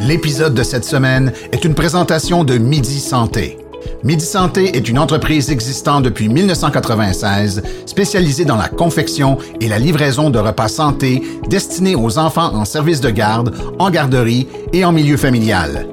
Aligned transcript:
L'épisode 0.00 0.54
de 0.54 0.64
cette 0.64 0.84
semaine 0.84 1.32
est 1.52 1.64
une 1.64 1.74
présentation 1.74 2.42
de 2.42 2.58
Midi 2.58 2.98
Santé. 2.98 3.58
Midi 4.02 4.24
Santé 4.24 4.76
est 4.76 4.88
une 4.88 4.98
entreprise 4.98 5.50
existant 5.50 6.00
depuis 6.00 6.28
1996 6.28 7.62
spécialisée 7.86 8.44
dans 8.44 8.56
la 8.56 8.68
confection 8.68 9.38
et 9.60 9.68
la 9.68 9.78
livraison 9.78 10.30
de 10.30 10.40
repas 10.40 10.66
santé 10.66 11.22
destinés 11.48 11.94
aux 11.94 12.18
enfants 12.18 12.52
en 12.54 12.64
service 12.64 13.00
de 13.00 13.10
garde, 13.10 13.54
en 13.78 13.88
garderie 13.90 14.48
et 14.72 14.84
en 14.84 14.90
milieu 14.90 15.16
familial. 15.16 15.86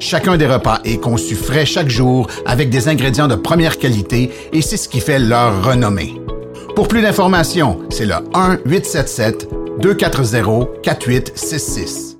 Chacun 0.00 0.38
des 0.38 0.46
repas 0.46 0.80
est 0.84 0.96
conçu 0.96 1.34
frais 1.34 1.66
chaque 1.66 1.90
jour 1.90 2.28
avec 2.46 2.70
des 2.70 2.88
ingrédients 2.88 3.28
de 3.28 3.34
première 3.34 3.76
qualité 3.76 4.30
et 4.54 4.62
c'est 4.62 4.78
ce 4.78 4.88
qui 4.88 5.00
fait 5.00 5.18
leur 5.18 5.62
renommée. 5.64 6.14
Pour 6.74 6.88
plus 6.88 7.02
d'informations, 7.02 7.80
c'est 7.90 8.06
le 8.06 8.14
1-877-240-4866. 9.80 12.13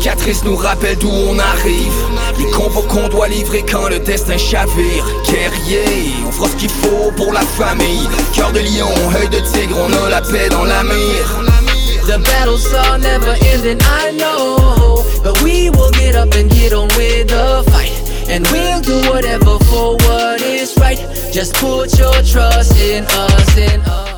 Cicatrices 0.00 0.44
nous 0.44 0.56
rappellent 0.56 0.96
d'où 0.96 1.10
on 1.10 1.38
arrive. 1.38 1.92
Les 2.38 2.50
combos 2.50 2.80
qu'on 2.88 3.06
doit 3.08 3.28
livrer 3.28 3.62
quand 3.70 3.90
le 3.90 3.98
destin 3.98 4.38
chavire. 4.38 5.04
Guerrier, 5.26 6.14
on 6.26 6.32
fera 6.32 6.48
ce 6.48 6.56
qu'il 6.56 6.70
faut 6.70 7.12
pour 7.18 7.34
la 7.34 7.42
famille. 7.42 8.08
Cœur 8.34 8.50
de 8.52 8.60
lion, 8.60 8.88
œil 9.20 9.28
de 9.28 9.40
tigre, 9.40 9.76
on 9.78 10.06
a 10.06 10.08
la 10.08 10.22
paix 10.22 10.48
dans 10.48 10.64
la 10.64 10.82
mire 10.84 11.44
The 12.06 12.18
battles 12.24 12.72
are 12.72 12.98
never 12.98 13.34
ending, 13.52 13.78
I 13.82 14.12
know. 14.16 15.04
But 15.22 15.42
we 15.42 15.68
will 15.68 15.90
get 15.90 16.16
up 16.16 16.34
and 16.34 16.50
get 16.50 16.72
on 16.72 16.88
with 16.96 17.28
the 17.28 17.62
fight. 17.70 17.92
And 18.26 18.46
we'll 18.50 18.80
do 18.80 19.06
whatever 19.10 19.62
for 19.66 19.96
what 20.06 20.40
is 20.40 20.78
right. 20.78 20.98
Just 21.30 21.56
put 21.56 21.98
your 21.98 22.14
trust 22.22 22.74
in 22.80 23.04
us, 23.04 23.56
in 23.58 23.82
us 23.82 24.09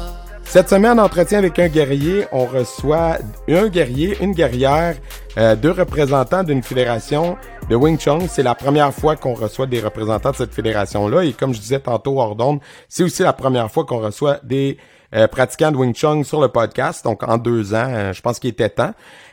Cette 0.52 0.69
semaine, 0.69 1.01
entretien 1.01 1.38
avec 1.38 1.59
un 1.59 1.69
guerrier, 1.69 2.27
on 2.30 2.45
reçoit 2.45 3.16
un 3.48 3.69
guerrier, 3.69 4.19
une 4.20 4.33
guerrière, 4.33 4.97
euh, 5.38 5.56
deux 5.56 5.70
représentants 5.70 6.42
d'une 6.45 6.62
fédération 6.62 7.38
de 7.70 7.75
Wing 7.75 7.98
Chun. 7.98 8.19
C'est 8.28 8.42
la 8.42 8.55
première 8.55 8.92
fois 8.92 9.17
qu'on 9.17 9.33
reçoit 9.33 9.64
des 9.64 9.80
représentants 9.80 10.33
de 10.33 10.36
cette 10.36 10.53
fédération-là. 10.53 11.25
Et 11.25 11.33
comme 11.33 11.55
je 11.55 11.58
disais 11.58 11.80
tantôt 11.80 12.20
hors 12.20 12.36
c'est 12.86 13.03
aussi 13.03 13.23
la 13.23 13.33
première 13.33 13.70
fois 13.70 13.86
qu'on 13.86 14.00
reçoit 14.00 14.41
des 14.42 14.77
euh, 15.14 15.27
pratiquants 15.27 15.73
de 15.73 15.78
Wing 15.78 15.95
Chun 15.95 16.23
sur 16.23 16.39
le 16.39 16.48
podcast. 16.48 17.03
Donc 17.03 17.23
en 17.27 17.39
deux 17.39 17.73
ans, 17.73 17.89
euh, 17.89 18.12
je 18.12 18.20
pense 18.20 18.39
qu'il 18.39 18.50
était 18.50 18.69
temps. 18.69 18.92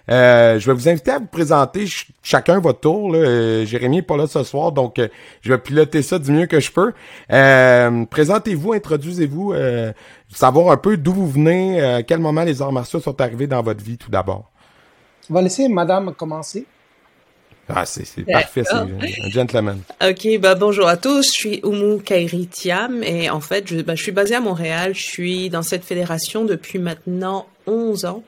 Euh, 0.10 0.60
je 0.60 0.66
vais 0.66 0.74
vous 0.74 0.90
inviter 0.90 1.12
à 1.12 1.20
vous 1.20 1.28
présenter 1.28 1.82
ch- 1.82 2.08
chacun 2.24 2.60
votre 2.60 2.80
tour. 2.80 3.12
Là. 3.12 3.20
Euh, 3.20 3.66
Jérémy 3.66 4.00
est 4.00 4.02
pas 4.02 4.18
là 4.18 4.26
ce 4.28 4.44
soir, 4.44 4.72
donc 4.72 4.98
euh, 4.98 5.08
je 5.42 5.52
vais 5.52 5.58
piloter 5.60 6.02
ça 6.02 6.18
du 6.18 6.32
mieux 6.32 6.48
que 6.48 6.60
je 6.60 6.72
peux. 6.72 6.94
Euh, 7.32 8.06
Présentez-vous, 8.06 8.74
introduisez-vous, 8.74 9.54
euh, 9.54 9.92
savoir 10.34 10.72
un 10.72 10.78
peu 10.78 10.98
d'où 10.98 11.14
vous 11.14 11.30
venez, 11.30 11.80
euh, 11.82 11.98
à 11.98 12.04
quel 12.04 12.20
moment 12.20 12.44
les 12.44 12.62
arts 12.62 12.72
martiaux 12.72 13.00
sont 13.00 13.20
arrivés 13.22 13.48
dans 13.48 13.62
votre 13.62 13.84
vie 13.84 13.98
tout 13.98 14.10
d'abord. 14.10 14.50
On 15.30 15.34
va 15.36 15.42
laisser 15.44 15.68
madame 15.68 16.14
commencer. 16.16 16.66
Ah, 17.72 17.86
c'est 17.86 18.04
c'est 18.04 18.24
parfait, 18.24 18.64
c'est 18.66 18.74
un 18.74 18.88
gentleman. 19.30 19.80
Ok, 20.04 20.28
bah 20.40 20.56
bonjour 20.56 20.88
à 20.88 20.98
tous, 20.98 21.28
je 21.28 21.32
suis 21.32 21.60
Oumu 21.64 22.00
Kairi 22.02 22.48
Thiam 22.48 23.04
et 23.04 23.30
en 23.30 23.42
fait, 23.42 23.68
je, 23.68 23.82
bah, 23.82 23.94
je 23.94 24.02
suis 24.02 24.12
basée 24.12 24.34
à 24.34 24.40
Montréal, 24.42 24.96
je 24.96 25.04
suis 25.04 25.52
dans 25.52 25.62
cette 25.62 25.84
fédération 25.84 26.46
depuis 26.46 26.80
maintenant 26.80 27.46
11 27.68 28.06
ans. 28.06 28.24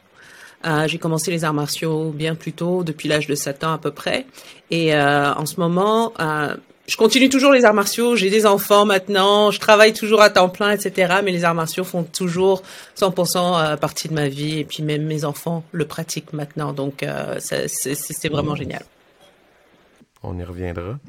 Euh, 0.66 0.88
j'ai 0.88 0.98
commencé 1.00 1.32
les 1.32 1.44
arts 1.44 1.54
martiaux 1.54 2.12
bien 2.12 2.36
plus 2.36 2.54
tôt, 2.54 2.84
depuis 2.84 3.08
l'âge 3.10 3.28
de 3.28 3.36
7 3.36 3.64
ans 3.64 3.74
à 3.74 3.78
peu 3.78 3.92
près. 3.92 4.26
Et 4.70 4.94
euh, 4.94 5.34
en 5.34 5.46
ce 5.46 5.60
moment, 5.60 6.14
euh, 6.20 6.56
je 6.88 6.98
continue 6.98 7.30
toujours 7.30 7.52
les 7.52 7.66
arts 7.66 7.74
martiaux, 7.74 8.16
j'ai 8.16 8.30
des 8.30 8.46
enfants 8.46 8.86
maintenant, 8.86 9.50
je 9.52 9.60
travaille 9.60 9.94
toujours 9.94 10.22
à 10.22 10.30
temps 10.30 10.50
plein, 10.50 10.72
etc. 10.72 11.16
Mais 11.24 11.32
les 11.32 11.44
arts 11.46 11.56
martiaux 11.56 11.84
font 11.84 12.04
toujours 12.04 12.64
100% 13.00 13.38
euh, 13.74 13.78
partie 13.78 14.08
de 14.10 14.14
ma 14.14 14.28
vie 14.28 14.60
et 14.60 14.66
puis 14.66 14.84
même 14.84 15.04
mes 15.06 15.24
enfants 15.26 15.64
le 15.72 15.86
pratiquent 15.86 16.34
maintenant. 16.34 16.74
Donc 16.74 17.02
euh, 17.04 17.38
c'est 17.40 17.68
c'est 17.68 18.30
vraiment 18.30 18.56
génial. 18.56 18.84
On 20.24 20.38
y 20.38 20.44
reviendra. 20.44 21.00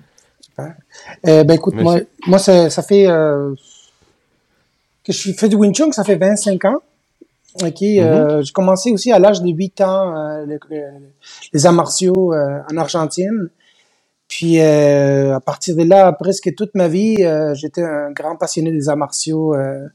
Euh, 1.26 1.44
ben 1.44 1.54
écoute, 1.54 1.74
moi, 1.74 1.94
Monsieur? 1.94 2.08
moi 2.26 2.38
ça, 2.38 2.70
ça 2.70 2.82
fait 2.82 3.06
euh, 3.08 3.54
que 5.04 5.12
je 5.12 5.18
suis- 5.18 5.32
fais 5.34 5.48
du 5.48 5.56
Wing 5.56 5.74
Chun, 5.74 5.90
ça 5.92 6.04
fait 6.04 6.16
25 6.16 6.64
ans. 6.66 6.82
Ok, 7.62 7.82
euh, 7.82 8.40
j'ai 8.42 8.52
commencé 8.52 8.90
aussi 8.92 9.12
à 9.12 9.18
l'âge 9.18 9.42
de 9.42 9.48
8 9.50 9.80
ans 9.82 10.16
euh, 10.16 10.46
le- 10.46 10.58
le- 10.70 10.90
les 11.52 11.66
arts 11.66 11.72
martiaux 11.74 12.32
euh, 12.32 12.60
en 12.72 12.76
Argentine. 12.78 13.50
Puis 14.28 14.58
euh, 14.60 15.34
à 15.36 15.40
partir 15.40 15.76
de 15.76 15.82
là, 15.82 16.10
presque 16.12 16.54
toute 16.56 16.74
ma 16.74 16.88
vie, 16.88 17.16
euh, 17.20 17.52
j'étais 17.54 17.82
un 17.82 18.10
grand 18.12 18.36
passionné 18.36 18.72
des 18.72 18.88
arts 18.88 18.96
martiaux. 18.96 19.54
euh. 19.54 19.86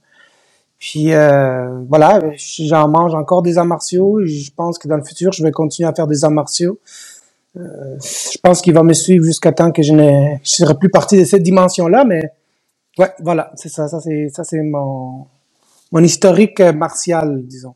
puis 0.77 1.13
euh, 1.13 1.79
voilà, 1.89 2.19
j'en 2.37 2.87
mange 2.87 3.15
encore 3.15 3.41
des 3.41 3.57
arts 3.57 3.65
martiaux. 3.65 4.19
Je 4.25 4.51
pense 4.55 4.77
que 4.77 4.87
dans 4.87 4.97
le 4.97 5.03
futur, 5.03 5.31
je 5.31 5.41
vais 5.43 5.51
continuer 5.51 5.89
à 5.89 5.93
faire 5.93 6.05
des 6.07 6.23
arts 6.23 6.31
martiaux. 6.31 6.77
je 7.55 8.37
pense 8.43 8.61
qu'il 8.61 8.73
va 8.75 8.83
me 8.83 8.93
suivre 8.93 9.25
jusqu'à 9.25 9.51
temps 9.51 9.71
que 9.71 9.81
je 9.81 9.93
ne 9.93 10.35
je 10.43 10.51
serai 10.51 10.75
plus 10.75 10.89
partie 10.91 11.17
de 11.17 11.25
cette 11.25 11.41
dimension-là, 11.41 12.05
mais 12.05 12.21
ouais, 12.99 13.11
voilà, 13.21 13.51
c'est 13.55 13.69
ça, 13.69 13.87
ça 13.87 13.99
c'est 13.99 14.29
ça 14.29 14.43
c'est 14.43 14.61
mon 14.61 15.25
mon 15.91 16.03
historique 16.03 16.59
euh, 16.59 16.73
martial, 16.73 17.41
disons. 17.43 17.75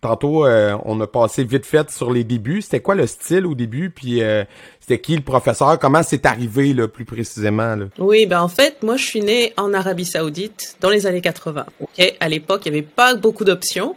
Tantôt, 0.00 0.46
euh, 0.46 0.76
on 0.84 1.00
a 1.00 1.06
passé 1.06 1.42
vite 1.44 1.66
fait 1.66 1.90
sur 1.90 2.12
les 2.12 2.22
débuts. 2.22 2.62
C'était 2.62 2.80
quoi 2.80 2.94
le 2.94 3.06
style 3.06 3.46
au 3.46 3.54
début? 3.54 3.90
Puis 3.90 4.22
euh, 4.22 4.44
c'était 4.80 5.00
qui 5.00 5.16
le 5.16 5.22
professeur? 5.22 5.78
Comment 5.78 6.02
c'est 6.02 6.24
arrivé 6.24 6.72
là, 6.72 6.86
plus 6.86 7.04
précisément? 7.04 7.74
Là? 7.74 7.86
Oui, 7.98 8.26
ben 8.26 8.40
en 8.40 8.48
fait, 8.48 8.82
moi 8.82 8.96
je 8.96 9.04
suis 9.04 9.20
née 9.20 9.52
en 9.56 9.72
Arabie 9.74 10.04
Saoudite 10.04 10.76
dans 10.80 10.90
les 10.90 11.06
années 11.06 11.20
80. 11.20 11.66
Ok, 11.80 12.14
à 12.18 12.28
l'époque, 12.28 12.62
il 12.66 12.72
n'y 12.72 12.78
avait 12.78 12.86
pas 12.86 13.16
beaucoup 13.16 13.44
d'options 13.44 13.96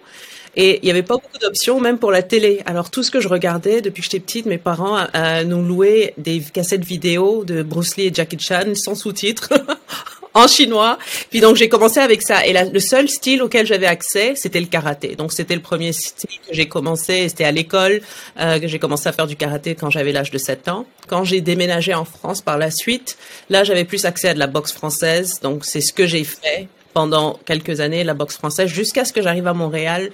et 0.55 0.79
il 0.81 0.85
n'y 0.85 0.91
avait 0.91 1.03
pas 1.03 1.15
beaucoup 1.15 1.37
d'options 1.39 1.79
même 1.79 1.99
pour 1.99 2.11
la 2.11 2.23
télé. 2.23 2.61
Alors 2.65 2.89
tout 2.89 3.03
ce 3.03 3.11
que 3.11 3.19
je 3.19 3.27
regardais 3.27 3.81
depuis 3.81 4.01
que 4.01 4.05
j'étais 4.05 4.19
petite, 4.19 4.45
mes 4.45 4.57
parents 4.57 5.05
euh, 5.15 5.43
nous 5.43 5.63
louaient 5.63 6.13
des 6.17 6.39
cassettes 6.39 6.85
vidéo 6.85 7.43
de 7.43 7.61
Bruce 7.61 7.97
Lee 7.97 8.05
et 8.05 8.13
Jackie 8.13 8.39
Chan 8.39 8.73
sans 8.73 8.95
sous-titres. 8.95 9.49
en 10.35 10.47
chinois. 10.47 10.99
Puis 11.31 11.39
donc 11.39 11.55
j'ai 11.55 11.67
commencé 11.69 11.99
avec 11.99 12.21
ça. 12.21 12.45
Et 12.45 12.53
la- 12.53 12.65
le 12.65 12.79
seul 12.79 13.09
style 13.09 13.41
auquel 13.41 13.65
j'avais 13.65 13.87
accès, 13.87 14.33
c'était 14.35 14.59
le 14.59 14.67
karaté. 14.67 15.15
Donc 15.15 15.33
c'était 15.33 15.55
le 15.55 15.61
premier 15.61 15.91
style 15.93 16.39
que 16.47 16.53
j'ai 16.53 16.67
commencé. 16.67 17.27
C'était 17.29 17.45
à 17.45 17.51
l'école 17.51 18.01
euh, 18.39 18.59
que 18.59 18.67
j'ai 18.67 18.77
commencé 18.77 19.09
à 19.09 19.11
faire 19.13 19.25
du 19.27 19.35
karaté 19.35 19.73
quand 19.73 19.89
j'avais 19.89 20.11
l'âge 20.11 20.29
de 20.29 20.37
7 20.37 20.67
ans. 20.67 20.85
Quand 21.07 21.23
j'ai 21.23 21.41
déménagé 21.41 21.93
en 21.95 22.05
France 22.05 22.41
par 22.41 22.57
la 22.59 22.69
suite, 22.69 23.17
là 23.49 23.63
j'avais 23.63 23.85
plus 23.85 24.05
accès 24.05 24.27
à 24.29 24.33
de 24.35 24.39
la 24.39 24.47
boxe 24.47 24.73
française. 24.73 25.39
Donc 25.41 25.65
c'est 25.65 25.81
ce 25.81 25.91
que 25.93 26.05
j'ai 26.05 26.23
fait 26.23 26.67
pendant 26.93 27.39
quelques 27.45 27.79
années, 27.81 28.03
la 28.03 28.13
boxe 28.13 28.37
française, 28.37 28.69
jusqu'à 28.69 29.03
ce 29.03 29.11
que 29.13 29.21
j'arrive 29.21 29.47
à 29.47 29.53
Montréal 29.53 30.11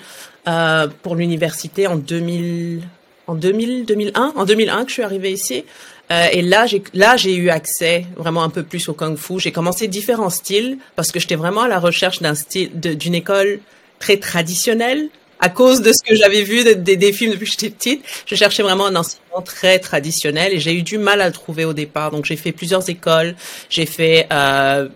euh, 0.47 0.87
pour 1.03 1.15
l'université 1.15 1.85
en 1.87 1.95
2000, 1.95 2.81
en 3.27 3.35
2000, 3.35 3.85
2001, 3.85 4.33
en 4.35 4.45
2001 4.45 4.83
que 4.83 4.89
je 4.89 4.93
suis 4.93 5.03
arrivée 5.03 5.31
ici. 5.31 5.63
Euh, 6.11 6.27
et 6.31 6.41
là, 6.41 6.65
j'ai 6.65 6.83
là 6.93 7.15
j'ai 7.17 7.35
eu 7.35 7.49
accès 7.49 8.05
vraiment 8.17 8.43
un 8.43 8.49
peu 8.49 8.63
plus 8.63 8.89
au 8.89 8.93
kung-fu. 8.93 9.39
J'ai 9.39 9.51
commencé 9.51 9.87
différents 9.87 10.29
styles 10.29 10.77
parce 10.95 11.11
que 11.11 11.19
j'étais 11.19 11.35
vraiment 11.35 11.61
à 11.61 11.67
la 11.67 11.79
recherche 11.79 12.19
d'un 12.21 12.35
style, 12.35 12.69
d'une 12.79 13.15
école 13.15 13.59
très 13.99 14.17
traditionnelle. 14.17 15.09
À 15.39 15.49
cause 15.49 15.81
de 15.81 15.91
ce 15.91 16.03
que 16.07 16.15
j'avais 16.15 16.43
vu 16.43 16.63
de- 16.63 16.73
des- 16.73 16.97
des 16.97 17.13
films 17.13 17.31
depuis 17.31 17.45
que 17.45 17.51
j'étais 17.51 17.71
petite, 17.71 18.03
je 18.27 18.35
cherchais 18.35 18.61
vraiment 18.61 18.85
un 18.85 18.95
enseignement 18.95 19.41
très 19.43 19.79
traditionnel 19.79 20.53
et 20.53 20.59
j'ai 20.59 20.75
eu 20.75 20.83
du 20.83 20.97
mal 20.99 21.19
à 21.19 21.27
le 21.27 21.33
trouver 21.33 21.65
au 21.65 21.73
départ. 21.73 22.11
Donc 22.11 22.25
j'ai 22.25 22.35
fait 22.35 22.51
plusieurs 22.51 22.87
écoles. 22.89 23.35
J'ai 23.69 23.85
fait 23.87 24.27
euh, 24.31 24.89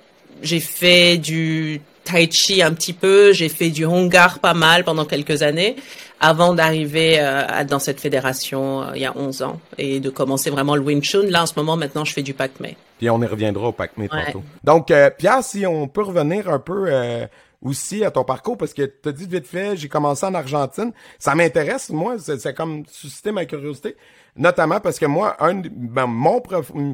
j'ai 0.44 0.60
fait 0.60 1.18
du 1.18 1.82
tai 2.06 2.30
chi 2.32 2.62
un 2.62 2.74
petit 2.74 2.94
peu, 2.94 3.34
j'ai 3.34 3.50
fait 3.50 3.70
du 3.70 3.86
hongar 3.86 4.40
pas 4.40 4.54
mal 4.54 4.84
pendant 4.84 5.06
quelques 5.06 5.42
années 5.42 5.76
avant 6.20 6.54
d'arriver 6.54 7.18
euh, 7.20 7.64
dans 7.66 7.80
cette 7.80 8.00
fédération 8.00 8.84
euh, 8.84 8.92
il 8.96 9.02
y 9.02 9.06
a 9.06 9.16
11 9.18 9.42
ans 9.42 9.60
et 9.78 10.00
de 10.00 10.10
commencer 10.10 10.50
vraiment 10.50 10.76
le 10.76 10.82
Wing 10.82 11.02
Chun. 11.04 11.24
Là, 11.30 11.44
en 11.44 11.46
ce 11.46 11.54
moment, 11.58 11.76
maintenant, 11.76 12.06
je 12.06 12.14
fais 12.14 12.22
du 12.22 12.34
Pac-Man. 12.34 12.74
Puis 12.98 13.10
on 13.10 13.22
y 13.22 13.26
reviendra 13.26 13.68
au 13.68 13.76
Ouais. 13.78 14.08
tantôt. 14.08 14.44
Donc, 14.64 14.92
euh, 14.92 15.10
Pierre, 15.10 15.44
si 15.44 15.66
on 15.66 15.88
peut 15.88 16.04
revenir 16.04 16.50
un 16.50 16.60
peu 16.60 16.86
euh, 16.88 17.26
aussi 17.62 18.04
à 18.04 18.12
ton 18.12 18.24
parcours, 18.24 18.58
parce 18.58 18.74
que 18.74 18.84
tu 18.84 19.10
as 19.10 19.12
dit 19.12 19.26
vite 19.26 19.48
fait, 19.48 19.76
j'ai 19.76 19.90
commencé 19.90 20.26
en 20.26 20.34
Argentine. 20.34 20.92
Ça 21.20 21.36
m'intéresse, 21.36 21.90
moi, 21.90 22.16
c'est 22.20 22.54
comme 22.54 22.84
susciter 22.88 23.32
ma 23.32 23.46
curiosité. 23.46 23.96
Notamment 24.38 24.82
parce 24.82 25.00
que 25.00 25.06
moi, 25.06 25.38
un, 25.40 25.62
ben, 25.62 26.08
mon 26.08 26.42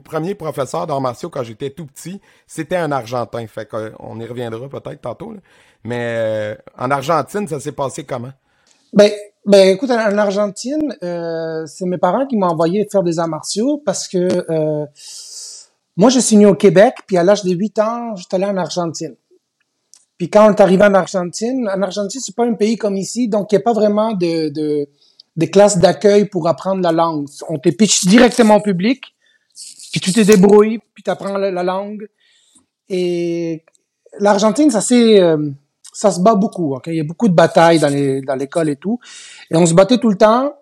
premier 0.03 0.35
professeur 0.35 0.85
d'arts 0.85 1.01
martiaux 1.01 1.29
quand 1.29 1.41
j'étais 1.41 1.71
tout 1.71 1.87
petit, 1.87 2.21
c'était 2.45 2.75
un 2.75 2.91
Argentin. 2.91 3.47
Fait 3.47 3.67
qu'on 3.67 4.19
y 4.19 4.25
reviendra 4.25 4.69
peut-être 4.69 5.01
tantôt. 5.01 5.33
Mais 5.83 6.15
euh, 6.17 6.55
en 6.77 6.91
Argentine, 6.91 7.47
ça 7.47 7.59
s'est 7.59 7.71
passé 7.71 8.03
comment? 8.03 8.31
Ben, 8.93 9.11
ben 9.45 9.69
écoute, 9.69 9.89
en 9.89 9.95
en 9.95 10.17
Argentine, 10.19 10.95
euh, 11.01 11.65
c'est 11.65 11.85
mes 11.85 11.97
parents 11.97 12.27
qui 12.27 12.37
m'ont 12.37 12.47
envoyé 12.47 12.87
faire 12.91 13.01
des 13.01 13.17
arts 13.17 13.27
martiaux 13.27 13.81
parce 13.83 14.07
que 14.07 14.45
euh, 14.51 14.85
moi, 15.97 16.09
je 16.09 16.19
suis 16.19 16.37
né 16.37 16.45
au 16.45 16.55
Québec, 16.55 16.95
puis 17.07 17.17
à 17.17 17.23
l'âge 17.23 17.43
de 17.43 17.51
8 17.51 17.79
ans, 17.79 18.15
j'étais 18.15 18.35
allé 18.35 18.45
en 18.45 18.57
Argentine. 18.57 19.15
Puis 20.21 20.29
quand 20.29 20.47
on 20.47 20.51
est 20.51 20.61
arrivé 20.61 20.83
en 20.83 20.93
Argentine, 20.93 21.67
en 21.67 21.81
Argentine, 21.81 22.21
c'est 22.21 22.35
pas 22.35 22.45
un 22.45 22.53
pays 22.53 22.77
comme 22.77 22.95
ici, 22.95 23.27
donc 23.27 23.51
il 23.51 23.55
n'y 23.55 23.61
a 23.61 23.63
pas 23.63 23.73
vraiment 23.73 24.13
de, 24.13 24.87
classes 25.47 25.79
d'accueil 25.79 26.25
pour 26.25 26.47
apprendre 26.47 26.83
la 26.83 26.91
langue. 26.91 27.27
On 27.49 27.57
te 27.57 27.69
pitch 27.69 28.05
directement 28.05 28.57
au 28.57 28.61
public, 28.61 29.01
puis 29.91 29.99
tu 29.99 30.13
te 30.13 30.19
débrouilles, 30.19 30.77
puis 30.93 31.01
tu 31.01 31.09
apprends 31.09 31.39
la, 31.39 31.49
la 31.49 31.63
langue. 31.63 32.07
Et 32.87 33.65
l'Argentine, 34.19 34.69
ça 34.69 34.79
c'est 34.79 35.19
euh, 35.19 35.49
ça 35.91 36.11
se 36.11 36.19
bat 36.19 36.35
beaucoup. 36.35 36.77
Il 36.85 36.93
y 36.93 36.99
a 36.99 37.03
beaucoup 37.03 37.27
de 37.27 37.33
batailles 37.33 37.79
dans 37.79 38.35
l'école 38.37 38.69
et 38.69 38.75
tout. 38.75 38.99
Et 39.49 39.55
on 39.55 39.65
se 39.65 39.73
battait 39.73 39.97
tout 39.97 40.09
le 40.09 40.17
temps. 40.17 40.53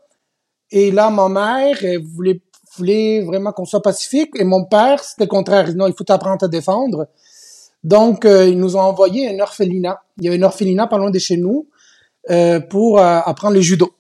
Et 0.72 0.90
là, 0.90 1.10
ma 1.10 1.28
mère 1.28 1.76
voulait, 2.16 3.24
vraiment 3.24 3.52
qu'on 3.52 3.66
soit 3.66 3.82
pacifique. 3.82 4.32
Et 4.36 4.46
mon 4.46 4.64
père, 4.64 5.04
c'était 5.04 5.26
le 5.26 5.30
contraire. 5.30 5.76
Non, 5.76 5.86
il 5.88 5.94
faut 5.94 6.10
apprendre 6.10 6.36
à 6.36 6.38
te 6.38 6.46
défendre. 6.46 7.10
Donc, 7.84 8.26
euh, 8.26 8.48
ils 8.48 8.60
nous 8.60 8.76
ont 8.76 8.82
envoyé 8.82 9.30
un 9.34 9.40
orphelinat. 9.40 10.02
Il 10.18 10.26
y 10.26 10.30
a 10.30 10.34
un 10.34 10.42
orphelinat 10.42 10.88
pas 10.88 10.98
loin 10.98 11.12
de 11.12 11.20
chez 11.20 11.38
nous 11.38 11.68
euh, 12.30 12.60
pour 12.60 13.00
euh, 13.00 13.20
apprendre 13.26 13.56
le 13.56 13.62
judo. 13.62 13.94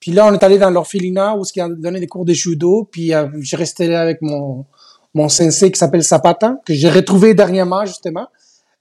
Puis 0.00 0.12
là, 0.12 0.26
on 0.26 0.32
est 0.32 0.42
allé 0.42 0.58
dans 0.58 0.70
l'orphelinat 0.70 1.36
où 1.36 1.42
il 1.54 1.60
a 1.60 1.68
donné 1.68 2.00
des 2.00 2.06
cours 2.06 2.24
de 2.24 2.32
judo. 2.32 2.88
Puis 2.90 3.14
euh, 3.14 3.28
j'ai 3.40 3.56
resté 3.56 3.86
là 3.86 4.00
avec 4.00 4.22
mon 4.22 4.66
mon 5.14 5.28
sensei 5.28 5.70
qui 5.70 5.78
s'appelle 5.78 6.02
Zapata, 6.02 6.56
que 6.64 6.72
j'ai 6.72 6.88
retrouvé 6.88 7.34
dernièrement 7.34 7.84
justement. 7.84 8.28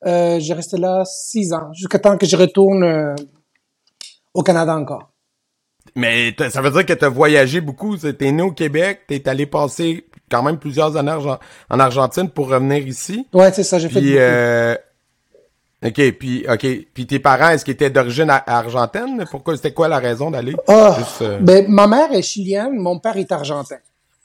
Euh, 0.06 0.40
j'ai 0.40 0.54
resté 0.54 0.78
là 0.78 1.04
six 1.06 1.52
ans, 1.54 1.74
jusqu'à 1.74 2.00
temps 2.00 2.18
que 2.18 2.26
je 2.26 2.38
retourne 2.38 2.84
euh, 2.84 3.16
au 4.34 4.44
Canada 4.44 4.76
encore. 4.76 5.12
Mais 5.96 6.34
ça 6.50 6.62
veut 6.62 6.72
dire 6.72 6.86
que 6.86 6.94
tu 6.94 7.04
as 7.04 7.10
voyagé 7.10 7.62
beaucoup. 7.62 7.98
T'es 7.98 8.32
né 8.32 8.44
au 8.44 8.52
Québec, 8.52 9.02
t'es 9.08 9.28
allé 9.28 9.46
passer 9.46 10.06
quand 10.30 10.44
même 10.44 10.58
plusieurs 10.58 10.96
années 10.98 11.16
en 11.70 11.80
Argentine 11.80 12.30
pour 12.30 12.50
revenir 12.50 12.88
ici. 12.88 13.28
Ouais, 13.34 13.52
c'est 13.52 13.64
ça, 13.64 13.80
j'ai 13.80 13.90
fait. 13.90 14.02
Euh, 14.04 14.76
ok, 15.86 16.12
puis 16.20 16.46
ok, 16.48 16.68
puis 16.94 17.08
tes 17.08 17.20
parents, 17.20 17.50
est-ce 17.50 17.66
qu'ils 17.66 17.74
étaient 17.74 17.90
d'origine 17.90 18.30
argentine? 18.30 19.26
Pourquoi 19.30 19.56
C'était 19.56 19.74
quoi 19.74 19.88
la 19.88 20.00
raison 20.00 20.32
d'aller 20.32 20.56
oh, 20.68 20.90
Ben 21.42 21.66
ma 21.68 21.88
mère 21.88 22.12
est 22.12 22.22
chilienne, 22.22 22.78
mon 22.78 23.00
père 23.00 23.18
est 23.18 23.32
argentin. 23.32 23.78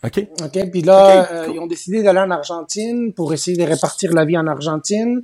OK. 0.05 0.27
OK. 0.43 0.71
Puis 0.71 0.83
là, 0.83 1.31
euh, 1.33 1.49
ils 1.53 1.59
ont 1.59 1.67
décidé 1.67 2.03
d'aller 2.03 2.21
en 2.21 2.31
Argentine 2.31 3.13
pour 3.15 3.33
essayer 3.33 3.57
de 3.57 3.63
répartir 3.63 4.13
la 4.13 4.25
vie 4.25 4.37
en 4.37 4.47
Argentine. 4.47 5.23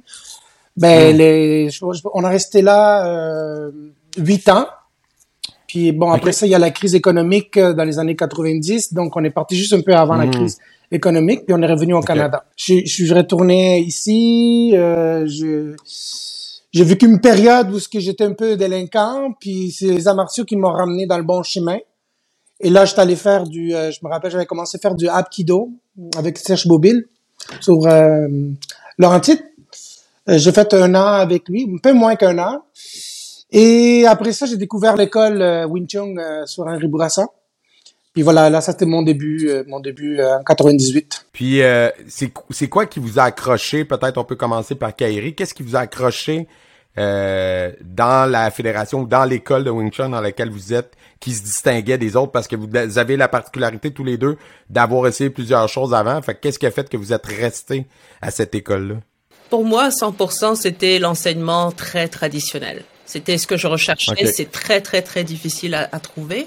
Ben, 0.77 1.15
hmm. 1.15 1.19
les, 1.19 1.69
on 2.15 2.25
est 2.25 2.29
resté 2.29 2.63
là 2.63 3.07
euh, 3.07 3.71
huit 4.17 4.49
ans. 4.49 4.67
Puis 5.71 5.93
bon, 5.93 6.11
après 6.11 6.33
ça, 6.33 6.47
il 6.47 6.51
y 6.51 6.55
a 6.57 6.59
la 6.59 6.73
crise 6.73 6.97
économique 6.97 7.57
euh, 7.57 7.73
dans 7.73 7.85
les 7.85 8.01
années 8.01 8.17
90. 8.17 8.93
Donc, 8.93 9.17
on 9.17 9.23
est 9.23 9.31
parti 9.31 9.55
juste 9.55 9.73
un 9.73 9.83
peu 9.83 9.95
avant 9.95 10.17
la 10.17 10.27
hmm. 10.27 10.33
crise 10.33 10.59
économique. 10.91 11.47
Puis 11.47 11.55
on 11.57 11.63
est 11.63 11.73
revenu 11.73 11.95
au 11.95 12.01
Canada. 12.01 12.45
Je, 12.57 12.81
je 12.85 12.93
suis 12.93 13.13
retourné 13.13 13.79
ici. 13.79 14.73
Euh, 14.75 15.27
je 15.29 15.77
j'ai 16.73 16.85
vécu 16.85 17.07
une 17.07 17.21
période 17.21 17.73
où 17.73 17.79
j'étais 17.93 18.25
un 18.25 18.33
peu 18.33 18.57
délinquant, 18.57 19.33
puis 19.41 19.73
c'est 19.73 19.87
les 19.87 20.07
amartiaux 20.07 20.45
qui 20.45 20.57
m'ont 20.57 20.73
ramené 20.73 21.07
dans 21.07 21.19
le 21.19 21.25
bon 21.25 21.43
chemin. 21.43 21.79
Et 22.61 22.71
là, 22.71 22.85
j'étais 22.85 23.01
allé 23.01 23.17
faire 23.17 23.45
du, 23.45 23.75
euh, 23.75 23.91
je 23.91 23.99
me 24.05 24.11
rappelle, 24.11 24.31
j'avais 24.31 24.47
commencé 24.47 24.77
à 24.77 24.81
faire 24.81 24.95
du 24.95 25.09
Apkido 25.09 25.71
avec 26.17 26.39
Serge 26.39 26.67
Bobil 26.67 27.07
sur 27.61 27.87
euh, 27.87 28.29
Laurentide. 28.99 29.41
Euh, 30.29 30.37
j'ai 30.39 30.53
fait 30.53 30.75
un 30.75 30.95
an 30.95 31.07
avec 31.07 31.49
lui, 31.49 31.69
un 31.73 31.79
peu 31.79 31.93
moins 31.93 32.17
qu'un 32.17 32.39
an. 32.39 32.63
Et 33.53 34.07
après 34.07 34.33
ça, 34.33 34.47
j'ai 34.47 34.57
découvert 34.57 34.97
l'école 34.97 35.43
euh, 35.43 35.67
Wing 35.67 35.89
Chun 35.89 36.15
sur 36.47 36.67
Henri 36.67 36.87
Bourassa. 36.87 37.27
Puis 38.13 38.23
voilà, 38.23 38.51
là, 38.51 38.61
ça 38.61 38.73
c'était 38.73 38.87
mon 38.87 39.03
début, 39.03 39.49
mon 39.69 39.79
début 39.79 40.21
en 40.21 40.43
98. 40.43 41.27
Puis 41.33 41.61
c'est 42.09 42.33
c'est 42.51 42.69
quoi 42.69 42.87
qui 42.87 42.99
vous 42.99 43.21
a 43.21 43.23
accroché? 43.23 43.85
Peut-être 43.85 44.19
on 44.19 44.25
peut 44.25 44.35
commencer 44.35 44.75
par 44.75 44.97
Kairi. 44.97 45.37
Qu'est-ce 45.37 45.55
qui 45.55 45.63
vous 45.63 45.77
a 45.77 45.81
accroché 45.81 46.49
euh, 46.99 47.71
dans 47.83 48.29
la 48.29 48.51
fédération 48.51 49.03
ou 49.03 49.07
dans 49.07 49.25
l'école 49.25 49.63
de 49.63 49.71
Wing 49.71 49.93
Chun 49.93 50.09
dans 50.09 50.21
laquelle 50.21 50.51
vous 50.51 50.75
êtes 50.75 50.93
qui 51.21 51.33
se 51.33 51.43
distinguait 51.43 51.99
des 51.99 52.17
autres? 52.17 52.33
Parce 52.33 52.49
que 52.49 52.57
vous 52.57 52.69
avez 52.99 53.17
la 53.17 53.29
particularité 53.29 53.93
tous 53.93 54.03
les 54.03 54.19
deux 54.19 54.37
d'avoir 54.69 55.07
essayé 55.07 55.31
plusieurs 55.31 55.69
choses 55.69 55.95
avant. 55.95 56.21
Fait 56.21 56.35
qu'est-ce 56.35 56.59
qui 56.59 56.67
a 56.67 56.71
fait 56.71 56.89
que 56.89 56.97
vous 56.97 57.13
êtes 57.13 57.27
resté 57.27 57.87
à 58.21 58.33
cette 58.33 58.55
école-là? 58.57 58.97
Pour 59.51 59.65
moi, 59.65 59.89
100%, 59.91 60.57
c'était 60.57 60.99
l'enseignement 60.99 61.71
très 61.71 62.09
traditionnel. 62.09 62.83
C'était 63.11 63.39
ce 63.39 63.47
que 63.47 63.57
je 63.57 63.67
recherchais. 63.67 64.27
C'est 64.27 64.53
très, 64.53 64.81
très, 64.81 65.03
très 65.03 65.25
difficile 65.25 65.75
à, 65.75 65.89
à 65.91 65.99
trouver. 65.99 66.47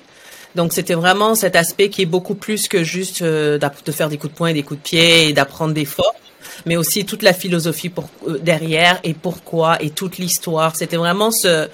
Donc 0.55 0.71
c'était 0.71 0.93
vraiment 0.93 1.35
cet 1.35 1.55
aspect 1.55 1.89
qui 1.89 2.03
est 2.03 2.07
beaucoup 2.07 2.35
plus 2.35 2.67
que 2.67 2.83
juste 2.83 3.21
euh, 3.21 3.57
de 3.57 3.91
faire 3.91 4.07
des 4.07 4.17
coups 4.17 4.31
de 4.31 4.37
poing 4.37 4.47
et 4.49 4.53
des 4.53 4.63
coups 4.63 4.79
de 4.79 4.83
pied 4.83 5.27
et 5.27 5.33
d'apprendre 5.33 5.73
des 5.73 5.85
forces 5.85 6.15
mais 6.65 6.77
aussi 6.77 7.05
toute 7.05 7.23
la 7.23 7.33
philosophie 7.33 7.89
pour, 7.89 8.09
euh, 8.27 8.37
derrière 8.39 8.99
et 9.03 9.13
pourquoi 9.13 9.81
et 9.81 9.89
toute 9.89 10.17
l'histoire. 10.17 10.75
C'était 10.75 10.97
vraiment 10.97 11.31
ce, 11.31 11.67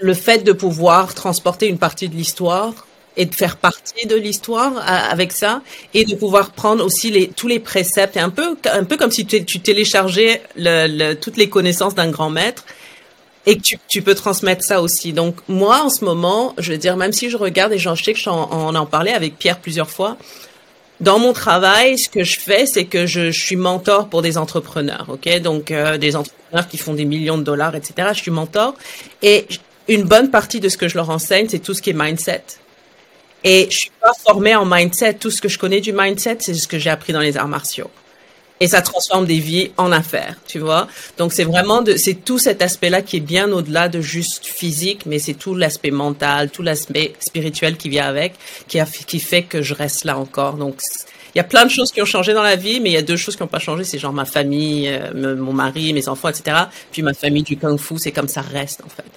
le 0.00 0.14
fait 0.14 0.44
de 0.44 0.52
pouvoir 0.52 1.14
transporter 1.14 1.68
une 1.68 1.78
partie 1.78 2.08
de 2.08 2.16
l'histoire 2.16 2.86
et 3.16 3.26
de 3.26 3.34
faire 3.34 3.58
partie 3.58 4.06
de 4.06 4.16
l'histoire 4.16 4.72
euh, 4.78 5.10
avec 5.10 5.32
ça 5.32 5.60
et 5.92 6.04
de 6.04 6.14
pouvoir 6.14 6.52
prendre 6.52 6.84
aussi 6.84 7.10
les, 7.10 7.28
tous 7.28 7.48
les 7.48 7.60
préceptes 7.60 8.16
et 8.16 8.20
un 8.20 8.30
peu 8.30 8.56
un 8.72 8.84
peu 8.84 8.96
comme 8.96 9.10
si 9.10 9.26
tu, 9.26 9.44
tu 9.44 9.60
téléchargeais 9.60 10.42
le, 10.56 11.14
toutes 11.14 11.36
les 11.36 11.48
connaissances 11.48 11.94
d'un 11.94 12.10
grand 12.10 12.30
maître 12.30 12.64
et 13.46 13.56
que 13.56 13.62
tu, 13.62 13.78
tu, 13.88 14.02
peux 14.02 14.14
transmettre 14.14 14.62
ça 14.62 14.80
aussi. 14.80 15.12
Donc 15.12 15.36
moi 15.48 15.82
en 15.82 15.90
ce 15.90 16.04
moment, 16.04 16.54
je 16.58 16.72
veux 16.72 16.78
dire 16.78 16.96
même 16.96 17.12
si 17.12 17.30
je 17.30 17.36
regarde 17.36 17.72
et 17.72 17.78
j'en 17.78 17.96
sais 17.96 18.12
que 18.12 18.18
j'en 18.18 18.50
en, 18.50 18.74
en 18.74 18.86
parlais 18.86 19.12
avec 19.12 19.36
Pierre 19.38 19.58
plusieurs 19.58 19.90
fois, 19.90 20.16
dans 21.00 21.18
mon 21.18 21.32
travail, 21.32 21.98
ce 21.98 22.08
que 22.08 22.22
je 22.22 22.38
fais, 22.38 22.64
c'est 22.66 22.84
que 22.84 23.06
je, 23.06 23.32
je, 23.32 23.40
suis 23.40 23.56
mentor 23.56 24.08
pour 24.08 24.22
des 24.22 24.38
entrepreneurs, 24.38 25.06
ok? 25.08 25.40
Donc 25.40 25.72
euh, 25.72 25.98
des 25.98 26.14
entrepreneurs 26.14 26.68
qui 26.68 26.78
font 26.78 26.94
des 26.94 27.04
millions 27.04 27.38
de 27.38 27.42
dollars, 27.42 27.74
etc. 27.74 28.10
Je 28.12 28.20
suis 28.20 28.30
mentor 28.30 28.74
et 29.20 29.46
une 29.88 30.04
bonne 30.04 30.30
partie 30.30 30.60
de 30.60 30.68
ce 30.68 30.76
que 30.76 30.86
je 30.86 30.94
leur 30.94 31.10
enseigne, 31.10 31.48
c'est 31.48 31.58
tout 31.58 31.74
ce 31.74 31.82
qui 31.82 31.90
est 31.90 31.94
mindset. 31.94 32.44
Et 33.42 33.66
je 33.70 33.76
suis 33.76 33.90
pas 34.00 34.12
formée 34.24 34.54
en 34.54 34.64
mindset. 34.64 35.14
Tout 35.14 35.32
ce 35.32 35.40
que 35.40 35.48
je 35.48 35.58
connais 35.58 35.80
du 35.80 35.92
mindset, 35.92 36.38
c'est 36.40 36.54
ce 36.54 36.68
que 36.68 36.78
j'ai 36.78 36.90
appris 36.90 37.12
dans 37.12 37.20
les 37.20 37.36
arts 37.36 37.48
martiaux 37.48 37.90
et 38.62 38.68
ça 38.68 38.80
transforme 38.80 39.26
des 39.26 39.40
vies 39.40 39.72
en 39.76 39.90
affaires, 39.90 40.36
tu 40.46 40.60
vois. 40.60 40.86
Donc 41.18 41.32
c'est 41.32 41.42
vraiment 41.42 41.82
de, 41.82 41.96
c'est 41.96 42.24
tout 42.24 42.38
cet 42.38 42.62
aspect-là 42.62 43.02
qui 43.02 43.16
est 43.16 43.20
bien 43.20 43.50
au-delà 43.50 43.88
de 43.88 44.00
juste 44.00 44.46
physique, 44.46 45.04
mais 45.04 45.18
c'est 45.18 45.34
tout 45.34 45.56
l'aspect 45.56 45.90
mental, 45.90 46.48
tout 46.48 46.62
l'aspect 46.62 47.12
spirituel 47.18 47.76
qui 47.76 47.88
vient 47.88 48.06
avec, 48.06 48.34
qui 48.68 48.78
a, 48.78 48.86
qui 48.86 49.18
fait 49.18 49.42
que 49.42 49.62
je 49.62 49.74
reste 49.74 50.04
là 50.04 50.16
encore. 50.16 50.54
Donc 50.54 50.80
il 51.34 51.38
y 51.38 51.40
a 51.40 51.44
plein 51.44 51.64
de 51.64 51.70
choses 51.70 51.90
qui 51.90 52.00
ont 52.00 52.06
changé 52.06 52.34
dans 52.34 52.42
la 52.44 52.54
vie, 52.54 52.78
mais 52.78 52.90
il 52.90 52.92
y 52.92 52.98
a 52.98 53.02
deux 53.02 53.16
choses 53.16 53.34
qui 53.34 53.42
n'ont 53.42 53.48
pas 53.48 53.58
changé, 53.58 53.82
c'est 53.82 53.98
genre 53.98 54.12
ma 54.12 54.26
famille, 54.26 54.88
euh, 54.88 55.34
mon 55.34 55.52
mari, 55.52 55.92
mes 55.92 56.08
enfants, 56.08 56.28
etc. 56.28 56.56
Puis 56.92 57.02
ma 57.02 57.14
famille 57.14 57.42
du 57.42 57.56
kung-fu, 57.56 57.98
c'est 57.98 58.12
comme 58.12 58.28
ça 58.28 58.42
reste 58.42 58.80
en 58.86 58.88
fait. 58.88 59.10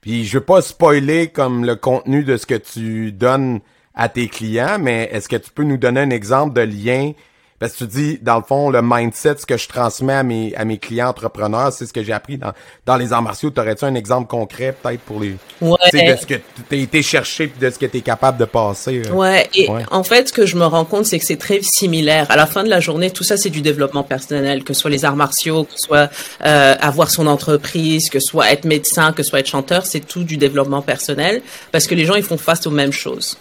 Puis 0.00 0.24
je 0.24 0.38
veux 0.38 0.44
pas 0.44 0.62
spoiler 0.62 1.28
comme 1.28 1.64
le 1.64 1.76
contenu 1.76 2.24
de 2.24 2.36
ce 2.36 2.44
que 2.44 2.56
tu 2.56 3.12
donnes 3.12 3.60
à 3.94 4.08
tes 4.08 4.26
clients, 4.26 4.78
mais 4.80 5.08
est-ce 5.12 5.28
que 5.28 5.36
tu 5.36 5.52
peux 5.52 5.62
nous 5.62 5.76
donner 5.76 6.00
un 6.00 6.10
exemple 6.10 6.54
de 6.54 6.62
lien 6.62 7.12
parce 7.60 7.74
que 7.74 7.84
tu 7.84 7.86
dis, 7.88 8.18
dans 8.22 8.38
le 8.38 8.42
fond, 8.42 8.70
le 8.70 8.80
mindset, 8.82 9.36
ce 9.38 9.44
que 9.44 9.58
je 9.58 9.68
transmets 9.68 10.14
à 10.14 10.22
mes, 10.22 10.54
à 10.56 10.64
mes 10.64 10.78
clients 10.78 11.08
entrepreneurs, 11.08 11.74
c'est 11.74 11.84
ce 11.84 11.92
que 11.92 12.02
j'ai 12.02 12.14
appris 12.14 12.38
dans, 12.38 12.52
dans 12.86 12.96
les 12.96 13.12
arts 13.12 13.20
martiaux. 13.20 13.50
T'aurais-tu 13.50 13.84
un 13.84 13.94
exemple 13.94 14.28
concret, 14.28 14.74
peut-être, 14.82 15.02
pour 15.02 15.20
les... 15.20 15.36
Ouais. 15.60 15.76
de 15.92 16.16
ce 16.18 16.24
que 16.24 16.36
t'as 16.70 16.76
été 16.76 17.02
cherché 17.02 17.52
de 17.60 17.68
ce 17.68 17.78
que 17.78 17.84
t'es 17.84 18.00
capable 18.00 18.38
de 18.38 18.46
passer. 18.46 19.02
Euh? 19.06 19.12
Ouais. 19.12 19.46
Et 19.54 19.68
en 19.90 20.02
fait, 20.02 20.28
ce 20.28 20.32
que 20.32 20.46
je 20.46 20.56
me 20.56 20.64
rends 20.64 20.86
compte, 20.86 21.04
c'est 21.04 21.18
que 21.18 21.26
c'est 21.26 21.36
très 21.36 21.60
similaire. 21.60 22.30
À 22.30 22.36
la 22.36 22.46
fin 22.46 22.64
de 22.64 22.70
la 22.70 22.80
journée, 22.80 23.10
tout 23.10 23.24
ça, 23.24 23.36
c'est 23.36 23.50
du 23.50 23.60
développement 23.60 24.04
personnel, 24.04 24.64
que 24.64 24.72
ce 24.72 24.80
soit 24.80 24.90
les 24.90 25.04
arts 25.04 25.16
martiaux, 25.16 25.64
que 25.64 25.72
ce 25.72 25.86
soit 25.86 26.10
euh, 26.46 26.74
avoir 26.80 27.10
son 27.10 27.26
entreprise, 27.26 28.08
que 28.08 28.20
ce 28.20 28.28
soit 28.28 28.50
être 28.50 28.64
médecin, 28.64 29.12
que 29.12 29.22
ce 29.22 29.28
soit 29.28 29.40
être 29.40 29.48
chanteur, 29.48 29.84
c'est 29.84 30.00
tout 30.00 30.24
du 30.24 30.38
développement 30.38 30.80
personnel. 30.80 31.42
Parce 31.72 31.86
que 31.86 31.94
les 31.94 32.06
gens, 32.06 32.14
ils 32.14 32.22
font 32.22 32.38
face 32.38 32.66
aux 32.66 32.70
mêmes 32.70 32.92
choses 32.92 33.36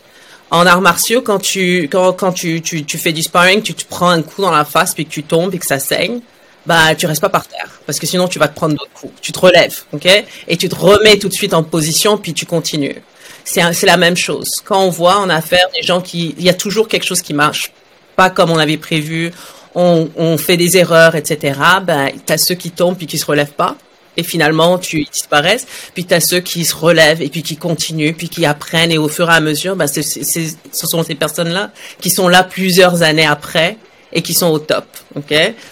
en 0.51 0.65
arts 0.65 0.81
martiaux, 0.81 1.21
quand 1.21 1.39
tu 1.39 1.83
quand, 1.91 2.13
quand 2.13 2.31
tu, 2.31 2.61
tu, 2.61 2.83
tu 2.83 2.97
fais 2.97 3.11
du 3.11 3.23
sparring, 3.23 3.61
tu 3.61 3.73
te 3.73 3.85
prends 3.85 4.09
un 4.09 4.21
coup 4.21 4.41
dans 4.41 4.51
la 4.51 4.65
face 4.65 4.93
puis 4.93 5.05
que 5.05 5.11
tu 5.11 5.23
tombes 5.23 5.53
et 5.53 5.59
que 5.59 5.65
ça 5.65 5.79
saigne, 5.79 6.19
bah 6.65 6.95
tu 6.95 7.05
restes 7.05 7.21
pas 7.21 7.29
par 7.29 7.47
terre 7.47 7.79
parce 7.85 7.99
que 7.99 8.07
sinon 8.07 8.27
tu 8.27 8.39
vas 8.39 8.47
te 8.47 8.55
prendre 8.55 8.75
d'autres 8.75 8.93
coups. 8.93 9.13
Tu 9.21 9.31
te 9.31 9.39
relèves, 9.39 9.83
ok, 9.91 10.07
et 10.47 10.57
tu 10.57 10.69
te 10.69 10.75
remets 10.75 11.17
tout 11.17 11.29
de 11.29 11.33
suite 11.33 11.53
en 11.53 11.63
position 11.63 12.17
puis 12.17 12.33
tu 12.33 12.45
continues. 12.45 13.01
C'est 13.45 13.85
la 13.85 13.97
même 13.97 14.17
chose. 14.17 14.47
Quand 14.63 14.83
on 14.83 14.89
voit 14.89 15.17
en 15.17 15.29
affaires 15.29 15.67
des 15.73 15.81
gens 15.81 16.01
qui, 16.01 16.35
il 16.37 16.43
y 16.43 16.49
a 16.49 16.53
toujours 16.53 16.87
quelque 16.87 17.05
chose 17.05 17.21
qui 17.21 17.33
marche 17.33 17.71
pas 18.15 18.29
comme 18.29 18.51
on 18.51 18.57
avait 18.57 18.77
prévu. 18.77 19.31
On, 19.75 20.09
on 20.17 20.37
fait 20.37 20.57
des 20.57 20.77
erreurs, 20.77 21.15
etc. 21.15 21.59
Ben 21.83 22.09
t'as 22.25 22.37
ceux 22.37 22.55
qui 22.55 22.71
tombent 22.71 22.97
puis 22.97 23.07
qui 23.07 23.17
se 23.17 23.25
relèvent 23.25 23.53
pas 23.53 23.75
et 24.19 24.23
finalement 24.23 24.77
tu 24.77 25.03
disparaisses. 25.11 25.65
Puis 25.93 26.05
tu 26.05 26.13
as 26.13 26.21
ceux 26.21 26.39
qui 26.39 26.65
se 26.65 26.75
relèvent 26.75 27.21
et 27.21 27.29
puis 27.29 27.43
qui 27.43 27.57
continuent, 27.57 28.13
puis 28.13 28.29
qui 28.29 28.45
apprennent 28.45 28.91
et 28.91 28.97
au 28.97 29.07
fur 29.07 29.29
et 29.29 29.33
à 29.33 29.39
mesure, 29.39 29.75
bah, 29.75 29.87
ce 29.87 30.01
sont 30.71 31.03
ces 31.03 31.15
personnes-là 31.15 31.71
qui 31.99 32.09
sont 32.09 32.27
là 32.27 32.43
plusieurs 32.43 33.01
années 33.01 33.25
après 33.25 33.77
et 34.11 34.21
qui 34.21 34.33
sont 34.33 34.47
au 34.47 34.59
top. 34.59 34.85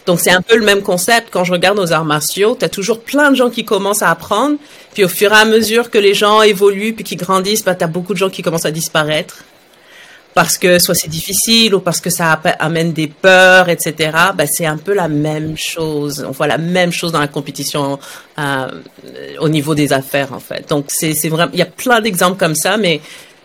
Donc 0.05 0.19
c'est 0.19 0.31
un 0.31 0.41
peu 0.41 0.57
le 0.57 0.65
même 0.65 0.81
concept. 0.81 1.29
Quand 1.31 1.43
je 1.43 1.51
regarde 1.51 1.77
nos 1.77 1.91
arts 1.91 2.05
martiaux, 2.05 2.55
tu 2.57 2.65
as 2.65 2.69
toujours 2.69 3.01
plein 3.01 3.31
de 3.31 3.35
gens 3.35 3.49
qui 3.49 3.65
commencent 3.65 4.03
à 4.03 4.11
apprendre, 4.11 4.57
puis 4.93 5.03
au 5.03 5.09
fur 5.09 5.31
et 5.31 5.35
à 5.35 5.45
mesure 5.45 5.89
que 5.89 5.97
les 5.97 6.13
gens 6.13 6.41
évoluent 6.41 6.93
puis 6.93 7.03
qui 7.03 7.15
grandissent, 7.15 7.63
bah, 7.63 7.75
tu 7.75 7.83
as 7.83 7.87
beaucoup 7.87 8.13
de 8.13 8.19
gens 8.19 8.29
qui 8.29 8.41
commencent 8.41 8.65
à 8.65 8.71
disparaître 8.71 9.43
parce 10.37 10.59
que 10.59 10.77
soit 10.77 10.93
c'est 10.93 11.09
difficile 11.09 11.73
ou 11.73 11.79
parce 11.79 11.99
que 11.99 12.11
ça 12.11 12.39
amène 12.59 12.93
des 12.93 13.07
peurs, 13.07 13.69
etc. 13.69 14.11
Ben, 14.35 14.45
c'est 14.45 14.67
un 14.67 14.77
peu 14.77 14.93
la 14.93 15.07
même 15.07 15.55
chose. 15.57 16.23
On 16.27 16.29
voit 16.29 16.45
la 16.45 16.59
même 16.59 16.91
chose 16.91 17.11
dans 17.11 17.19
la 17.19 17.27
compétition 17.27 17.97
euh, 18.37 18.67
au 19.39 19.49
niveau 19.49 19.73
des 19.73 19.93
affaires, 19.93 20.33
en 20.33 20.39
fait. 20.39 20.69
Donc, 20.69 20.91
il 21.01 21.55
y 21.55 21.61
a 21.63 21.65
plein 21.65 22.01
d'exemples 22.01 22.37
comme 22.37 22.53
ça, 22.53 22.77
mais 22.77 23.01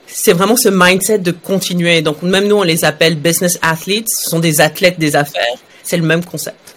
c'est 0.06 0.34
vraiment 0.34 0.58
ce 0.58 0.68
mindset 0.68 1.20
de 1.20 1.30
continuer. 1.30 2.02
Donc, 2.02 2.20
même 2.20 2.46
nous, 2.46 2.56
on 2.56 2.62
les 2.62 2.84
appelle 2.84 3.14
business 3.14 3.58
athletes. 3.62 4.10
Ce 4.10 4.28
sont 4.28 4.40
des 4.40 4.60
athlètes 4.60 4.98
des 4.98 5.16
affaires. 5.16 5.56
C'est 5.82 5.96
le 5.96 6.04
même 6.04 6.22
concept. 6.22 6.71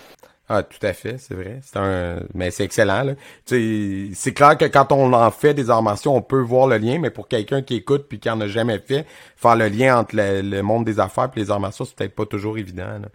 Ah, 0.48 0.62
tout 0.62 0.86
à 0.86 0.94
fait, 0.94 1.18
c'est 1.18 1.34
vrai. 1.34 1.60
C'est 1.64 1.78
un, 1.78 2.20
mais 2.36 2.52
c'est 2.52 2.64
excellent. 2.64 3.04
Là. 3.04 3.14
C'est 3.46 4.34
clair 4.34 4.58
que 4.58 4.66
quand 4.66 4.92
on 4.92 5.12
en 5.14 5.32
fait 5.32 5.56
des 5.56 5.72
arts 5.72 5.82
martiaux, 5.82 6.12
on 6.12 6.22
peut 6.22 6.42
voir 6.42 6.68
le 6.68 6.78
lien, 6.78 7.00
mais 7.00 7.10
pour 7.10 7.28
quelqu'un 7.28 7.64
qui 7.64 7.76
écoute 7.76 8.06
puis 8.08 8.20
qui 8.20 8.30
en 8.30 8.40
a 8.42 8.48
jamais 8.48 8.78
fait, 8.78 9.08
faire 9.36 9.56
le 9.56 9.68
lien 9.70 9.98
entre 9.98 10.16
le, 10.16 10.62
monde 10.62 10.86
des 10.86 11.00
affaires 11.00 11.32
et 11.36 11.40
les 11.40 11.50
arts 11.50 11.60
martiaux, 11.60 11.86
c'est 11.86 11.96
peut-être 11.96 12.16
pas 12.16 12.28
toujours 12.28 12.60
évident. 12.60 13.00
Là. 13.02 13.08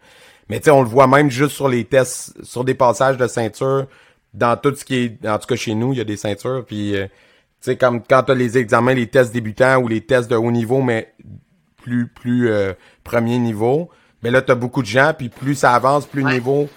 Mais 0.49 0.59
tu 0.59 0.65
sais, 0.65 0.71
on 0.73 0.83
le 0.83 0.89
voit 0.89 1.07
même 1.07 1.31
juste 1.31 1.53
sur 1.53 1.69
les 1.69 1.85
tests, 1.85 2.43
sur 2.43 2.65
des 2.65 2.75
passages 2.75 3.17
de 3.17 3.29
ceinture, 3.29 3.87
dans 4.35 4.57
tout 4.57 4.75
ce 4.75 4.85
qui 4.85 4.97
est, 4.97 5.29
en 5.29 5.39
tout 5.39 5.47
cas 5.47 5.57
chez 5.57 5.75
nous, 5.75 5.93
il 5.93 5.99
y 5.99 6.01
a 6.01 6.05
des 6.05 6.17
ceintures, 6.17 6.65
puis 6.67 6.97
euh, 6.97 7.05
tu 7.05 7.11
sais, 7.61 7.77
comme 7.77 8.03
quand 8.03 8.25
t'as 8.25 8.35
les 8.35 8.59
examens, 8.59 8.95
les 8.95 9.07
tests 9.07 9.33
débutants 9.33 9.81
ou 9.81 9.87
les 9.87 10.01
tests 10.01 10.29
de 10.29 10.35
haut 10.35 10.51
niveau, 10.51 10.83
mais 10.83 11.15
plus 11.77 12.09
plus 12.09 12.51
euh, 12.51 12.73
premier 13.05 13.39
niveau, 13.39 13.89
mais 14.25 14.33
là 14.33 14.43
t'as 14.43 14.57
beaucoup 14.57 14.83
de 14.83 14.89
gens, 14.89 15.13
puis 15.17 15.29
plus 15.29 15.55
ça 15.55 15.73
avance, 15.73 16.07
plus 16.07 16.23
le 16.23 16.33
niveau 16.33 16.69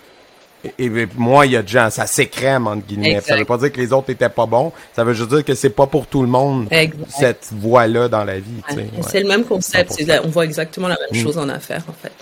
et, 0.80 0.90
moi, 1.18 1.46
il 1.46 1.54
y 1.54 1.58
a 1.58 1.62
de 1.62 1.68
gens, 1.68 1.90
ça 1.90 2.06
s'écrème, 2.08 2.68
entre 2.68 2.86
guillemets. 2.86 3.22
Ça 3.22 3.36
veut 3.36 3.46
pas 3.46 3.58
dire 3.58 3.72
que 3.72 3.80
les 3.80 3.92
autres 3.92 4.10
étaient 4.10 4.30
pas 4.30 4.46
bons. 4.46 4.72
Ça 4.96 5.04
veut 5.04 5.14
juste 5.14 5.30
dire 5.30 5.44
que 5.44 5.56
c'est 5.56 5.70
pas 5.70 5.88
pour 5.88 6.08
tout 6.08 6.22
le 6.22 6.28
monde, 6.28 6.68
cette 7.10 7.50
voie-là 7.52 8.08
dans 8.08 8.24
la 8.24 8.40
vie. 8.40 8.62
C'est 9.08 9.22
le 9.22 9.28
même 9.28 9.44
concept. 9.44 9.94
on 10.24 10.30
voit 10.30 10.46
exactement 10.46 10.88
la 10.88 10.98
même 10.98 11.20
mm. 11.20 11.24
chose 11.24 11.38
en 11.38 11.50
affaires, 11.50 11.84
en 11.88 11.94
fait. 11.94 12.14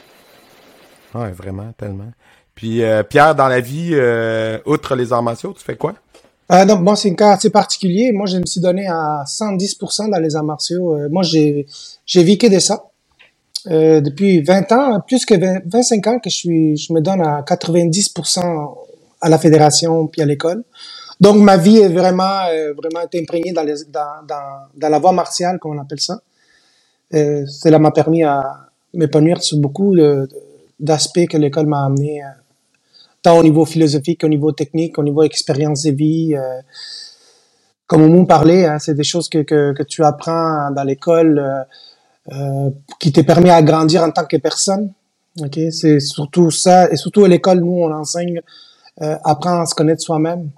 Ouais, 1.14 1.32
vraiment, 1.32 1.72
tellement. 1.78 2.12
Puis, 2.56 2.84
euh, 2.84 3.04
Pierre, 3.04 3.36
dans 3.36 3.48
la 3.48 3.60
vie, 3.60 3.92
euh, 3.94 4.60
outre 4.66 4.96
les 4.96 5.12
arts 5.12 5.24
martiaux, 5.24 5.54
tu 5.58 5.64
fais 5.64 5.76
quoi? 5.76 5.94
Euh, 6.52 6.66
non, 6.66 6.80
moi, 6.80 6.96
c'est 6.96 7.10
un 7.10 7.16
cas 7.16 7.32
assez 7.32 7.50
particulier. 7.50 8.12
Moi, 8.12 8.26
je 8.26 8.38
me 8.38 8.46
suis 8.46 8.60
donné 8.60 8.88
à 8.88 9.24
110% 9.26 10.10
dans 10.10 10.20
les 10.20 10.36
arts 10.36 10.44
martiaux. 10.44 10.96
Euh, 10.96 11.08
moi, 11.10 11.24
j'ai, 11.24 11.66
j'ai 12.06 12.24
vécu 12.24 12.50
de 12.50 12.60
ça. 12.60 12.84
Euh, 13.68 14.02
depuis 14.02 14.42
20 14.42 14.72
ans, 14.72 15.00
plus 15.02 15.26
que 15.26 15.36
25 15.70 16.08
ans 16.08 16.20
que 16.20 16.30
je 16.30 16.36
suis, 16.36 16.78
je 16.78 16.92
me 16.94 17.00
donne 17.00 17.22
à 17.22 17.42
90% 17.44 18.76
à 19.22 19.30
la 19.30 19.38
fédération 19.38 20.08
puis 20.08 20.22
à 20.22 20.26
l'école. 20.26 20.64
Donc 21.20 21.38
ma 21.38 21.58
vie 21.58 21.78
est 21.78 21.90
vraiment, 21.90 22.48
euh, 22.52 22.74
vraiment 22.74 23.06
imprégnée 23.14 23.54
dans, 23.54 24.90
la 24.90 25.00
voie 25.00 25.12
martiale, 25.12 25.60
comme 25.60 25.78
on 25.78 25.82
appelle 25.82 26.00
ça. 26.00 26.20
Euh, 27.14 27.46
cela 27.46 27.78
m'a 27.78 27.92
permis 27.92 28.24
à 28.24 28.42
m'épanouir 28.96 29.44
sur 29.44 29.60
beaucoup 29.60 29.96
d'aspects 30.80 31.28
que 31.30 31.38
l'école 31.38 31.68
m'a 31.68 31.86
amené, 31.86 32.22
tant 33.22 33.38
au 33.38 33.44
niveau 33.44 33.66
philosophique, 33.66 34.24
au 34.24 34.28
niveau 34.28 34.52
technique, 34.54 34.98
au 34.98 35.04
niveau 35.04 35.22
expérience 35.22 35.84
de 35.84 35.92
vie. 35.92 36.36
Comme 37.86 38.04
on 38.04 38.26
parlait, 38.26 38.66
hein, 38.66 38.80
c'est 38.80 38.96
des 38.96 39.04
choses 39.04 39.30
que, 39.30 39.84
tu 39.84 40.04
apprends 40.04 40.72
dans 40.72 40.84
l'école 40.84 41.68
qui 43.00 43.12
te 43.12 43.22
permet 43.22 43.50
à 43.50 43.62
grandir 43.62 44.04
en 44.04 44.12
tant 44.12 44.26
que 44.26 44.38
personne. 44.38 44.94
Ok, 45.40 45.58
c'est 45.72 46.00
surtout 46.00 46.52
ça, 46.52 46.92
et 46.92 46.98
surtout 46.98 47.24
à 47.24 47.28
l'école, 47.30 47.60
nous 47.60 47.72
on 47.72 47.94
enseigne 47.94 48.42
euh, 49.02 49.16
apprendre 49.24 49.62
à 49.62 49.66
se 49.66 49.74
connaître 49.74 50.02
soi-même. 50.02 50.50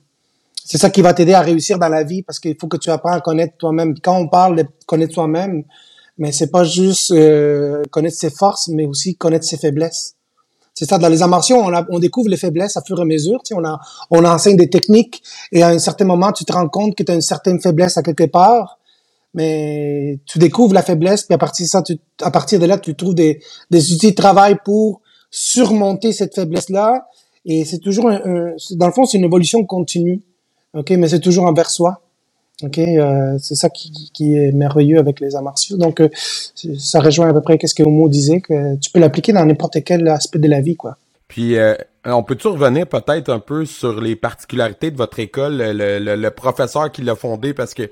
C'est 0.65 0.79
ça 0.79 0.89
qui 0.89 1.01
va 1.01 1.13
t'aider 1.13 1.33
à 1.33 1.41
réussir 1.41 1.77
dans 1.77 1.89
la 1.89 2.03
vie 2.03 2.23
parce 2.23 2.39
qu'il 2.39 2.55
faut 2.59 2.67
que 2.67 2.77
tu 2.77 2.89
apprennes 2.89 3.13
à 3.13 3.21
connaître 3.21 3.55
toi-même. 3.57 3.93
Quand 3.99 4.17
on 4.17 4.27
parle 4.27 4.55
de 4.55 4.65
connaître 4.87 5.13
soi-même, 5.13 5.63
mais 6.17 6.31
c'est 6.31 6.49
pas 6.49 6.63
juste 6.63 7.11
euh, 7.11 7.83
connaître 7.91 8.17
ses 8.17 8.31
forces, 8.31 8.67
mais 8.69 8.85
aussi 8.85 9.15
connaître 9.15 9.45
ses 9.45 9.57
faiblesses. 9.57 10.15
C'est 10.73 10.85
ça, 10.89 10.97
dans 10.97 11.09
les 11.09 11.19
martiaux, 11.27 11.57
on, 11.57 11.71
on 11.89 11.99
découvre 11.99 12.29
les 12.29 12.37
faiblesses 12.37 12.75
à 12.75 12.81
fur 12.81 12.97
et 12.97 13.01
à 13.03 13.05
mesure. 13.05 13.43
Tu 13.43 13.53
sais, 13.53 13.55
on, 13.55 13.63
a, 13.63 13.79
on 14.09 14.25
enseigne 14.25 14.57
des 14.57 14.69
techniques 14.69 15.21
et 15.51 15.61
à 15.61 15.67
un 15.67 15.79
certain 15.79 16.05
moment, 16.05 16.31
tu 16.31 16.45
te 16.45 16.53
rends 16.53 16.67
compte 16.67 16.95
que 16.95 17.03
tu 17.03 17.11
as 17.11 17.15
une 17.15 17.21
certaine 17.21 17.61
faiblesse 17.61 17.97
à 17.97 18.01
quelque 18.01 18.25
part 18.25 18.79
mais 19.33 20.19
tu 20.25 20.39
découvres 20.39 20.73
la 20.73 20.83
faiblesse, 20.83 21.23
puis 21.23 21.33
à 21.33 21.37
partir 21.37 21.65
de 21.65 21.69
ça, 21.69 21.81
tu, 21.81 21.97
à 22.21 22.31
partir 22.31 22.59
de 22.59 22.65
là, 22.65 22.77
tu 22.77 22.95
trouves 22.95 23.15
des, 23.15 23.41
des 23.71 23.93
outils 23.93 24.11
de 24.11 24.15
travail 24.15 24.57
pour 24.63 25.01
surmonter 25.31 26.11
cette 26.11 26.35
faiblesse-là. 26.35 27.07
Et 27.45 27.65
c'est 27.65 27.79
toujours, 27.79 28.09
un, 28.09 28.53
dans 28.71 28.87
le 28.87 28.93
fond, 28.93 29.05
c'est 29.05 29.17
une 29.17 29.25
évolution 29.25 29.65
continue, 29.65 30.21
ok, 30.73 30.91
mais 30.91 31.07
c'est 31.07 31.19
toujours 31.19 31.45
envers 31.45 31.69
soi. 31.69 32.01
Ok, 32.61 32.77
euh, 32.77 33.37
c'est 33.39 33.55
ça 33.55 33.69
qui, 33.69 34.11
qui, 34.13 34.35
est 34.35 34.51
merveilleux 34.51 34.99
avec 34.99 35.19
les 35.19 35.35
arts 35.35 35.41
martiaux. 35.41 35.75
Donc, 35.75 35.99
euh, 35.99 36.09
ça 36.77 36.99
rejoint 36.99 37.27
à 37.27 37.33
peu 37.33 37.41
près 37.41 37.57
ce 37.61 37.73
que 37.73 37.83
Homo 37.83 38.07
disait, 38.07 38.41
que 38.41 38.77
tu 38.77 38.91
peux 38.91 38.99
l'appliquer 38.99 39.33
dans 39.33 39.43
n'importe 39.43 39.83
quel 39.83 40.07
aspect 40.07 40.39
de 40.39 40.47
la 40.47 40.61
vie, 40.61 40.75
quoi. 40.75 40.97
Puis, 41.33 41.57
euh, 41.57 41.73
on 42.05 42.21
peut-tu 42.21 42.47
revenir 42.47 42.85
peut-être 42.85 43.29
un 43.29 43.39
peu 43.39 43.65
sur 43.65 43.99
les 43.99 44.15
particularités 44.15 44.91
de 44.91 44.97
votre 44.97 45.17
école, 45.17 45.57
le, 45.57 46.29
professeur 46.29 46.91
qui 46.91 47.01
l'a 47.01 47.15
fondé, 47.15 47.55
parce 47.55 47.73
que 47.73 47.89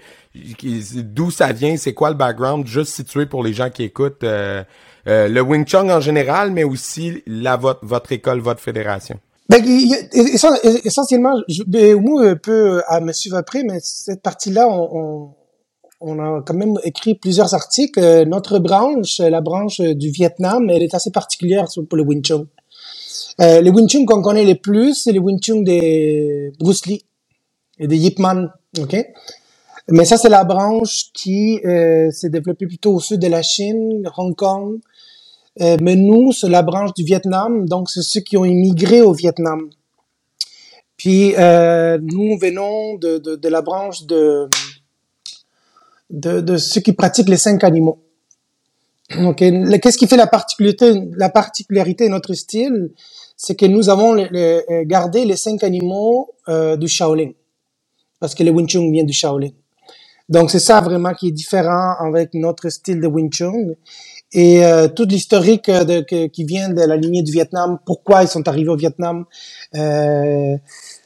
d'où 1.02 1.32
ça 1.32 1.52
vient, 1.52 1.76
c'est 1.76 1.96
quoi 1.96 2.12
le 2.12 2.16
background, 2.16 2.68
juste 2.68 2.94
situé 2.94 3.26
pour 3.26 3.44
les 3.44 3.54
gens 3.54 3.72
qui 3.72 3.82
écoutent 3.82 4.24
euh, 4.24 4.64
euh, 5.08 5.28
le 5.28 5.42
Wing 5.42 5.66
Chun 5.66 5.90
en 5.90 6.00
général, 6.00 6.52
mais 6.52 6.64
aussi 6.64 7.24
la 7.26 7.58
votre, 7.58 7.84
votre 7.84 8.12
école, 8.12 8.42
votre 8.42 8.62
fédération. 8.62 9.20
Ben, 9.50 9.66
essentiellement, 10.14 11.42
je, 11.48 11.64
ben, 11.66 12.00
moi, 12.00 12.28
un 12.28 12.36
peu 12.36 12.84
à 12.86 13.00
me 13.00 13.12
suivre 13.12 13.38
après, 13.38 13.64
mais 13.64 13.80
cette 13.82 14.22
partie-là, 14.22 14.68
on, 14.70 15.32
on, 16.00 16.20
a 16.20 16.44
quand 16.44 16.54
même 16.54 16.76
écrit 16.84 17.16
plusieurs 17.16 17.56
articles. 17.56 18.24
Notre 18.28 18.60
branche, 18.60 19.18
la 19.18 19.42
branche 19.42 19.82
du 19.82 20.12
Vietnam, 20.12 20.70
elle 20.70 20.84
est 20.84 20.94
assez 20.94 21.10
particulière 21.10 21.66
pour 21.90 21.98
le 21.98 22.04
Wing 22.04 22.24
Chun. 22.24 22.46
Euh, 23.40 23.62
les 23.62 23.70
Wing 23.70 23.88
Chun 23.88 24.06
qu'on 24.06 24.22
connaît 24.22 24.44
les 24.44 24.56
plus, 24.56 24.96
c'est 24.96 25.12
les 25.12 25.20
Wing 25.20 25.40
Chun 25.42 25.62
de 25.62 26.52
Bruce 26.58 26.86
Lee 26.86 27.06
et 27.80 27.88
de 27.88 27.96
Yip 27.96 28.20
Man, 28.20 28.52
ok? 28.80 28.98
Mais 29.90 30.06
ça, 30.06 30.18
c'est 30.18 30.30
la 30.30 30.44
branche 30.44 31.12
qui 31.14 31.60
euh, 31.66 32.12
s'est 32.12 32.30
développée 32.30 32.68
plutôt 32.68 32.94
au 32.94 33.00
sud 33.00 33.20
de 33.20 33.28
la 33.28 33.42
Chine, 33.42 34.10
Hong 34.18 34.36
Kong. 34.36 34.80
Euh, 35.60 35.78
mais 35.82 35.96
nous, 35.96 36.32
c'est 36.32 36.50
la 36.50 36.62
branche 36.62 36.94
du 36.94 37.04
Vietnam, 37.04 37.68
donc 37.68 37.90
c'est 37.90 38.04
ceux 38.04 38.22
qui 38.22 38.38
ont 38.38 38.46
immigré 38.46 39.02
au 39.02 39.14
Vietnam. 39.14 39.70
Puis 40.96 41.36
euh, 41.38 41.98
nous 42.02 42.38
venons 42.38 42.96
de, 42.96 43.18
de, 43.18 43.50
la 43.50 43.62
branche 43.62 44.06
de, 44.06 44.48
de, 46.10 46.58
ceux 46.58 46.80
qui 46.80 46.94
pratiquent 46.94 47.28
les 47.28 47.38
cinq 47.38 47.64
animaux. 47.64 48.00
Qu'est-ce 49.10 49.98
qui 49.98 50.08
fait 50.08 50.16
la 50.16 50.28
particularité, 50.28 50.94
la 51.18 51.30
particularité 51.30 52.06
de 52.06 52.12
notre 52.12 52.34
style? 52.34 52.92
C'est 53.44 53.56
que 53.56 53.66
nous 53.66 53.90
avons 53.90 54.16
euh, 54.16 54.62
gardé 54.86 55.26
les 55.26 55.36
cinq 55.36 55.64
animaux 55.64 56.30
euh, 56.48 56.78
du 56.78 56.88
Shaolin, 56.88 57.32
parce 58.20 58.36
que 58.36 58.44
le 58.44 58.52
Wing 58.52 58.68
Chun 58.68 58.92
vient 58.92 59.04
du 59.04 59.14
Shaolin. 59.14 59.50
Donc 60.30 60.52
c'est 60.52 60.60
ça 60.60 60.80
vraiment 60.80 61.16
qui 61.16 61.30
est 61.30 61.32
différent 61.32 61.96
avec 62.00 62.36
notre 62.36 62.70
style 62.70 63.02
de 63.02 63.08
Wing 63.08 63.32
Chun. 63.32 63.74
Et 64.32 64.64
euh, 64.64 64.88
toute 64.90 65.12
l'historique 65.12 65.72
de, 65.72 66.02
qui 66.28 66.46
vient 66.46 66.70
de 66.70 66.84
la 66.84 66.96
lignée 66.96 67.24
du 67.24 67.32
Vietnam, 67.32 67.80
pourquoi 67.84 68.22
ils 68.22 68.28
sont 68.28 68.48
arrivés 68.48 68.70
au 68.70 68.78
Vietnam, 68.78 69.26
euh, 69.74 70.56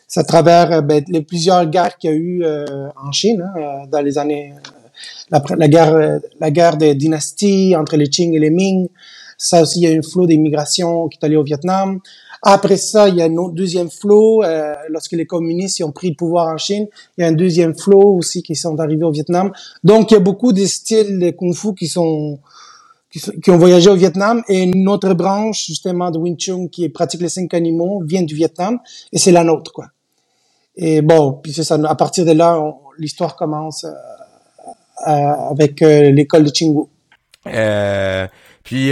c'est 0.05 0.19
à 0.19 0.23
travers 0.25 0.83
ben, 0.83 1.05
les 1.07 1.21
plusieurs 1.21 1.65
guerres 1.67 1.97
qu'il 1.97 2.09
y 2.09 2.13
a 2.13 2.17
eu 2.17 2.43
euh, 2.43 2.89
en 3.01 3.13
Chine 3.13 3.49
hein, 3.55 3.85
dans 3.89 4.01
les 4.01 4.17
années 4.17 4.53
la, 5.31 5.41
la, 5.57 5.67
guerre, 5.69 6.19
la 6.41 6.51
guerre 6.51 6.75
des 6.75 6.95
dynasties 6.95 7.77
entre 7.77 7.95
les 7.95 8.09
Qing 8.09 8.33
et 8.33 8.39
les 8.39 8.49
Ming. 8.49 8.89
Ça 9.37 9.61
aussi, 9.61 9.79
il 9.79 9.89
y 9.89 9.93
a 9.93 9.97
un 9.97 10.01
flot 10.01 10.27
d'immigration 10.27 11.07
qui 11.07 11.17
est 11.21 11.25
allé 11.25 11.37
au 11.37 11.43
Vietnam. 11.43 12.01
Après 12.45 12.77
ça, 12.77 13.09
il 13.09 13.15
y 13.15 13.21
a 13.21 13.25
un 13.25 13.49
deuxième 13.49 13.89
flot. 13.89 14.43
Euh, 14.43 14.73
lorsque 14.89 15.11
les 15.11 15.25
communistes 15.25 15.83
ont 15.83 15.91
pris 15.91 16.09
le 16.09 16.15
pouvoir 16.15 16.47
en 16.47 16.57
Chine, 16.57 16.87
il 17.17 17.21
y 17.21 17.23
a 17.25 17.27
un 17.27 17.33
deuxième 17.33 17.75
flot 17.75 18.15
aussi 18.17 18.41
qui 18.43 18.55
sont 18.55 18.79
arrivés 18.79 19.03
au 19.03 19.11
Vietnam. 19.11 19.51
Donc, 19.83 20.11
il 20.11 20.13
y 20.13 20.17
a 20.17 20.21
beaucoup 20.21 20.53
de 20.53 20.63
styles 20.65 21.19
de 21.19 21.31
kung-fu 21.31 21.73
qui 21.73 21.87
sont 21.87 22.39
qui, 23.11 23.49
ont 23.49 23.57
voyagé 23.57 23.89
au 23.89 23.95
Vietnam 23.95 24.43
et 24.49 24.65
notre 24.65 25.13
branche 25.13 25.67
justement 25.67 26.11
de 26.11 26.19
Wing 26.19 26.37
Chun 26.37 26.67
qui 26.67 26.87
pratique 26.89 27.21
les 27.21 27.29
cinq 27.29 27.53
animaux 27.53 28.03
vient 28.05 28.23
du 28.23 28.35
Vietnam 28.35 28.79
et 29.13 29.17
c'est 29.17 29.31
la 29.31 29.45
nôtre 29.45 29.71
quoi. 29.71 29.85
Et 30.75 31.01
bon, 31.01 31.39
puis 31.41 31.53
c'est 31.53 31.63
ça. 31.63 31.79
À 31.87 31.95
partir 31.95 32.25
de 32.25 32.33
là, 32.33 32.61
l'histoire 32.97 33.37
commence. 33.37 33.85
Euh, 35.07 35.11
avec 35.51 35.83
euh, 35.83 36.09
l'école 36.09 36.45
de 36.45 36.51
Chingu. 36.55 36.85
Euh, 37.47 38.27
puis 38.65 38.91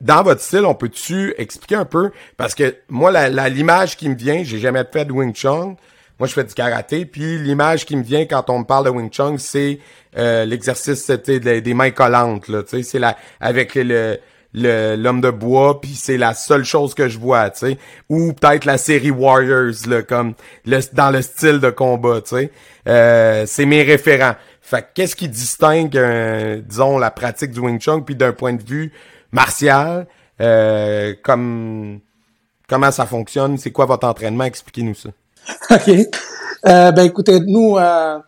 dans 0.00 0.22
votre 0.22 0.40
style, 0.40 0.64
on 0.64 0.74
peut-tu 0.74 1.34
expliquer 1.36 1.74
un 1.74 1.84
peu? 1.84 2.12
Parce 2.36 2.54
que 2.54 2.76
moi 2.88 3.10
la 3.10 3.48
l'image 3.48 3.96
qui 3.96 4.08
me 4.08 4.14
vient, 4.14 4.44
j'ai 4.44 4.60
jamais 4.60 4.84
fait 4.90 5.04
de 5.04 5.12
Wing 5.12 5.34
Chun. 5.34 5.74
Moi, 6.20 6.28
je 6.28 6.34
fais 6.34 6.44
du 6.44 6.54
karaté, 6.54 7.06
puis 7.06 7.38
l'image 7.38 7.84
qui 7.84 7.96
me 7.96 8.04
vient 8.04 8.24
quand 8.24 8.48
on 8.48 8.60
me 8.60 8.64
parle 8.64 8.84
de 8.84 8.90
Wing 8.90 9.10
Chun, 9.10 9.34
c'est 9.38 9.80
l'exercice 10.14 11.10
des, 11.10 11.60
des 11.60 11.74
mains 11.74 11.90
collantes. 11.90 12.46
Là, 12.46 12.62
c'est 12.66 13.00
la 13.00 13.16
avec 13.40 13.74
le 13.74 14.18
l'homme 14.54 15.20
de 15.20 15.30
bois 15.30 15.80
puis 15.80 15.94
c'est 15.94 16.16
la 16.16 16.32
seule 16.32 16.64
chose 16.64 16.94
que 16.94 17.08
je 17.08 17.18
vois 17.18 17.50
tu 17.50 17.66
sais. 17.66 17.78
Ou 18.08 18.32
peut-être 18.32 18.64
la 18.64 18.78
série 18.78 19.10
Warriors 19.10 19.74
là 19.88 20.02
comme 20.02 20.34
le, 20.64 20.78
dans 20.92 21.10
le 21.10 21.22
style 21.22 21.60
de 21.60 21.70
combat 21.70 22.20
tu 22.20 22.36
sais. 22.36 22.50
Euh, 22.86 23.44
c'est 23.46 23.66
mes 23.66 23.82
référents. 23.82 24.36
Fait 24.60 24.86
qu'est-ce 24.94 25.16
qui 25.16 25.28
distingue 25.28 25.96
euh, 25.96 26.60
disons 26.64 26.98
la 26.98 27.10
pratique 27.10 27.50
du 27.50 27.60
Wing 27.60 27.80
Chun 27.80 28.00
puis 28.00 28.14
d'un 28.14 28.32
point 28.32 28.52
de 28.52 28.62
vue 28.62 28.92
martial 29.34 30.06
euh, 30.40 31.14
comme 31.22 32.00
comment 32.68 32.90
ça 32.90 33.06
fonctionne? 33.06 33.58
C'est 33.58 33.70
quoi 33.70 33.86
votre 33.86 34.06
entraînement? 34.06 34.44
Expliquez-nous 34.44 34.94
ça 34.94 35.10
ok 35.70 35.90
ben 36.64 37.04
écoutez 37.04 37.40
nous 37.40 37.74
ben 37.74 38.22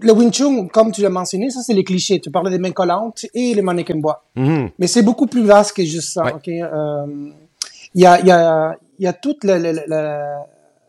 le 0.00 0.12
Wing 0.12 0.32
Chun, 0.32 0.68
comme 0.68 0.90
tu 0.90 1.02
l'as 1.02 1.10
mentionné, 1.10 1.50
ça 1.50 1.60
c'est 1.62 1.74
les 1.74 1.84
clichés. 1.84 2.18
Tu 2.18 2.30
parlais 2.30 2.50
des 2.50 2.58
mains 2.58 2.72
collantes 2.72 3.26
et 3.34 3.54
les 3.54 3.62
mannequins 3.62 3.98
bois. 3.98 4.24
Mm-hmm. 4.36 4.70
Mais 4.78 4.86
c'est 4.86 5.02
beaucoup 5.02 5.26
plus 5.26 5.44
vaste 5.44 5.76
que 5.76 5.84
juste 5.84 6.14
ça. 6.14 6.34
Ok, 6.34 6.48
euh, 6.48 7.30
il 7.94 8.02
y 8.02 8.06
a, 8.06 8.20
y, 8.20 8.30
a, 8.30 8.76
il 8.98 9.04
y 9.04 9.06
a 9.06 9.12
tout 9.12 9.36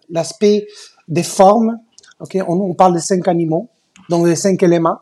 l'aspect 0.10 0.68
des 1.08 1.24
formes. 1.24 1.80
Ok, 2.20 2.38
on, 2.48 2.54
on 2.54 2.74
parle 2.74 2.94
des 2.94 3.02
cinq 3.02 3.28
animaux, 3.28 3.68
donc 4.10 4.26
les 4.26 4.38
cinq 4.38 4.64
éléments. 4.64 5.00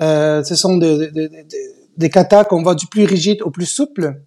Euh, 0.00 0.42
ce 0.42 0.54
sont 0.54 0.78
de- 0.78 0.96
de- 0.96 1.06
de- 1.10 1.28
de- 1.28 1.73
des 1.96 2.10
katas 2.10 2.44
qu'on 2.44 2.62
va 2.62 2.74
du 2.74 2.86
plus 2.86 3.04
rigide 3.04 3.42
au 3.42 3.50
plus 3.50 3.66
souple. 3.66 4.20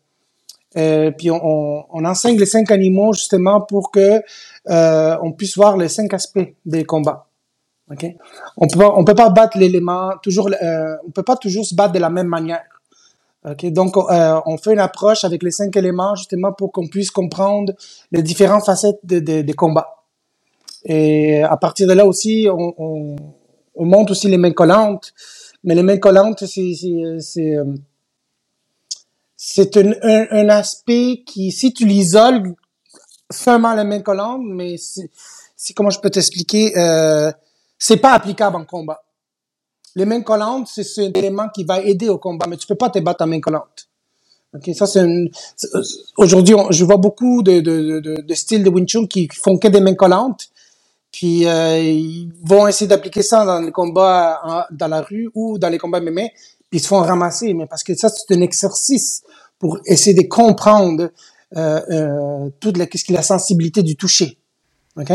Euh, 0.76 1.12
puis 1.12 1.32
on, 1.32 2.06
enseigne 2.06 2.38
les 2.38 2.46
cinq 2.46 2.72
animaux 2.72 3.14
justement 3.14 3.62
pour 3.62 3.90
que 3.90 4.22
euh, 4.70 5.18
on 5.22 5.32
puisse 5.32 5.56
voir 5.56 5.78
les 5.78 5.90
cinq 5.90 6.14
aspects 6.14 6.54
des 6.66 6.84
combats. 6.84 7.28
Ok, 7.90 8.06
on 8.58 8.68
peut 8.68 9.04
peut 9.06 9.16
pas 9.16 9.30
battre 9.30 9.58
l'élément 9.58 10.12
toujours, 10.22 10.50
euh, 10.62 10.98
on 11.08 11.12
peut 11.12 11.24
pas 11.24 11.38
toujours 11.38 11.66
se 11.66 11.74
battre 11.74 11.94
de 11.94 12.00
la 12.00 12.10
même 12.10 12.28
manière. 12.28 12.66
Ok, 13.50 13.66
donc 13.68 13.96
euh, 13.96 14.42
on 14.46 14.58
fait 14.58 14.74
une 14.74 14.80
approche 14.80 15.24
avec 15.24 15.42
les 15.42 15.52
cinq 15.52 15.76
éléments 15.78 16.14
justement 16.16 16.52
pour 16.52 16.74
qu'on 16.74 16.88
puisse 16.88 17.12
comprendre 17.12 17.72
les 18.12 18.22
différentes 18.22 18.66
facettes 18.66 19.00
des 19.04 19.22
de, 19.22 19.42
des 19.42 19.54
combats. 19.54 20.04
Et 20.84 21.44
à 21.44 21.56
partir 21.56 21.88
de 21.88 21.94
là 21.94 22.06
aussi, 22.06 22.48
on 22.52 23.86
monte 23.86 24.12
aussi 24.12 24.28
les 24.28 24.38
mains 24.38 24.52
collantes. 24.52 25.14
Mais 25.64 25.76
les 25.76 25.84
mains 25.84 25.98
collantes, 25.98 26.46
c'est 26.46 26.74
c'est 27.20 27.56
euh, 27.56 27.66
un, 29.76 29.92
un, 30.04 30.28
un 30.32 30.50
aspect 30.50 31.24
qui, 31.26 31.52
si 31.52 31.74
tu 31.74 31.86
l'isoles 31.86 32.56
seulement 33.30 33.74
les 33.74 33.84
mains 33.84 34.02
collantes, 34.02 34.42
mais 34.46 34.78
c'est 34.78 35.74
comment 35.74 35.90
je 35.90 36.00
peux 36.00 36.10
t'expliquer, 36.10 36.78
euh, 36.78 37.32
c'est 37.78 37.98
pas 37.98 38.14
applicable 38.14 38.56
en 38.56 38.66
combat. 38.66 39.04
Les 39.96 40.06
mains 40.06 40.22
collantes, 40.22 40.70
c'est 40.72 41.08
un 41.08 41.12
élément 41.14 41.50
qui 41.50 41.64
va 41.64 41.82
aider 41.82 42.08
au 42.08 42.20
combat, 42.20 42.46
mais 42.48 42.58
tu 42.58 42.68
peux 42.68 42.76
pas 42.76 42.90
te 42.90 43.00
battre 43.00 43.24
en 43.24 43.28
main 43.28 43.42
collante. 43.42 43.90
Ok, 44.56 44.70
ça 44.74 44.88
c'est 44.88 45.02
euh, 45.04 45.28
aujourd'hui, 46.16 46.56
je 46.70 46.86
vois 46.86 46.98
beaucoup 46.98 47.44
de, 47.44 47.60
de, 47.60 48.00
de, 48.00 48.22
de 48.22 48.34
styles 48.34 48.64
de 48.64 48.70
Wing 48.70 48.88
Chun 48.88 49.06
qui 49.08 49.28
font 49.34 49.58
que 49.58 49.68
des 49.68 49.82
mains 49.82 49.96
collantes, 49.96 50.48
puis 51.12 51.46
euh, 51.48 51.80
ils 51.80 52.32
vont 52.44 52.68
essayer 52.68 52.88
d'appliquer 52.88 53.22
ça 53.24 53.46
dans 53.46 53.60
les 53.60 53.72
combats 53.72 54.40
en- 54.44 54.64
dans 54.76 54.88
la 54.88 55.02
rue 55.02 55.30
ou 55.36 55.58
dans 55.58 55.70
les 55.70 55.78
combats 55.78 56.00
MMA, 56.02 56.24
puis 56.70 56.80
ils 56.80 56.80
se 56.80 56.88
font 56.88 57.00
ramasser, 57.00 57.54
mais 57.54 57.66
parce 57.66 57.84
que 57.84 57.96
ça 57.96 58.10
c'est 58.10 58.36
un 58.36 58.42
exercice 58.42 59.24
pour 59.60 59.80
essayer 59.86 60.16
de 60.22 60.28
comprendre 60.28 61.10
euh, 61.56 61.82
euh, 61.90 62.50
toute 62.60 62.78
la, 62.78 62.86
qu'est-ce 62.86 63.12
la 63.14 63.22
sensibilité 63.24 63.82
du 63.84 63.96
toucher. 63.96 64.38
Ok, 65.00 65.12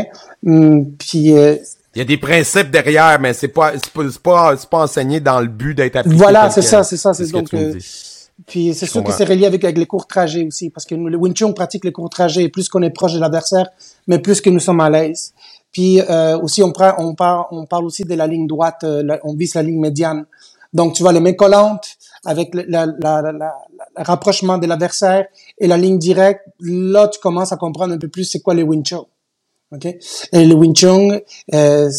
Hum, 0.46 0.92
puis 0.96 1.32
euh, 1.36 1.56
Il 1.94 1.98
y 1.98 2.02
a 2.02 2.04
des 2.04 2.16
principes 2.16 2.70
derrière, 2.70 3.18
mais 3.20 3.34
c'est 3.34 3.48
pas, 3.48 3.72
c'est 3.74 3.90
pas, 3.92 4.02
c'est 4.10 4.20
pas, 4.22 4.56
pas 4.70 4.78
enseigné 4.84 5.20
dans 5.20 5.40
le 5.40 5.48
but 5.48 5.74
d'être 5.74 5.96
appliqué. 5.96 6.16
Voilà, 6.16 6.48
c'est 6.50 6.62
ça, 6.62 6.84
c'est 6.84 6.96
ça, 6.96 7.12
c'est 7.14 7.26
ce 7.26 7.32
que 7.32 7.38
donc, 7.38 7.48
tu 7.50 7.56
me 7.56 7.62
euh, 7.62 7.72
dis. 7.74 8.18
Puis 8.46 8.74
c'est 8.74 8.86
sûr 8.86 9.04
que 9.04 9.12
c'est 9.12 9.24
relié 9.24 9.44
avec, 9.46 9.62
avec 9.62 9.76
les 9.78 9.86
courts 9.86 10.06
trajets 10.06 10.44
aussi, 10.46 10.70
parce 10.70 10.86
que 10.86 10.94
nous, 10.94 11.08
le 11.08 11.16
Wing 11.18 11.34
Chun 11.34 11.52
pratique 11.52 11.84
les 11.84 11.92
courts 11.92 12.10
trajets, 12.10 12.48
plus 12.48 12.68
qu'on 12.68 12.82
est 12.82 12.90
proche 12.90 13.12
de 13.12 13.20
l'adversaire, 13.20 13.68
mais 14.06 14.18
plus 14.20 14.40
que 14.40 14.50
nous 14.50 14.58
sommes 14.60 14.80
à 14.80 14.88
l'aise. 14.88 15.32
Puis 15.72 16.00
euh, 16.00 16.38
aussi, 16.38 16.62
on, 16.62 16.70
prend, 16.72 16.94
on, 16.98 17.14
parle, 17.14 17.46
on 17.50 17.66
parle 17.66 17.84
aussi 17.84 18.04
de 18.04 18.14
la 18.14 18.26
ligne 18.26 18.46
droite, 18.46 18.84
euh, 18.84 19.16
on 19.24 19.34
vise 19.34 19.54
la 19.54 19.62
ligne 19.62 19.80
médiane. 19.80 20.26
Donc, 20.72 20.94
tu 20.94 21.02
vois, 21.02 21.12
les 21.12 21.20
mains 21.20 21.34
collantes 21.34 21.96
avec 22.24 22.54
le 22.54 22.64
la, 22.68 22.86
la, 22.86 23.32
le 23.32 23.38
rapprochement 23.96 24.58
de 24.58 24.66
l'adversaire 24.66 25.26
et 25.58 25.66
la 25.66 25.76
ligne 25.76 25.98
directe, 25.98 26.46
là, 26.60 27.08
tu 27.08 27.20
commences 27.20 27.52
à 27.52 27.56
comprendre 27.56 27.92
un 27.92 27.98
peu 27.98 28.08
plus 28.08 28.24
c'est 28.24 28.40
quoi 28.40 28.54
les 28.54 28.62
Wing 28.62 28.84
Chun. 28.84 29.04
OK? 29.72 29.86
Et 29.86 30.44
le 30.44 30.54
Wing 30.54 30.74
Chun, 30.74 31.18
euh, 31.54 31.90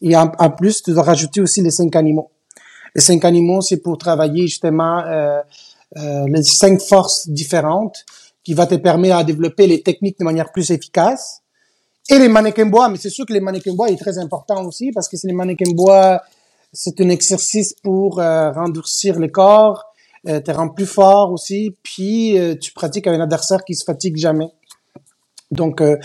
et 0.00 0.16
en, 0.16 0.32
en 0.38 0.50
plus, 0.50 0.82
tu 0.82 0.92
dois 0.92 1.02
rajouter 1.02 1.40
aussi 1.40 1.60
les 1.62 1.70
cinq 1.70 1.94
animaux. 1.96 2.30
Les 2.94 3.00
cinq 3.00 3.24
animaux, 3.24 3.60
c'est 3.60 3.78
pour 3.78 3.98
travailler 3.98 4.46
justement 4.46 5.00
euh, 5.00 5.40
euh, 5.96 6.24
les 6.28 6.42
cinq 6.42 6.80
forces 6.80 7.28
différentes 7.28 8.04
qui 8.42 8.54
va 8.54 8.66
te 8.66 8.76
permettre 8.76 9.16
à 9.16 9.24
développer 9.24 9.66
les 9.66 9.82
techniques 9.82 10.18
de 10.18 10.24
manière 10.24 10.50
plus 10.52 10.70
efficace. 10.70 11.42
Et 12.08 12.18
les 12.18 12.28
mannequins 12.28 12.66
bois, 12.66 12.88
mais 12.88 12.98
c'est 12.98 13.10
sûr 13.10 13.26
que 13.26 13.32
les 13.32 13.40
mannequins 13.40 13.74
bois 13.74 13.90
est 13.90 13.96
très 13.96 14.18
important 14.18 14.64
aussi 14.64 14.92
parce 14.92 15.08
que 15.08 15.16
c'est 15.16 15.26
les 15.26 15.34
mannequins 15.34 15.72
bois, 15.72 16.22
c'est 16.72 17.00
un 17.00 17.08
exercice 17.08 17.74
pour 17.82 18.20
euh, 18.20 18.52
rendurcir 18.52 19.18
le 19.18 19.28
corps, 19.28 19.84
euh, 20.28 20.40
te 20.40 20.50
rendre 20.52 20.74
plus 20.74 20.86
fort 20.86 21.32
aussi, 21.32 21.76
puis 21.82 22.38
euh, 22.38 22.54
tu 22.54 22.72
pratiques 22.72 23.06
avec 23.06 23.18
un 23.18 23.24
adversaire 23.24 23.64
qui 23.64 23.74
se 23.74 23.84
fatigue 23.84 24.16
jamais. 24.16 24.48
Donc 25.50 25.80
euh, 25.80 25.96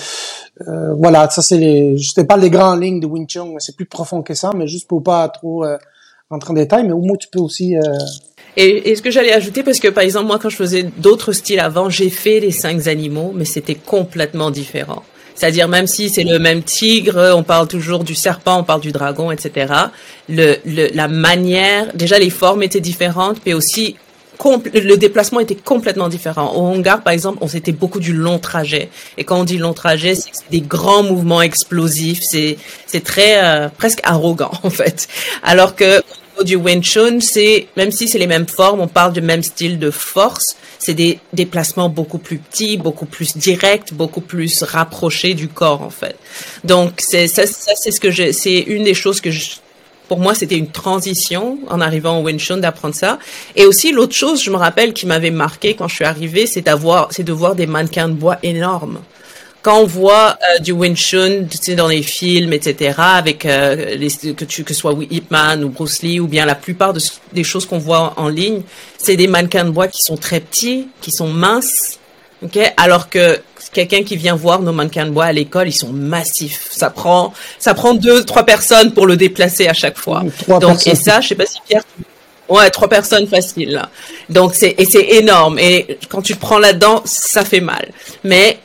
euh, 0.68 0.94
voilà, 0.96 1.30
ça 1.30 1.42
c'est 1.42 1.58
les, 1.58 1.98
je 1.98 2.14
te 2.14 2.22
parle 2.22 2.42
des 2.42 2.50
grandes 2.50 2.82
lignes 2.82 3.00
de 3.00 3.08
Wing 3.08 3.28
Chun, 3.28 3.54
c'est 3.60 3.76
plus 3.76 3.86
profond 3.88 4.24
que 4.24 4.34
ça, 4.34 4.52
mais 4.56 4.68
juste 4.68 4.88
pour 4.88 5.04
pas 5.04 5.30
trop 5.30 5.66
euh, 5.66 5.78
rentrer 6.30 6.52
en 6.52 6.56
détail, 6.56 6.84
mais 6.86 6.94
au 6.94 7.02
moins 7.02 7.18
tu 7.18 7.28
peux 7.28 7.40
aussi 7.40 7.76
Et, 8.58 8.90
et 8.90 8.96
ce 8.96 9.02
que 9.02 9.12
j'allais 9.12 9.34
ajouter, 9.34 9.64
parce 9.64 9.80
que 9.80 9.88
par 9.88 10.04
exemple, 10.04 10.28
moi, 10.28 10.40
quand 10.40 10.50
je 10.50 10.56
faisais 10.56 10.84
d'autres 10.84 11.32
styles 11.32 11.60
avant, 11.60 11.90
j'ai 11.90 12.10
fait 12.10 12.40
les 12.40 12.52
cinq 12.52 12.88
animaux, 12.88 13.32
mais 13.34 13.46
c'était 13.46 13.76
complètement 13.76 14.52
différent. 14.52 15.04
C'est-à-dire, 15.36 15.68
même 15.68 15.88
si 15.88 16.10
c'est 16.10 16.24
le 16.24 16.40
même 16.40 16.64
tigre, 16.64 17.34
on 17.36 17.44
parle 17.44 17.68
toujours 17.68 18.04
du 18.04 18.16
serpent, 18.16 18.60
on 18.60 18.64
parle 18.64 18.82
du 18.82 18.92
dragon, 18.92 19.32
etc. 19.32 19.74
Le, 20.30 20.58
le, 20.66 20.90
la 20.94 21.08
manière, 21.08 21.94
déjà 21.94 22.20
les 22.20 22.30
formes 22.30 22.64
étaient 22.64 22.80
différentes, 22.80 23.38
mais 23.46 23.54
aussi 23.54 23.96
le 24.74 24.96
déplacement 24.96 25.40
était 25.40 25.56
complètement 25.56 26.10
différent. 26.10 26.54
Au 26.56 26.62
Hongar, 26.62 27.04
par 27.04 27.14
exemple, 27.14 27.40
on 27.42 27.48
s'était 27.48 27.72
beaucoup 27.72 28.00
du 28.00 28.14
long 28.14 28.40
trajet. 28.40 28.90
Et 29.18 29.24
quand 29.24 29.40
on 29.40 29.44
dit 29.44 29.58
long 29.58 29.74
trajet, 29.74 30.16
c'est 30.16 30.32
des 30.50 30.62
grands 30.62 31.04
mouvements 31.04 31.42
explosifs. 31.42 32.20
C'est 32.22 32.58
c'est 32.88 33.04
très 33.04 33.44
euh, 33.44 33.70
presque 33.70 34.00
arrogant 34.04 34.52
en 34.64 34.70
fait. 34.70 35.08
Alors 35.44 35.76
que 35.76 36.02
du 36.44 36.56
Wing 36.56 36.84
c'est 37.22 37.68
même 37.78 37.92
si 37.92 38.08
c'est 38.08 38.18
les 38.18 38.28
mêmes 38.28 38.48
formes, 38.48 38.82
on 38.82 38.88
parle 38.88 39.14
du 39.14 39.22
même 39.22 39.44
style 39.44 39.80
de 39.80 39.92
force. 39.92 40.56
C'est 40.80 40.94
des 40.94 41.20
déplacements 41.34 41.90
beaucoup 41.90 42.18
plus 42.18 42.38
petits, 42.38 42.78
beaucoup 42.78 43.06
plus 43.06 43.38
directs, 43.38 43.94
beaucoup 43.94 44.22
plus 44.22 44.64
rapprochés 44.64 45.34
du 45.34 45.48
corps 45.48 45.82
en 45.82 45.90
fait. 45.90 46.16
Donc 46.64 46.94
c'est 47.00 47.28
ça, 47.28 47.44
c'est 47.46 47.92
ce 47.92 48.00
que 48.00 48.32
c'est 48.32 48.60
une 48.60 48.84
des 48.84 48.94
choses 48.94 49.22
que 49.22 49.30
pour 50.12 50.20
moi, 50.20 50.36
c'était 50.36 50.58
une 50.58 50.70
transition 50.70 51.58
en 51.70 51.80
arrivant 51.80 52.20
au 52.20 52.24
Wing 52.24 52.38
d'apprendre 52.60 52.94
ça. 52.94 53.18
Et 53.56 53.66
aussi, 53.66 53.94
l'autre 53.94 54.14
chose, 54.14 54.44
je 54.44 54.52
me 54.52 54.58
rappelle, 54.58 54.92
qui 54.92 55.06
m'avait 55.06 55.32
marqué 55.32 55.74
quand 55.74 55.88
je 55.88 55.96
suis 55.96 56.04
arrivée, 56.04 56.48
c'est 56.48 56.60
d'avoir, 56.60 57.08
c'est 57.12 57.24
de 57.24 57.32
voir 57.32 57.56
des 57.56 57.66
mannequins 57.66 58.10
de 58.10 58.14
bois 58.14 58.38
énormes. 58.44 59.00
Quand 59.62 59.80
on 59.80 59.86
voit 59.86 60.38
euh, 60.56 60.60
du 60.60 60.72
Wing 60.72 60.96
Chun, 60.96 61.46
tu 61.50 61.58
sais, 61.62 61.76
dans 61.76 61.88
les 61.88 62.02
films, 62.02 62.52
etc., 62.52 62.96
avec 62.98 63.46
euh, 63.46 63.96
les, 63.96 64.10
que 64.34 64.44
tu 64.46 64.64
que 64.64 64.74
ce 64.74 64.80
soit 64.80 64.96
Ip 65.10 65.30
Man 65.30 65.64
ou 65.64 65.70
Bruce 65.70 66.02
Lee 66.02 66.20
ou 66.20 66.28
bien 66.28 66.46
la 66.46 66.56
plupart 66.56 66.94
de, 66.94 67.02
des 67.32 67.44
choses 67.44 67.68
qu'on 67.68 67.78
voit 67.78 68.14
en 68.18 68.28
ligne, 68.28 68.62
c'est 68.98 69.16
des 69.16 69.28
mannequins 69.28 69.66
de 69.66 69.70
bois 69.70 69.88
qui 69.88 70.02
sont 70.02 70.18
très 70.18 70.40
petits, 70.40 70.88
qui 71.02 71.12
sont 71.12 71.28
minces, 71.28 72.00
ok, 72.44 72.60
alors 72.78 73.10
que 73.10 73.40
quelqu'un 73.72 74.04
qui 74.04 74.18
vient 74.18 74.36
voir 74.36 74.62
nos 74.62 74.74
mannequins 74.74 75.06
de 75.06 75.12
bois 75.12 75.26
à 75.26 75.32
l'école, 75.34 75.68
ils 75.68 75.74
sont 75.74 75.94
massifs. 75.94 76.68
Ça 76.72 76.90
prend 76.90 77.34
ça 77.60 77.74
prend 77.74 77.94
deux 77.94 78.24
trois 78.26 78.44
personnes 78.44 78.94
pour 78.94 79.06
le 79.06 79.16
déplacer 79.16 79.68
à 79.68 79.74
chaque 79.74 79.98
fois. 79.98 80.24
Trois 80.40 80.60
Donc 80.60 80.84
personnes. 80.84 80.94
et 80.94 80.96
ça, 80.96 81.22
je 81.22 81.30
sais 81.30 81.36
pas 81.36 81.46
si 81.46 81.60
Pierre 81.68 81.84
Ouais, 82.50 82.70
trois 82.70 82.90
personnes 82.90 83.28
facile 83.28 83.72
là. 83.72 83.90
Donc 84.30 84.56
c'est 84.56 84.76
et 84.78 84.86
c'est 84.86 85.08
énorme 85.12 85.58
et 85.60 86.00
quand 86.10 86.22
tu 86.22 86.34
te 86.34 86.40
prends 86.40 86.60
là-dedans, 86.60 87.02
ça 87.06 87.46
fait 87.46 87.62
mal. 87.62 87.92
Mais 88.24 88.60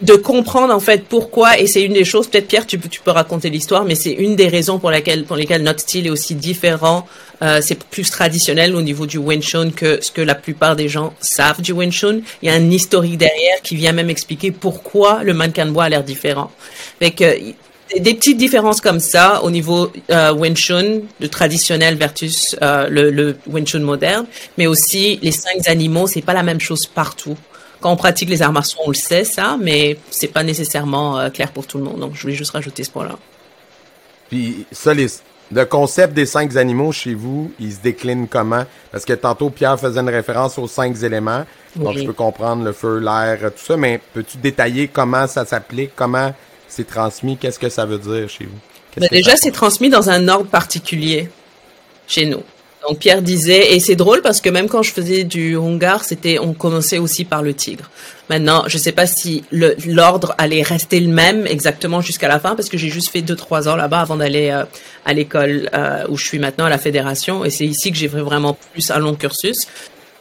de 0.00 0.14
comprendre 0.14 0.72
en 0.72 0.80
fait 0.80 1.04
pourquoi 1.08 1.58
et 1.58 1.66
c'est 1.66 1.82
une 1.82 1.92
des 1.92 2.04
choses 2.04 2.28
peut-être 2.28 2.46
Pierre 2.46 2.66
tu 2.66 2.78
peux 2.78 2.88
tu 2.88 3.00
peux 3.00 3.10
raconter 3.10 3.50
l'histoire 3.50 3.84
mais 3.84 3.96
c'est 3.96 4.12
une 4.12 4.36
des 4.36 4.46
raisons 4.48 4.78
pour 4.78 4.92
laquelle 4.92 5.24
pour 5.24 5.34
lesquelles 5.36 5.62
notre 5.62 5.80
style 5.80 6.06
est 6.06 6.10
aussi 6.10 6.34
différent. 6.34 7.06
Euh, 7.40 7.60
c'est 7.62 7.78
plus 7.84 8.10
traditionnel 8.10 8.74
au 8.74 8.82
niveau 8.82 9.06
du 9.06 9.18
Wing 9.18 9.40
que 9.72 10.00
ce 10.02 10.10
que 10.10 10.20
la 10.20 10.34
plupart 10.34 10.74
des 10.74 10.88
gens 10.88 11.14
savent 11.20 11.60
du 11.62 11.72
Wing 11.72 11.92
il 12.42 12.48
y 12.48 12.50
a 12.50 12.54
un 12.54 12.70
historique 12.70 13.16
derrière 13.16 13.60
qui 13.62 13.76
vient 13.76 13.92
même 13.92 14.10
expliquer 14.10 14.50
pourquoi 14.50 15.22
le 15.22 15.34
mannequin 15.34 15.66
de 15.66 15.70
bois 15.70 15.84
a 15.84 15.88
l'air 15.88 16.02
différent. 16.02 16.50
Que 17.00 17.38
des- 18.00 18.14
petites 18.14 18.38
différences 18.38 18.80
comme 18.80 18.98
ça 19.00 19.42
au 19.44 19.50
niveau 19.50 19.92
euh, 20.10 20.32
Wing 20.32 20.56
de 21.20 21.26
traditionnel 21.28 21.94
versus 21.94 22.56
euh, 22.60 22.88
le, 22.88 23.10
le 23.10 23.36
Wing 23.46 23.68
moderne, 23.78 24.26
mais 24.56 24.66
aussi 24.66 25.18
les 25.22 25.32
cinq 25.32 25.66
animaux, 25.66 26.08
c'est 26.08 26.22
pas 26.22 26.34
la 26.34 26.42
même 26.42 26.60
chose 26.60 26.86
partout. 26.86 27.36
Quand 27.80 27.92
on 27.92 27.96
pratique 27.96 28.28
les 28.28 28.42
arts 28.42 28.52
martiaux, 28.52 28.80
on 28.84 28.90
le 28.90 28.96
sait 28.96 29.24
ça, 29.24 29.56
mais 29.60 29.98
c'est 30.10 30.28
pas 30.28 30.42
nécessairement 30.42 31.18
euh, 31.18 31.30
clair 31.30 31.52
pour 31.52 31.66
tout 31.66 31.78
le 31.78 31.84
monde. 31.84 32.00
Donc 32.00 32.14
je 32.14 32.22
voulais 32.22 32.34
juste 32.34 32.50
rajouter 32.50 32.84
ce 32.84 32.90
point-là. 32.90 33.16
Puis 34.28 34.66
ça, 34.72 34.92
les, 34.94 35.06
le 35.52 35.64
concept 35.64 36.12
des 36.12 36.26
cinq 36.26 36.56
animaux 36.56 36.92
chez 36.92 37.14
vous, 37.14 37.52
il 37.58 37.72
se 37.72 37.80
décline 37.80 38.28
comment? 38.28 38.64
Parce 38.92 39.04
que 39.04 39.12
tantôt, 39.14 39.50
Pierre 39.50 39.78
faisait 39.78 40.00
une 40.00 40.10
référence 40.10 40.58
aux 40.58 40.68
cinq 40.68 41.02
éléments. 41.02 41.44
Donc, 41.76 41.96
je 41.96 42.04
peux 42.04 42.12
comprendre 42.12 42.64
le 42.64 42.72
feu, 42.72 42.98
l'air, 42.98 43.38
tout 43.40 43.64
ça, 43.64 43.76
mais 43.76 44.00
peux-tu 44.12 44.38
détailler 44.38 44.88
comment 44.88 45.26
ça 45.26 45.46
s'applique, 45.46 45.92
comment 45.94 46.34
c'est 46.66 46.86
transmis, 46.86 47.36
qu'est-ce 47.36 47.58
que 47.58 47.68
ça 47.68 47.86
veut 47.86 47.98
dire 47.98 48.28
chez 48.28 48.44
vous? 48.44 48.58
Ben 49.00 49.08
déjà, 49.10 49.36
c'est 49.36 49.52
transmis 49.52 49.90
dans 49.90 50.10
un 50.10 50.26
ordre 50.28 50.50
particulier 50.50 51.30
chez 52.06 52.26
nous. 52.26 52.42
Donc 52.88 53.00
Pierre 53.00 53.20
disait, 53.20 53.74
et 53.74 53.80
c'est 53.80 53.96
drôle 53.96 54.22
parce 54.22 54.40
que 54.40 54.48
même 54.48 54.66
quand 54.66 54.82
je 54.82 54.92
faisais 54.92 55.24
du 55.24 55.56
Hongar, 55.56 56.04
c'était, 56.04 56.38
on 56.38 56.54
commençait 56.54 56.96
aussi 56.96 57.26
par 57.26 57.42
le 57.42 57.52
tigre. 57.52 57.90
Maintenant, 58.30 58.64
je 58.66 58.78
sais 58.78 58.92
pas 58.92 59.06
si 59.06 59.44
l'ordre 59.86 60.34
allait 60.38 60.62
rester 60.62 60.98
le 61.00 61.08
même 61.12 61.46
exactement 61.46 62.00
jusqu'à 62.00 62.28
la 62.28 62.40
fin 62.40 62.54
parce 62.54 62.70
que 62.70 62.78
j'ai 62.78 62.88
juste 62.88 63.10
fait 63.10 63.20
deux 63.20 63.36
trois 63.36 63.68
ans 63.68 63.76
là-bas 63.76 64.00
avant 64.00 64.16
d'aller 64.16 64.48
euh, 64.48 64.64
à 65.04 65.12
l'école 65.12 65.68
euh, 65.74 66.06
où 66.08 66.16
je 66.16 66.24
suis 66.24 66.38
maintenant 66.38 66.64
à 66.64 66.70
la 66.70 66.78
fédération 66.78 67.44
et 67.44 67.50
c'est 67.50 67.66
ici 67.66 67.92
que 67.92 67.98
j'ai 67.98 68.06
vraiment 68.06 68.56
plus 68.72 68.90
un 68.90 68.98
long 68.98 69.14
cursus. 69.14 69.56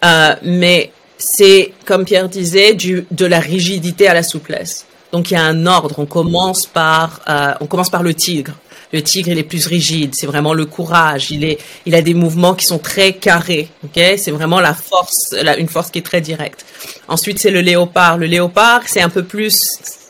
Euh, 0.04 0.36
mais 0.44 0.92
c'est 1.18 1.72
comme 1.86 2.04
Pierre 2.04 2.28
disait, 2.28 2.74
de 2.76 3.26
la 3.26 3.40
rigidité 3.40 4.10
à 4.10 4.14
la 4.14 4.24
souplesse. 4.24 4.86
Donc 5.14 5.32
il 5.32 5.36
y 5.36 5.38
a 5.38 5.44
un 5.44 5.66
ordre. 5.66 6.00
On 6.00 6.06
commence 6.06 6.66
par, 6.66 7.22
on 7.62 7.66
commence 7.66 7.90
par 7.90 8.04
le 8.04 8.14
tigre. 8.14 8.54
Le 8.94 9.02
tigre, 9.02 9.30
il 9.30 9.38
est 9.38 9.44
plus 9.44 9.68
rigide. 9.68 10.14
C'est 10.16 10.28
vraiment 10.28 10.54
le 10.54 10.66
courage. 10.66 11.32
Il 11.32 11.44
est, 11.44 11.60
il 11.86 11.96
a 11.96 12.02
des 12.02 12.14
mouvements 12.14 12.54
qui 12.54 12.66
sont 12.66 12.80
très 12.80 13.14
carrés. 13.14 13.70
Ok, 13.84 14.02
c'est 14.18 14.32
vraiment 14.32 14.60
la 14.60 14.74
force, 14.74 15.36
une 15.58 15.68
force 15.68 15.92
qui 15.92 16.00
est 16.00 16.06
très 16.06 16.22
directe. 16.22 16.66
Ensuite, 17.08 17.40
c'est 17.40 17.52
le 17.52 17.62
léopard. 17.62 18.18
Le 18.18 18.28
léopard, 18.28 18.84
c'est 18.86 19.02
un 19.02 19.10
peu 19.10 19.24
plus, 19.24 19.58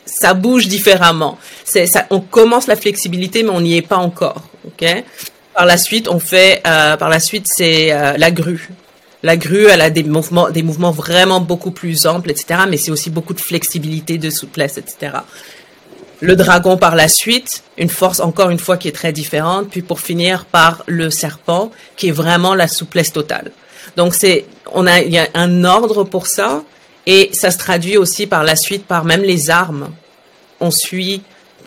ça 0.06 0.34
bouge 0.34 0.68
différemment. 0.68 1.38
C'est, 1.64 1.86
ça, 1.86 2.06
on 2.10 2.20
commence 2.20 2.66
la 2.66 2.76
flexibilité, 2.76 3.42
mais 3.42 3.50
on 3.50 3.60
n'y 3.60 3.76
est 3.76 3.82
pas 3.82 3.98
encore. 3.98 4.42
Ok? 4.66 4.86
Par 5.54 5.66
la 5.66 5.76
suite, 5.76 6.08
on 6.08 6.20
fait, 6.20 6.62
euh, 6.66 6.96
par 6.96 7.08
la 7.08 7.18
suite, 7.18 7.46
c'est 7.48 7.92
euh, 7.92 8.16
la 8.16 8.30
grue. 8.30 8.68
La 9.24 9.36
grue, 9.36 9.66
elle 9.66 9.80
a 9.80 9.90
des 9.90 10.04
mouvements, 10.04 10.50
des 10.50 10.62
mouvements 10.62 10.92
vraiment 10.92 11.40
beaucoup 11.40 11.72
plus 11.72 12.06
amples, 12.06 12.30
etc. 12.30 12.60
Mais 12.68 12.76
c'est 12.76 12.92
aussi 12.92 13.10
beaucoup 13.10 13.34
de 13.34 13.40
flexibilité, 13.40 14.18
de 14.18 14.30
souplesse, 14.30 14.78
etc. 14.78 15.16
Le 16.20 16.34
dragon 16.34 16.76
par 16.76 16.96
la 16.96 17.08
suite, 17.08 17.62
une 17.76 17.88
force 17.88 18.20
encore 18.20 18.50
une 18.50 18.58
fois 18.58 18.76
qui 18.76 18.88
est 18.88 18.92
très 18.92 19.12
différente. 19.12 19.68
Puis 19.70 19.82
pour 19.82 20.00
finir 20.00 20.44
par 20.46 20.82
le 20.86 21.10
serpent, 21.10 21.70
qui 21.96 22.08
est 22.08 22.12
vraiment 22.12 22.54
la 22.54 22.68
souplesse 22.68 23.12
totale. 23.12 23.52
Donc 23.96 24.14
c'est, 24.14 24.44
on 24.72 24.86
a, 24.86 25.00
il 25.00 25.12
y 25.12 25.18
a 25.18 25.28
un 25.34 25.64
ordre 25.64 26.04
pour 26.04 26.26
ça. 26.26 26.62
Et 27.06 27.30
ça 27.32 27.50
se 27.50 27.58
traduit 27.58 27.96
aussi 27.96 28.26
par 28.26 28.44
la 28.44 28.54
suite 28.54 28.84
par 28.84 29.04
même 29.04 29.22
les 29.22 29.48
armes. 29.48 29.88
On 30.60 30.70
suit 30.70 31.22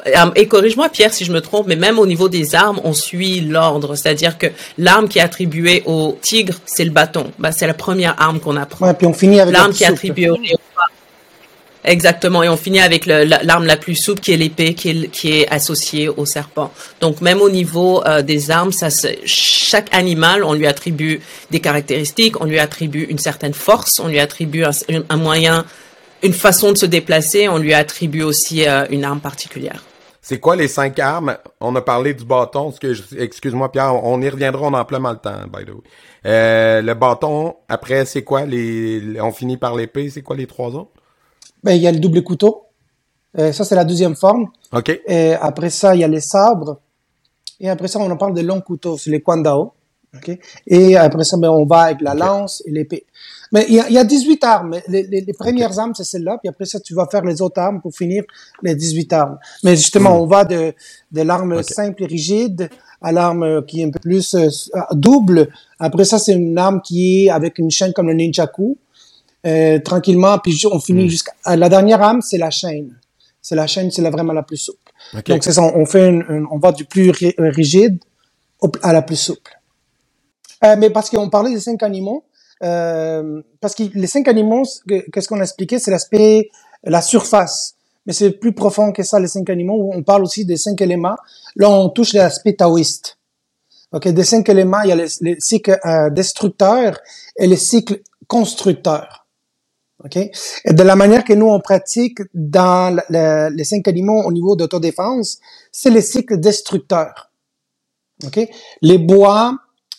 euh, 0.08 0.32
et 0.36 0.48
corrige-moi 0.48 0.90
Pierre 0.90 1.14
si 1.14 1.26
je 1.26 1.32
me 1.32 1.42
trompe, 1.42 1.68
mais 1.68 1.76
même 1.76 2.00
au 2.00 2.06
niveau 2.06 2.30
des 2.30 2.56
armes, 2.56 2.80
on 2.84 2.94
suit 2.94 3.42
l'ordre. 3.42 3.96
C'est-à-dire 3.96 4.38
que 4.38 4.48
l'arme 4.78 5.08
qui 5.08 5.20
est 5.20 5.22
attribuée 5.22 5.84
au 5.86 6.18
tigre, 6.22 6.56
c'est 6.66 6.86
le 6.86 6.92
bâton. 6.92 7.32
Bah, 7.40 7.52
c'est 7.52 7.68
la 7.68 7.74
première 7.74 8.20
arme 8.20 8.40
qu'on 8.40 8.56
apprend. 8.56 8.88
Ouais, 8.88 8.94
puis 8.94 9.08
on 9.08 9.14
finit 9.14 9.40
avec 9.40 9.54
l'arme 9.54 9.74
qui 9.74 9.84
est 9.84 9.88
attribuée 9.88 10.30
au 10.30 10.36
léopard. 10.36 10.90
Exactement, 11.84 12.44
et 12.44 12.50
on 12.50 12.58
finit 12.58 12.80
avec 12.80 13.08
l'arme 13.08 13.66
la, 13.66 13.78
plus 13.78 13.96
souple 13.96 14.22
qui 14.22 14.32
est 14.32 14.38
l'épée, 14.38 14.76
qui 14.76 15.32
est, 15.32 15.48
associée 15.50 16.10
au 16.10 16.26
serpent. 16.26 16.72
Donc 17.00 17.22
même 17.22 17.42
au 17.42 17.50
niveau 17.50 18.06
euh, 18.06 18.22
des 18.22 18.52
armes, 18.52 18.72
chaque 19.26 19.94
animal, 19.94 20.44
on 20.44 20.54
lui 20.54 20.68
attribue 20.68 21.22
des 21.50 21.60
caractéristiques, 21.60 22.40
on 22.40 22.46
lui 22.46 22.60
attribue 22.60 23.04
une 23.10 23.18
certaine 23.18 23.54
force, 23.54 24.00
on 24.00 24.08
lui 24.08 24.20
attribue 24.20 24.64
un, 24.64 25.18
moyen, 25.18 25.66
une 26.22 26.34
façon 26.34 26.72
de 26.72 26.78
se 26.78 26.86
déplacer, 26.86 27.48
on 27.48 27.58
lui 27.58 27.74
attribue 27.74 28.22
aussi 28.22 28.68
euh, 28.68 28.86
une 28.92 29.04
arme 29.04 29.20
particulière. 29.20 29.84
C'est 30.24 30.40
quoi 30.40 30.56
les 30.56 30.68
cinq 30.68 31.00
armes? 31.00 31.36
On 31.60 31.76
a 31.76 31.82
parlé 31.82 32.14
du 32.14 32.24
bâton. 32.24 32.72
Excuse-moi, 33.18 33.72
Pierre, 33.72 33.96
on 34.04 34.22
y 34.22 34.30
reviendra, 34.30 34.68
on 34.68 34.74
a 34.76 34.86
plein 34.86 35.00
le 35.00 35.18
temps, 35.18 35.48
by 35.52 35.66
the 35.66 35.70
way. 35.70 35.82
Euh, 36.28 36.82
le 36.84 36.94
bâton, 36.94 37.56
après, 37.68 38.06
c'est 38.06 38.24
quoi? 38.24 38.46
Les, 38.46 39.20
on 39.20 39.32
finit 39.32 39.58
par 39.58 39.76
l'épée, 39.76 40.12
c'est 40.12 40.22
quoi 40.22 40.36
les 40.36 40.46
trois 40.46 40.70
autres? 40.70 40.92
Ben, 41.64 41.74
il 41.74 41.82
y 41.82 41.88
a 41.88 41.92
le 41.92 42.00
double 42.00 42.24
couteau. 42.24 42.66
Euh, 43.38 43.52
ça, 43.54 43.64
c'est 43.64 43.76
la 43.76 43.86
deuxième 43.86 44.16
forme. 44.16 44.48
OK. 44.74 45.02
Et 45.08 45.34
après 45.34 45.70
ça, 45.70 45.96
il 45.96 46.02
y 46.02 46.04
a 46.04 46.08
les 46.08 46.20
sabres. 46.20 46.80
Et 47.60 47.70
après 47.70 47.88
ça, 47.88 48.00
on 48.00 48.10
en 48.10 48.18
parle 48.18 48.34
de 48.34 48.42
longs 48.42 48.62
couteaux, 48.62 48.98
c'est 48.98 49.12
les 49.12 49.22
kwandao. 49.22 49.74
OK. 50.16 50.38
Et 50.68 50.98
après 50.98 51.24
ça, 51.24 51.38
ben, 51.38 51.50
on 51.50 51.66
va 51.66 51.82
avec 51.84 52.02
la 52.02 52.14
lance 52.14 52.62
et 52.66 52.72
l'épée. 52.72 53.06
Mais 53.54 53.66
il 53.70 53.76
y 53.76 53.80
a, 53.80 53.88
il 53.88 53.94
y 53.94 53.98
a 53.98 54.04
18 54.04 54.44
armes. 54.44 54.80
Les, 54.88 55.04
les, 55.04 55.22
les 55.22 55.34
premières 55.34 55.78
armes, 55.78 55.94
c'est 55.96 56.04
celle-là. 56.04 56.38
Puis 56.42 56.50
après 56.50 56.66
ça, 56.66 56.80
tu 56.80 56.94
vas 56.94 57.08
faire 57.10 57.24
les 57.24 57.42
autres 57.42 57.60
armes 57.62 57.82
pour 57.82 57.94
finir 57.94 58.24
les 58.62 58.76
18 58.76 59.14
armes. 59.14 59.38
Mais 59.64 59.76
justement, 59.76 60.18
hmm. 60.18 60.22
on 60.22 60.26
va 60.26 60.44
de, 60.46 60.74
de 61.12 61.22
l'arme 61.22 61.62
simple 61.64 62.04
et 62.04 62.08
rigide 62.08 62.70
à 63.02 63.12
l'arme 63.12 63.66
qui 63.66 63.82
est 63.82 63.86
un 63.86 63.90
peu 63.90 64.00
plus 64.00 64.36
euh, 64.36 64.50
double. 64.94 65.50
Après 65.80 66.06
ça, 66.06 66.20
c'est 66.20 66.34
une 66.34 66.58
arme 66.58 66.82
qui 66.82 67.26
est 67.26 67.30
avec 67.30 67.58
une 67.58 67.72
chaîne 67.72 67.94
comme 67.94 68.08
le 68.08 68.14
ninjaku. 68.14 68.78
Euh, 69.46 69.80
tranquillement, 69.80 70.38
puis 70.38 70.62
on 70.72 70.80
finit 70.80 71.06
hmm. 71.06 71.10
jusqu'à... 71.10 71.34
La 71.56 71.68
dernière 71.68 72.02
arme, 72.02 72.22
c'est 72.22 72.38
la 72.38 72.52
chaîne. 72.52 72.96
C'est 73.42 73.56
la 73.56 73.66
chaîne, 73.66 73.90
c'est 73.90 74.08
vraiment 74.08 74.34
la 74.34 74.44
plus 74.44 74.58
souple. 74.58 74.92
Donc 75.26 75.44
c'est 75.44 75.54
ça, 75.54 75.64
on 75.64 75.86
fait 75.86 76.10
une, 76.10 76.48
on 76.52 76.60
va 76.60 76.72
du 76.72 76.86
plus 76.86 77.12
rigide 77.40 78.00
à 78.84 78.94
la 78.94 79.02
plus 79.02 79.16
souple. 79.16 79.60
Euh, 80.64 80.76
mais 80.78 80.92
parce 80.92 81.10
qu'on 81.10 81.30
parlait 81.30 81.52
des 81.52 81.60
cinq 81.60 81.82
animaux, 81.82 82.24
euh, 82.64 83.42
parce 83.60 83.74
que 83.74 83.84
les 83.96 84.08
cinq 84.08 84.28
animaux, 84.28 84.64
qu'est-ce 85.12 85.28
qu'on 85.28 85.40
a 85.40 85.44
expliqué, 85.44 85.80
c'est 85.80 85.90
l'aspect, 85.90 86.50
la 86.84 87.02
surface. 87.02 87.76
Mais 88.06 88.14
c'est 88.14 88.32
plus 88.32 88.54
profond 88.54 88.92
que 88.92 89.04
ça, 89.04 89.20
les 89.20 89.28
cinq 89.28 89.50
animaux. 89.50 89.92
On 89.94 90.04
parle 90.04 90.24
aussi 90.24 90.46
des 90.46 90.58
cinq 90.58 90.82
éléments. 90.82 91.16
Là, 91.56 91.70
on 91.70 91.90
touche 91.90 92.14
l'aspect 92.14 92.54
taoïste. 92.54 93.18
Ok, 93.92 94.08
des 94.08 94.24
cinq 94.24 94.48
éléments, 94.50 94.82
il 94.84 94.90
y 94.90 94.92
a 94.92 94.96
les, 94.96 95.40
cycles 95.40 95.78
euh, 95.86 96.10
destructeurs 96.10 97.00
et 97.38 97.46
les 97.46 97.58
cycles 97.58 98.02
constructeurs. 98.28 99.21
Ok, 100.04 100.18
et 100.18 100.74
de 100.74 100.84
la 100.84 100.96
manière 100.96 101.24
que 101.24 101.34
nous 101.34 101.46
on 101.48 101.60
pratique 101.60 102.22
dans 102.34 103.00
les 103.10 103.64
cinq 103.64 103.88
animaux 103.88 104.24
au 104.24 104.32
niveau 104.32 104.56
d'autodéfense, 104.56 105.40
c'est 105.72 105.92
les 105.92 106.02
cycles 106.02 106.40
destructeurs. 106.40 107.32
Les 108.82 108.98
bois 108.98 109.58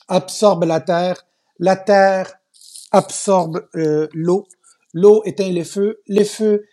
absorbent 0.09 0.65
la 0.65 0.81
terre, 0.81 1.25
la 1.59 1.77
terre 1.77 2.33
absorbe 2.91 3.67
euh, 3.77 4.09
l'eau, 4.13 4.47
l'eau 4.93 5.23
éteint 5.25 5.51
les 5.51 5.65
feux, 5.65 6.01
les 6.07 6.25
feux 6.25 6.65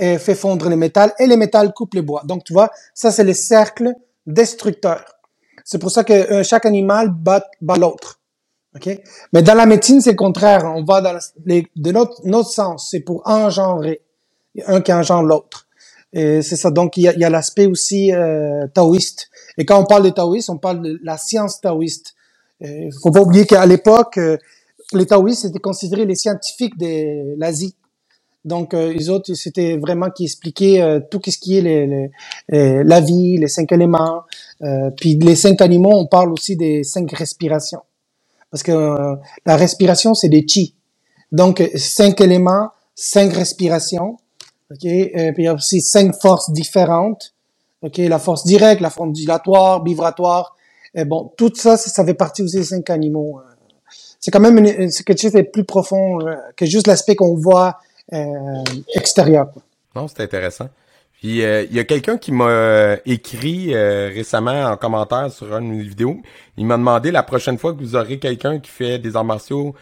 euh, 0.00 0.18
fait 0.18 0.34
fondre 0.34 0.68
les 0.68 0.76
métals 0.76 1.12
et 1.18 1.26
les 1.26 1.36
métals 1.36 1.72
coupent 1.72 1.94
les 1.94 2.02
bois. 2.02 2.22
Donc 2.24 2.44
tu 2.44 2.52
vois, 2.52 2.70
ça 2.94 3.10
c'est 3.10 3.24
les 3.24 3.34
cercles 3.34 3.92
destructeurs. 4.26 5.04
C'est 5.64 5.78
pour 5.78 5.90
ça 5.90 6.02
que 6.02 6.12
euh, 6.12 6.42
chaque 6.42 6.66
animal 6.66 7.10
bat, 7.10 7.44
bat 7.60 7.76
l'autre. 7.76 8.21
Okay? 8.76 9.02
Mais 9.32 9.42
dans 9.42 9.54
la 9.54 9.66
médecine, 9.66 10.00
c'est 10.00 10.10
le 10.10 10.16
contraire. 10.16 10.64
On 10.64 10.84
va 10.84 11.00
dans 11.00 11.18
les, 11.44 11.66
de 11.76 11.92
notre, 11.92 12.20
notre 12.24 12.50
sens. 12.50 12.88
C'est 12.90 13.00
pour 13.00 13.22
engendrer. 13.26 14.02
Un 14.66 14.80
qui 14.82 14.92
engendre 14.92 15.28
l'autre. 15.28 15.66
Et 16.12 16.42
c'est 16.42 16.56
ça. 16.56 16.70
Donc, 16.70 16.96
il 16.98 17.04
y 17.04 17.08
a, 17.08 17.16
y 17.16 17.24
a 17.24 17.30
l'aspect 17.30 17.66
aussi 17.66 18.12
euh, 18.12 18.66
taoïste. 18.74 19.30
Et 19.56 19.64
quand 19.64 19.80
on 19.80 19.86
parle 19.86 20.04
de 20.04 20.10
taoïste, 20.10 20.50
on 20.50 20.58
parle 20.58 20.82
de 20.82 21.00
la 21.02 21.16
science 21.16 21.60
taoïste. 21.60 22.14
Il 22.60 22.90
faut 23.02 23.10
pas 23.10 23.22
oublier 23.22 23.44
qu'à 23.44 23.66
l'époque, 23.66 24.20
les 24.94 25.06
taoïstes 25.06 25.46
étaient 25.46 25.58
considérés 25.58 26.04
les 26.04 26.14
scientifiques 26.14 26.78
de 26.78 27.38
l'Asie. 27.38 27.74
Donc, 28.44 28.74
euh, 28.74 28.92
les 28.92 29.08
autres, 29.08 29.34
c'était 29.34 29.76
vraiment 29.76 30.10
qui 30.10 30.24
expliquaient 30.24 30.82
euh, 30.82 31.00
tout 31.10 31.20
ce 31.24 31.38
qui 31.38 31.58
est 31.58 31.60
les, 31.60 32.10
euh, 32.52 32.82
la 32.84 33.00
vie, 33.00 33.38
les 33.38 33.48
cinq 33.48 33.70
éléments. 33.70 34.22
puis 34.96 35.16
les 35.18 35.36
cinq 35.36 35.60
animaux, 35.60 35.92
on 35.92 36.06
parle 36.06 36.32
aussi 36.32 36.56
des 36.56 36.82
cinq 36.82 37.10
respirations. 37.12 37.82
Parce 38.52 38.62
que 38.62 39.16
la 39.44 39.56
respiration, 39.56 40.14
c'est 40.14 40.28
des 40.28 40.46
chi. 40.46 40.76
Donc, 41.32 41.68
cinq 41.74 42.20
éléments, 42.20 42.68
cinq 42.94 43.32
respirations. 43.32 44.18
OK? 44.70 44.78
puis 44.80 45.34
il 45.38 45.44
y 45.44 45.48
a 45.48 45.54
aussi 45.54 45.80
cinq 45.80 46.14
forces 46.20 46.52
différentes. 46.52 47.34
OK? 47.82 47.98
La 47.98 48.20
force 48.20 48.44
directe, 48.44 48.80
la 48.80 48.90
force 48.90 49.12
dilatoire, 49.12 49.82
vibratoire. 49.82 50.54
Et 50.94 51.04
bon, 51.04 51.32
tout 51.36 51.50
ça, 51.54 51.76
ça 51.76 52.04
fait 52.04 52.14
partie 52.14 52.42
aussi 52.42 52.58
des 52.58 52.64
cinq 52.64 52.90
animaux 52.90 53.40
c'est 54.22 54.30
quand 54.30 54.40
même 54.40 54.56
une, 54.56 54.90
c'est 54.90 55.02
quelque 55.02 55.20
chose 55.20 55.32
de 55.32 55.42
plus 55.42 55.64
profond 55.64 56.20
euh, 56.20 56.36
que 56.56 56.64
juste 56.64 56.86
l'aspect 56.86 57.16
qu'on 57.16 57.34
voit 57.34 57.78
euh, 58.12 58.24
extérieur. 58.94 59.50
Non, 59.96 60.06
c'est 60.06 60.22
intéressant. 60.22 60.68
Euh, 61.24 61.66
il 61.70 61.76
y 61.76 61.78
a 61.78 61.84
quelqu'un 61.84 62.18
qui 62.18 62.32
m'a 62.32 62.96
écrit 63.06 63.74
récemment 63.74 64.64
en 64.64 64.76
commentaire 64.76 65.30
sur 65.30 65.56
une 65.56 65.80
vidéo. 65.80 66.20
Il 66.56 66.66
m'a 66.66 66.76
demandé 66.76 67.10
la 67.10 67.22
prochaine 67.22 67.58
fois 67.58 67.72
que 67.72 67.78
vous 67.78 67.96
aurez 67.96 68.18
quelqu'un 68.18 68.58
qui 68.58 68.70
fait 68.70 68.98
des 68.98 69.16
arts 69.16 69.24
martiaux 69.24 69.74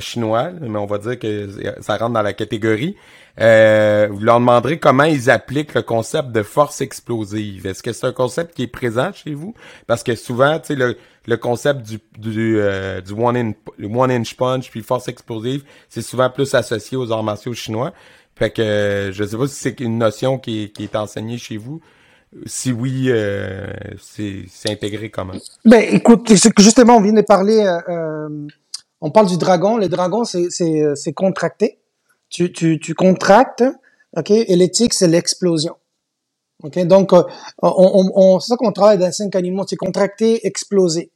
chinois, 0.00 0.50
mais 0.60 0.78
on 0.78 0.86
va 0.86 0.98
dire 0.98 1.18
que 1.18 1.48
ça 1.80 1.96
rentre 1.96 2.12
dans 2.12 2.22
la 2.22 2.32
catégorie. 2.32 2.96
Vous 3.40 4.22
leur 4.22 4.38
demanderez 4.38 4.78
comment 4.78 5.04
ils 5.04 5.30
appliquent 5.30 5.74
le 5.74 5.82
concept 5.82 6.30
de 6.30 6.42
force 6.42 6.82
explosive. 6.82 7.66
Est-ce 7.66 7.82
que 7.82 7.92
c'est 7.92 8.06
un 8.06 8.12
concept 8.12 8.54
qui 8.54 8.64
est 8.64 8.66
présent 8.66 9.12
chez 9.12 9.32
vous? 9.32 9.54
Parce 9.86 10.02
que 10.02 10.14
souvent, 10.14 10.58
tu 10.58 10.66
sais, 10.66 10.74
le, 10.74 10.96
le 11.26 11.36
concept 11.38 11.82
du, 11.82 12.00
du, 12.18 12.58
euh, 12.58 13.00
du 13.00 13.12
one, 13.12 13.36
in, 13.36 13.52
one 13.82 14.10
inch 14.10 14.36
punch 14.36 14.70
puis 14.70 14.82
force 14.82 15.08
explosive, 15.08 15.64
c'est 15.88 16.02
souvent 16.02 16.28
plus 16.28 16.54
associé 16.54 16.96
aux 16.98 17.10
arts 17.12 17.22
martiaux 17.22 17.54
chinois. 17.54 17.92
Fait 18.36 18.50
que 18.50 18.62
euh, 18.62 19.12
je 19.12 19.24
sais 19.24 19.36
pas 19.36 19.46
si 19.46 19.54
c'est 19.54 19.80
une 19.80 19.98
notion 19.98 20.38
qui, 20.38 20.70
qui 20.72 20.84
est 20.84 20.94
enseignée 20.94 21.38
chez 21.38 21.56
vous. 21.56 21.80
Si 22.46 22.70
oui, 22.70 23.06
euh, 23.08 23.66
c'est 23.98 24.46
intégré 24.68 25.10
comment? 25.10 25.32
Ben 25.64 25.82
écoute, 25.90 26.32
justement, 26.58 26.98
on 26.98 27.00
vient 27.00 27.12
de 27.12 27.22
parler, 27.22 27.66
on 29.00 29.10
parle 29.10 29.26
du 29.26 29.36
dragon. 29.36 29.76
Le 29.76 29.88
dragon, 29.88 30.22
c'est 30.24 31.12
contracté. 31.12 31.79
Tu, 32.30 32.52
tu, 32.52 32.78
tu 32.80 32.94
contractes, 32.94 33.64
ok, 34.16 34.30
et 34.30 34.56
l'éthique, 34.56 34.94
c'est 34.94 35.08
l'explosion. 35.08 35.76
Okay? 36.62 36.84
Donc, 36.84 37.12
euh, 37.12 37.22
on, 37.62 38.10
on, 38.14 38.40
c'est 38.40 38.48
ça 38.48 38.56
qu'on 38.56 38.72
travaille 38.72 38.98
dans 38.98 39.12
cinq 39.12 39.34
animaux, 39.36 39.64
c'est 39.68 39.76
contracter, 39.76 40.46
exploser. 40.46 41.10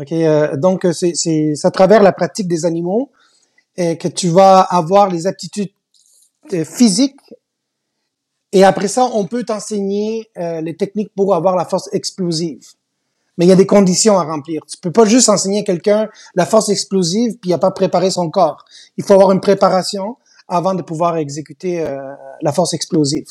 Okay? 0.00 0.26
Euh, 0.26 0.56
donc, 0.56 0.86
c'est, 0.92 1.12
c'est, 1.14 1.54
à 1.62 1.70
travers 1.70 2.02
la 2.02 2.12
pratique 2.12 2.48
des 2.48 2.64
animaux 2.64 3.10
et 3.76 3.96
que 3.96 4.08
tu 4.08 4.28
vas 4.28 4.60
avoir 4.60 5.08
les 5.08 5.26
aptitudes 5.26 5.70
euh, 6.52 6.64
physiques. 6.64 7.20
Et 8.52 8.64
après 8.64 8.88
ça, 8.88 9.04
on 9.04 9.26
peut 9.26 9.44
t'enseigner 9.44 10.30
les 10.36 10.74
techniques 10.74 11.12
pour 11.14 11.34
avoir 11.34 11.54
la 11.54 11.66
force 11.66 11.90
explosive. 11.92 12.66
Mais 13.36 13.44
il 13.44 13.48
y 13.50 13.52
a 13.52 13.56
des 13.56 13.66
conditions 13.66 14.18
à 14.18 14.24
remplir. 14.24 14.62
Tu 14.66 14.78
peux 14.78 14.90
pas 14.90 15.04
juste 15.04 15.28
enseigner 15.28 15.64
quelqu'un 15.64 16.08
la 16.34 16.46
force 16.46 16.70
explosive 16.70 17.36
puis 17.36 17.50
il 17.50 17.52
a 17.52 17.58
pas 17.58 17.72
préparé 17.72 18.10
son 18.10 18.30
corps. 18.30 18.64
Il 18.96 19.04
faut 19.04 19.12
avoir 19.12 19.32
une 19.32 19.42
préparation 19.42 20.16
avant 20.48 20.74
de 20.74 20.82
pouvoir 20.82 21.16
exécuter 21.16 21.84
la 22.42 22.52
force 22.52 22.72
explosive. 22.74 23.24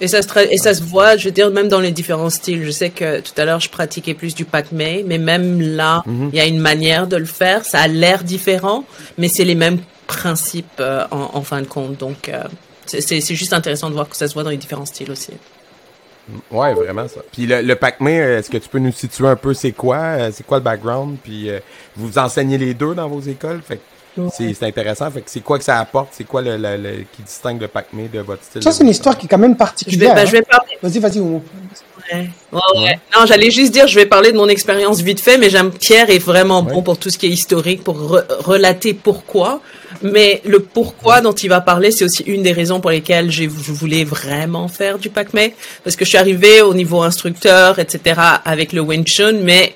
Et 0.00 0.08
ça, 0.08 0.22
se 0.22 0.52
et 0.52 0.56
ça 0.58 0.74
se 0.74 0.82
voit, 0.82 1.16
je 1.16 1.26
veux 1.26 1.30
dire, 1.30 1.50
même 1.52 1.68
dans 1.68 1.78
les 1.78 1.92
différents 1.92 2.30
styles. 2.30 2.64
Je 2.64 2.70
sais 2.72 2.90
que 2.90 3.20
tout 3.20 3.32
à 3.36 3.44
l'heure, 3.44 3.60
je 3.60 3.68
pratiquais 3.70 4.14
plus 4.14 4.34
du 4.34 4.44
Pac-Man, 4.44 5.02
mais 5.06 5.18
même 5.18 5.60
là, 5.60 6.02
Mhm. 6.06 6.30
il 6.32 6.36
y 6.36 6.40
a 6.40 6.46
une 6.46 6.58
manière 6.58 7.06
de 7.06 7.16
le 7.16 7.26
faire. 7.26 7.64
Ça 7.64 7.78
a 7.80 7.86
l'air 7.86 8.24
différent, 8.24 8.84
mais 9.18 9.28
c'est 9.28 9.44
les 9.44 9.54
mêmes 9.54 9.78
principes 10.08 10.66
euh, 10.80 11.04
en, 11.12 11.30
en 11.34 11.42
fin 11.42 11.60
de 11.62 11.66
compte. 11.66 11.96
Donc, 11.98 12.28
euh, 12.28 12.42
c'est- 12.86 13.02
c'est 13.02 13.20
c'est 13.20 13.36
juste 13.36 13.52
intéressant 13.52 13.88
de 13.88 13.94
voir 13.94 14.08
que 14.08 14.16
ça 14.16 14.26
se 14.26 14.34
voit 14.34 14.42
dans 14.42 14.50
les 14.50 14.56
différents 14.56 14.84
styles 14.86 15.12
aussi. 15.12 15.30
Ouais, 16.50 16.72
vraiment 16.74 17.06
ça. 17.06 17.20
Puis 17.32 17.46
le, 17.46 17.60
le 17.60 17.76
Pac-Man, 17.76 18.14
euh, 18.20 18.38
est-ce 18.38 18.50
que 18.50 18.56
tu 18.56 18.68
peux 18.68 18.78
nous 18.80 18.92
situer 18.92 19.28
un 19.28 19.36
peu 19.36 19.52
c'est 19.54 19.72
quoi, 19.72 19.98
euh, 19.98 20.30
c'est 20.32 20.44
quoi 20.44 20.56
le 20.58 20.64
background, 20.64 21.18
puis 21.22 21.50
euh, 21.50 21.60
vous 21.96 22.18
enseignez 22.18 22.56
les 22.58 22.72
deux 22.74 22.94
dans 22.94 23.08
vos 23.08 23.20
écoles, 23.20 23.60
fait 23.62 23.76
que 23.76 23.82
c'est 24.32 24.54
c'est 24.54 24.66
intéressant. 24.66 25.10
Fait 25.10 25.20
que 25.20 25.30
c'est 25.30 25.40
quoi 25.40 25.58
que 25.58 25.64
ça 25.64 25.78
apporte, 25.78 26.08
c'est 26.12 26.24
quoi 26.24 26.42
le, 26.42 26.56
le- 26.56 26.76
le- 26.76 27.04
qui 27.14 27.22
distingue 27.24 27.60
le 27.60 27.68
Pac-Man 27.68 28.08
de 28.12 28.20
votre 28.20 28.42
style. 28.44 28.62
Ça, 28.62 28.72
c'est 28.72 28.82
une 28.84 28.90
histoire 28.90 29.16
qui 29.18 29.26
est 29.26 29.28
quand 29.28 29.38
même 29.38 29.50
Je 29.52 29.54
vais, 29.54 29.58
particulière. 29.58 30.26
je 30.26 30.32
vais 30.32 30.38
hein. 30.38 30.42
parler. 30.50 30.78
Vas-y, 30.82 30.98
vas-y, 30.98 31.20
Oumo. 31.20 31.42
Ouais. 32.12 32.28
Ouais, 32.52 32.60
ouais. 32.82 32.98
Non, 33.16 33.24
j'allais 33.26 33.50
juste 33.50 33.72
dire, 33.72 33.86
je 33.88 33.94
vais 33.94 34.04
parler 34.06 34.30
de 34.30 34.36
mon 34.36 34.48
expérience 34.48 35.00
vite 35.00 35.20
fait, 35.20 35.38
mais 35.38 35.48
j'aime 35.50 35.70
Pierre 35.72 36.10
est 36.10 36.18
vraiment 36.18 36.62
bon 36.62 36.82
pour 36.82 36.98
tout 36.98 37.08
ce 37.10 37.16
qui 37.18 37.26
est 37.26 37.30
historique, 37.30 37.82
pour 37.82 37.96
re- 37.98 38.24
relater 38.40 38.92
pourquoi. 38.94 39.60
Mais 40.02 40.42
le 40.44 40.60
pourquoi 40.60 41.20
dont 41.22 41.32
il 41.32 41.48
va 41.48 41.60
parler, 41.62 41.90
c'est 41.90 42.04
aussi 42.04 42.22
une 42.24 42.42
des 42.42 42.52
raisons 42.52 42.80
pour 42.80 42.90
lesquelles 42.90 43.30
j'ai, 43.30 43.44
je 43.44 43.72
voulais 43.72 44.04
vraiment 44.04 44.68
faire 44.68 44.98
du 44.98 45.08
Pac-Man, 45.08 45.50
parce 45.82 45.96
que 45.96 46.04
je 46.04 46.10
suis 46.10 46.18
arrivée 46.18 46.60
au 46.60 46.74
niveau 46.74 47.00
instructeur, 47.02 47.78
etc., 47.78 48.20
avec 48.44 48.72
le 48.74 48.80
Wing 48.82 49.04
Chun, 49.06 49.38
mais 49.42 49.74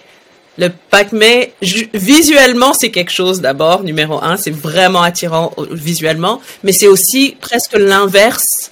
le 0.59 0.71
Pac-Man, 0.90 1.47
visuellement, 1.94 2.75
c'est 2.75 2.90
quelque 2.90 3.12
chose 3.12 3.40
d'abord, 3.40 3.85
numéro 3.85 4.23
un, 4.23 4.37
c'est 4.37 4.51
vraiment 4.51 5.03
attirant 5.03 5.55
visuellement, 5.71 6.40
mais 6.64 6.73
c'est 6.73 6.88
aussi 6.88 7.37
presque 7.40 7.77
l'inverse 7.77 8.71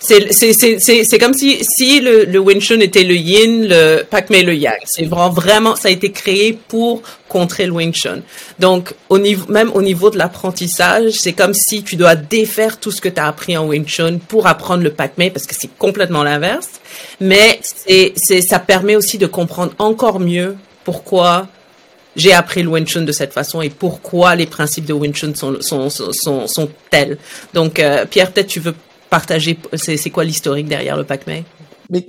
c'est 0.00 1.18
comme 1.18 1.34
si 1.34 1.58
si 1.62 2.00
le 2.00 2.24
le 2.24 2.38
Wing 2.38 2.60
Chun 2.60 2.80
était 2.80 3.02
le 3.02 3.16
Yin, 3.16 3.66
le 3.66 4.02
Pac-Man 4.04 4.46
le 4.46 4.54
Yang. 4.54 4.78
C'est 4.84 5.04
vraiment 5.04 5.30
vraiment 5.30 5.76
ça 5.76 5.88
a 5.88 5.90
été 5.90 6.12
créé 6.12 6.52
pour 6.68 7.02
contrer 7.28 7.66
le 7.66 7.72
Wing 7.72 7.92
Chun. 7.92 8.20
Donc 8.58 8.94
au 9.08 9.18
niveau 9.18 9.50
même 9.50 9.70
au 9.74 9.82
niveau 9.82 10.10
de 10.10 10.18
l'apprentissage, 10.18 11.12
c'est 11.12 11.32
comme 11.32 11.54
si 11.54 11.82
tu 11.82 11.96
dois 11.96 12.14
défaire 12.14 12.78
tout 12.78 12.90
ce 12.90 13.00
que 13.00 13.08
tu 13.08 13.20
as 13.20 13.26
appris 13.26 13.56
en 13.56 13.66
Wing 13.66 13.86
Chun 13.86 14.18
pour 14.28 14.46
apprendre 14.46 14.82
le 14.82 14.90
Pac-Man 14.90 15.30
parce 15.30 15.46
que 15.46 15.54
c'est 15.58 15.70
complètement 15.78 16.22
l'inverse. 16.22 16.68
Mais 17.20 17.60
c'est 17.62 18.40
ça 18.42 18.58
permet 18.60 18.94
aussi 18.94 19.18
de 19.18 19.26
comprendre 19.26 19.72
encore 19.78 20.20
mieux 20.20 20.56
pourquoi 20.88 21.48
j'ai 22.16 22.32
appris 22.32 22.62
le 22.62 22.70
Wing 22.70 22.86
Chun 22.86 23.02
de 23.02 23.12
cette 23.12 23.34
façon 23.34 23.60
et 23.60 23.68
pourquoi 23.68 24.34
les 24.34 24.46
principes 24.46 24.86
de 24.86 24.94
Wing 24.94 25.12
Chun 25.12 25.34
sont, 25.34 25.60
sont, 25.60 25.90
sont, 25.90 26.68
tels. 26.88 27.18
Donc, 27.52 27.78
euh, 27.78 28.06
Pierre, 28.06 28.32
peut-être 28.32 28.46
tu 28.46 28.58
veux 28.58 28.74
partager, 29.10 29.58
c'est 29.74 30.08
quoi 30.08 30.24
l'historique 30.24 30.66
derrière 30.66 30.96
le 30.96 31.04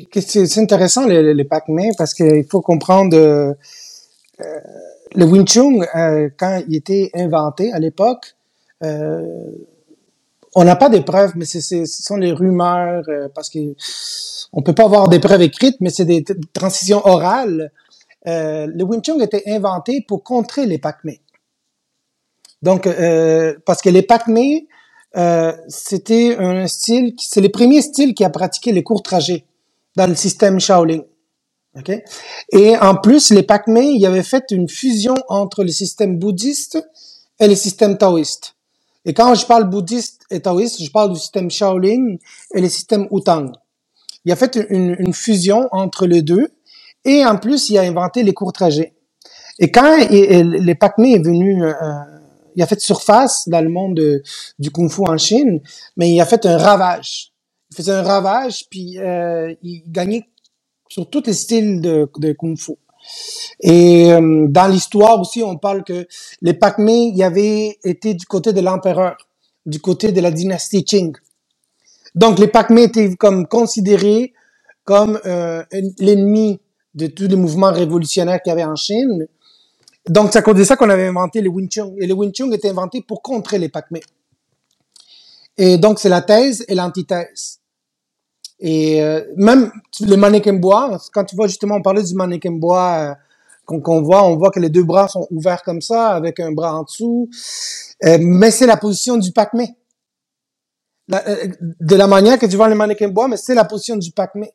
que 0.10 0.22
c'est 0.22 0.58
intéressant 0.62 1.06
les- 1.08 1.34
les 1.34 1.44
Pac-Man 1.44 1.92
parce 1.98 2.14
qu'il 2.14 2.46
faut 2.50 2.62
comprendre 2.62 3.18
euh, 3.18 3.54
le 5.14 5.26
Wing 5.26 5.46
Chun 5.46 5.82
euh, 5.82 6.30
quand 6.38 6.64
il 6.70 6.78
était 6.78 7.10
inventé 7.14 7.74
à 7.74 7.80
l'époque. 7.80 8.26
on 8.82 10.64
n'a 10.64 10.78
pas 10.78 10.88
de 10.88 11.00
preuves, 11.00 11.34
mais 11.36 11.44
ce 11.44 11.84
sont 11.86 12.16
les 12.16 12.32
rumeurs 12.32 13.04
parce 13.36 13.50
que 13.50 13.60
on 14.54 14.62
peut 14.62 14.74
pas 14.74 14.86
avoir 14.86 15.10
des 15.10 15.20
preuves 15.20 15.42
écrites, 15.42 15.78
mais 15.80 15.90
c'est 15.90 16.06
des 16.06 16.24
transitions 16.54 17.02
orales. 17.06 17.72
Euh, 18.28 18.68
le 18.68 18.84
Wing 18.84 19.02
Chun 19.02 19.20
était 19.20 19.44
inventé 19.48 20.04
pour 20.08 20.24
contrer 20.24 20.66
les 20.66 20.78
Pac-Man. 20.78 21.16
Donc, 22.62 22.88
euh, 22.88 23.56
parce 23.66 23.82
que 23.82 23.90
les 23.90 24.02
Pac-Man, 24.02 24.62
euh, 25.16 25.54
c'était 25.68 26.36
un 26.38 26.68
style, 26.68 27.14
c'est 27.18 27.42
le 27.42 27.50
premier 27.50 27.82
style 27.82 28.14
qui 28.14 28.24
a 28.24 28.30
pratiqué 28.30 28.72
les 28.72 28.84
courts 28.84 29.04
trajets 29.04 29.46
dans 29.96 30.08
le 30.08 30.16
système 30.16 30.60
Shaolin. 30.60 31.02
OK? 31.78 31.92
Et 32.52 32.78
en 32.78 32.96
plus, 32.96 33.32
les 33.32 33.44
Pac-Man, 33.44 33.86
il 33.86 34.02
y 34.02 34.06
avait 34.06 34.24
fait 34.24 34.46
une 34.52 34.68
fusion 34.68 35.16
entre 35.30 35.64
le 35.64 35.70
système 35.70 36.18
bouddhiste 36.18 36.84
et 37.40 37.48
le 37.48 37.56
système 37.56 37.98
taoïste. 37.98 38.56
Et 39.06 39.14
quand 39.14 39.34
je 39.36 39.46
parle 39.46 39.70
bouddhiste 39.70 40.24
et 40.30 40.42
taoïste, 40.42 40.84
je 40.84 40.92
parle 40.92 41.14
du 41.14 41.20
système 41.20 41.50
Shaolin 41.50 42.18
et 42.54 42.62
le 42.62 42.68
système 42.68 43.08
Wutang. 43.12 43.54
Il 44.26 44.32
a 44.34 44.36
fait 44.36 44.60
une, 44.70 44.96
une 45.00 45.14
fusion 45.14 45.70
entre 45.72 46.06
les 46.06 46.22
deux 46.22 46.52
et 47.06 47.26
en 47.26 47.38
plus, 47.38 47.70
il 47.70 47.78
a 47.78 47.82
inventé 47.82 48.24
les 48.24 48.34
courts 48.34 48.54
trajets. 48.54 48.94
Et 49.60 49.72
quand 49.72 49.98
les 50.10 50.76
Pac-Man 50.76 51.12
est 51.12 51.24
venu, 51.26 51.64
euh, 51.64 51.74
il 52.56 52.62
a 52.64 52.68
fait 52.68 52.80
surface 52.80 53.48
dans 53.48 53.62
le 53.62 53.70
monde 53.70 53.96
de- 53.96 54.22
du 54.58 54.72
Kung 54.72 54.90
Fu 54.90 55.02
en 55.08 55.18
Chine, 55.18 55.62
mais 55.98 56.12
il 56.12 56.20
a 56.22 56.26
fait 56.26 56.46
un 56.46 56.58
ravage. 56.58 57.32
Il 57.72 57.76
faisait 57.78 57.92
un 57.92 58.02
ravage, 58.02 58.66
puis 58.70 58.98
euh, 59.00 59.54
il 59.62 59.84
gagnait 59.88 60.26
sur 60.88 61.10
tous 61.10 61.24
les 61.26 61.34
styles 61.34 61.82
de, 61.82 62.10
de 62.18 62.34
Kung 62.34 62.58
Fu. 62.58 62.74
Et 63.62 64.12
euh, 64.12 64.48
dans 64.50 64.68
l'histoire 64.68 65.20
aussi, 65.20 65.44
on 65.44 65.58
parle 65.58 65.84
que 65.84 66.08
les 66.42 66.54
Pac-Man, 66.54 67.12
il 67.16 67.24
avait 67.24 67.78
été 67.84 68.14
du 68.14 68.26
côté 68.26 68.54
de 68.54 68.62
l'empereur, 68.62 69.18
du 69.66 69.80
côté 69.80 70.12
de 70.12 70.22
la 70.22 70.32
dynastie 70.32 70.84
Qing. 70.84 71.14
Donc 72.16 72.40
les 72.40 72.48
Pac-Man 72.48 72.86
étaient 72.86 73.16
comme 73.16 73.46
considérés 73.48 74.34
comme 74.84 75.20
euh, 75.26 75.64
l'ennemi 76.00 76.60
de 76.94 77.08
tous 77.08 77.28
les 77.28 77.36
mouvements 77.36 77.72
révolutionnaires 77.72 78.42
qu'il 78.42 78.52
y 78.52 78.54
avait 78.54 78.64
en 78.64 78.76
Chine. 78.76 79.28
Donc 80.08 80.32
c'est 80.32 80.40
à 80.40 80.42
cause 80.42 80.56
de 80.56 80.64
ça 80.64 80.76
qu'on 80.76 80.90
avait 80.90 81.08
inventé 81.08 81.42
le 81.42 81.50
Wing 81.50 81.70
Chun. 81.70 81.94
Et 82.00 82.08
le 82.08 82.14
Wing 82.14 82.34
Chun 82.34 82.52
était 82.52 82.70
inventé 82.70 83.02
pour 83.02 83.22
contrer 83.22 83.60
les 83.60 83.70
Pac-Man. 83.70 84.02
Et 85.58 85.78
donc 85.78 86.00
c'est 86.00 86.10
la 86.10 86.22
thèse 86.22 86.66
et 86.68 86.76
l'antithèse. 86.76 87.60
Et 88.60 89.02
euh, 89.02 89.24
même 89.38 89.72
le 90.02 90.16
mannequin 90.16 90.54
bois, 90.54 91.00
quand 91.14 91.24
tu 91.26 91.36
vois 91.36 91.48
justement, 91.48 91.76
on 91.76 91.82
parlait 91.82 92.04
du 92.04 92.14
mannequin 92.16 92.52
bois 92.52 92.98
euh, 93.00 93.14
qu'on 93.78 94.02
voit, 94.02 94.26
on 94.26 94.36
voit 94.36 94.50
que 94.50 94.60
les 94.60 94.70
deux 94.70 94.84
bras 94.84 95.08
sont 95.08 95.28
ouverts 95.30 95.64
comme 95.64 95.82
ça, 95.82 96.10
avec 96.10 96.40
un 96.40 96.52
bras 96.52 96.76
en 96.76 96.84
dessous. 96.84 97.30
Euh, 98.06 98.18
mais 98.20 98.52
c'est 98.52 98.66
la 98.66 98.78
position 98.78 99.18
du 99.18 99.32
Pac-Man. 99.32 99.68
Euh, 101.14 101.48
de 101.80 101.96
la 101.96 102.08
manière 102.08 102.38
que 102.38 102.46
tu 102.46 102.56
vois 102.56 102.70
le 102.70 102.76
mannequin 102.76 103.08
bois, 103.08 103.28
mais 103.28 103.38
c'est 103.38 103.56
la 103.56 103.66
position 103.66 103.96
du 103.96 104.12
Pac-Man. 104.12 104.50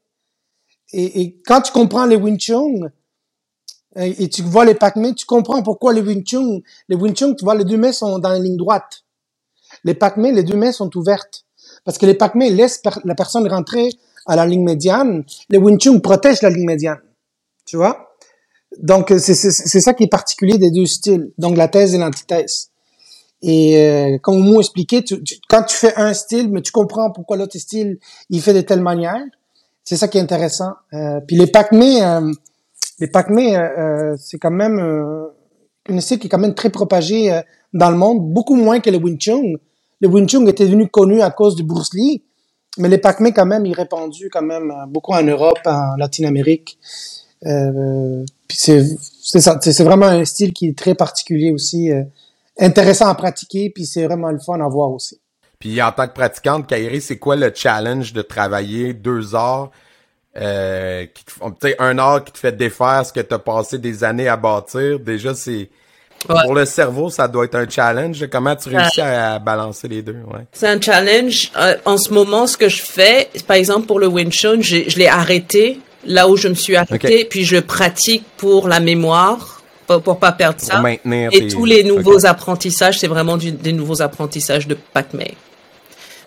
Et, 0.92 1.20
et 1.22 1.40
quand 1.46 1.60
tu 1.62 1.72
comprends 1.72 2.06
les 2.06 2.16
Wing 2.16 2.38
Chun, 2.38 2.90
et 3.96 4.28
tu 4.28 4.42
vois 4.42 4.64
les 4.64 4.74
Pac-Man, 4.74 5.14
tu 5.14 5.24
comprends 5.24 5.62
pourquoi 5.62 5.92
les 5.92 6.00
Wing 6.00 6.24
Chun, 6.24 6.60
les 6.88 6.96
Wing 6.96 7.14
Chun, 7.14 7.34
tu 7.34 7.44
vois, 7.44 7.54
les 7.54 7.64
deux 7.64 7.76
mains 7.76 7.92
sont 7.92 8.18
dans 8.18 8.30
la 8.30 8.38
ligne 8.40 8.56
droite. 8.56 9.04
Les 9.84 9.94
Pac-Man, 9.94 10.34
les 10.34 10.42
deux 10.42 10.56
mains 10.56 10.72
sont 10.72 10.94
ouvertes. 10.96 11.44
Parce 11.84 11.98
que 11.98 12.06
les 12.06 12.14
Pac-Man 12.14 12.52
laissent 12.54 12.82
la 13.04 13.14
personne 13.14 13.46
rentrer 13.48 13.90
à 14.26 14.34
la 14.36 14.46
ligne 14.46 14.64
médiane. 14.64 15.24
Les 15.48 15.58
Wing 15.58 15.78
Chun 15.78 16.00
protègent 16.00 16.42
la 16.42 16.50
ligne 16.50 16.66
médiane. 16.66 17.00
Tu 17.66 17.76
vois? 17.76 18.16
Donc, 18.78 19.12
c'est 19.18 19.34
ça 19.80 19.94
qui 19.94 20.04
est 20.04 20.08
particulier 20.08 20.58
des 20.58 20.70
deux 20.72 20.86
styles. 20.86 21.30
Donc, 21.38 21.56
la 21.56 21.68
thèse 21.68 21.94
et 21.94 21.98
l'antithèse. 21.98 22.70
Et 23.42 23.78
euh, 23.78 24.18
comme 24.18 24.40
Mou 24.40 24.58
expliquait, 24.60 25.02
tu, 25.02 25.22
tu- 25.22 25.36
quand 25.48 25.62
tu 25.64 25.76
fais 25.76 25.94
un 25.96 26.14
style, 26.14 26.50
mais 26.50 26.62
tu 26.62 26.72
comprends 26.72 27.10
pourquoi 27.12 27.36
l'autre 27.36 27.58
style, 27.58 27.98
il 28.30 28.40
fait 28.42 28.54
de 28.54 28.62
telle 28.62 28.80
manière, 28.80 29.22
c'est 29.84 29.96
ça 29.96 30.08
qui 30.08 30.18
est 30.18 30.20
intéressant. 30.20 30.72
Euh, 30.94 31.20
puis 31.26 31.36
les 31.36 31.46
Pac-Man, 31.46 32.30
euh, 32.30 32.32
les 32.98 33.06
Pac-Man, 33.08 33.54
euh, 33.54 34.12
euh, 34.12 34.16
c'est 34.18 34.38
quand 34.38 34.50
même 34.50 34.78
euh, 34.78 35.26
un 35.88 36.00
style 36.00 36.18
qui 36.18 36.26
est 36.26 36.30
quand 36.30 36.38
même 36.38 36.54
très 36.54 36.70
propagé 36.70 37.32
euh, 37.32 37.42
dans 37.72 37.90
le 37.90 37.96
monde, 37.96 38.32
beaucoup 38.32 38.54
moins 38.54 38.80
que 38.80 38.90
le 38.90 38.96
Wing 38.96 39.18
Chun. 39.18 39.42
Le 40.00 40.08
Wing 40.08 40.26
Chun 40.28 40.46
était 40.46 40.64
devenu 40.66 40.88
connu 40.88 41.20
à 41.20 41.30
cause 41.30 41.56
de 41.56 41.62
Bruce 41.62 41.92
Lee, 41.92 42.24
mais 42.78 42.88
les 42.88 42.98
Pac-Man 42.98 43.32
quand 43.34 43.46
même, 43.46 43.66
il 43.66 43.72
est 43.72 43.76
répandu 43.76 44.30
quand 44.30 44.42
même 44.42 44.72
beaucoup 44.88 45.12
en 45.12 45.22
Europe, 45.22 45.58
en 45.66 45.96
Latine-Amérique. 45.96 46.78
Puis 47.40 48.56
c'est 48.56 48.84
c'est 49.22 49.40
c'est 49.40 49.84
vraiment 49.84 50.06
un 50.06 50.24
style 50.24 50.52
qui 50.52 50.68
est 50.68 50.78
très 50.78 50.94
particulier 50.94 51.50
aussi, 51.52 51.90
intéressant 52.58 53.06
à 53.06 53.14
pratiquer, 53.14 53.70
puis 53.70 53.86
c'est 53.86 54.04
vraiment 54.04 54.30
le 54.30 54.38
fun 54.38 54.60
à 54.60 54.68
voir 54.68 54.90
aussi. 54.90 55.20
Puis 55.64 55.80
en 55.80 55.92
tant 55.92 56.06
que 56.06 56.12
pratiquante, 56.12 56.66
Kairi, 56.66 57.00
c'est 57.00 57.16
quoi 57.16 57.36
le 57.36 57.50
challenge 57.54 58.12
de 58.12 58.20
travailler 58.20 58.92
deux 58.92 59.34
heures, 59.34 59.70
euh, 60.36 61.06
qui 61.14 61.24
te 61.24 61.30
font- 61.32 61.50
tu 61.52 61.68
sais, 61.68 61.76
un 61.78 61.98
heure 61.98 62.22
qui 62.22 62.32
te 62.32 62.38
fait 62.38 62.52
défaire 62.54 63.06
ce 63.06 63.14
que 63.14 63.20
tu 63.20 63.32
as 63.32 63.38
passé 63.38 63.78
des 63.78 64.04
années 64.04 64.28
à 64.28 64.36
bâtir? 64.36 64.98
Déjà, 65.00 65.34
c'est 65.34 65.70
Ouais. 66.28 66.42
pour 66.42 66.54
le 66.54 66.66
cerveau, 66.66 67.08
ça 67.08 67.28
doit 67.28 67.46
être 67.46 67.54
un 67.54 67.66
challenge. 67.66 68.26
Comment 68.30 68.54
tu 68.56 68.68
réussis 68.68 69.00
à, 69.00 69.34
à 69.34 69.38
balancer 69.38 69.88
les 69.88 70.02
deux? 70.02 70.18
Ouais. 70.30 70.40
C'est 70.52 70.68
un 70.68 70.78
challenge. 70.78 71.50
Euh, 71.56 71.76
en 71.86 71.96
ce 71.96 72.12
moment, 72.12 72.46
ce 72.46 72.58
que 72.58 72.68
je 72.68 72.82
fais, 72.82 73.30
par 73.46 73.56
exemple 73.56 73.86
pour 73.86 73.98
le 73.98 74.06
Wing 74.06 74.30
Chun, 74.30 74.60
je 74.60 74.98
l'ai 74.98 75.08
arrêté 75.08 75.80
là 76.04 76.28
où 76.28 76.36
je 76.36 76.48
me 76.48 76.54
suis 76.54 76.76
arrêté, 76.76 77.24
puis 77.24 77.44
je 77.46 77.56
pratique 77.56 78.24
pour 78.36 78.68
la 78.68 78.80
mémoire, 78.80 79.62
pour, 79.86 80.02
pour 80.02 80.18
pas 80.18 80.32
perdre 80.32 80.60
ça. 80.60 80.74
Pour 80.74 80.82
maintenir 80.82 81.30
Et 81.32 81.38
tes- 81.40 81.48
tous 81.48 81.64
les 81.64 81.84
nouveaux 81.84 82.26
apprentissages, 82.26 82.98
c'est 82.98 83.06
vraiment 83.08 83.38
du- 83.38 83.52
des 83.52 83.72
nouveaux 83.72 84.02
apprentissages 84.02 84.66
de 84.68 84.74
Pac-Man. 84.92 85.28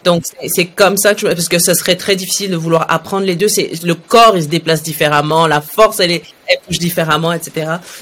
Donc 0.07 0.23
c'est- 0.55 0.65
comme 0.67 0.95
ça 0.97 1.13
que 1.13 1.19
je, 1.21 1.27
parce 1.27 1.49
que 1.49 1.59
ce 1.59 1.73
serait 1.73 1.97
très 1.97 2.15
difficile 2.15 2.49
de 2.51 2.55
vouloir 2.55 2.85
apprendre 2.89 3.25
les 3.25 3.35
deux. 3.35 3.49
C'est 3.49 3.69
le 3.83 3.93
corps 3.93 4.37
il 4.37 4.43
se 4.43 4.47
déplace 4.47 4.81
différemment, 4.81 5.47
la 5.47 5.59
force 5.61 5.99
elle, 5.99 6.11
elle 6.11 6.57
bouge 6.67 6.79
différemment, 6.79 7.33
etc. 7.33 7.51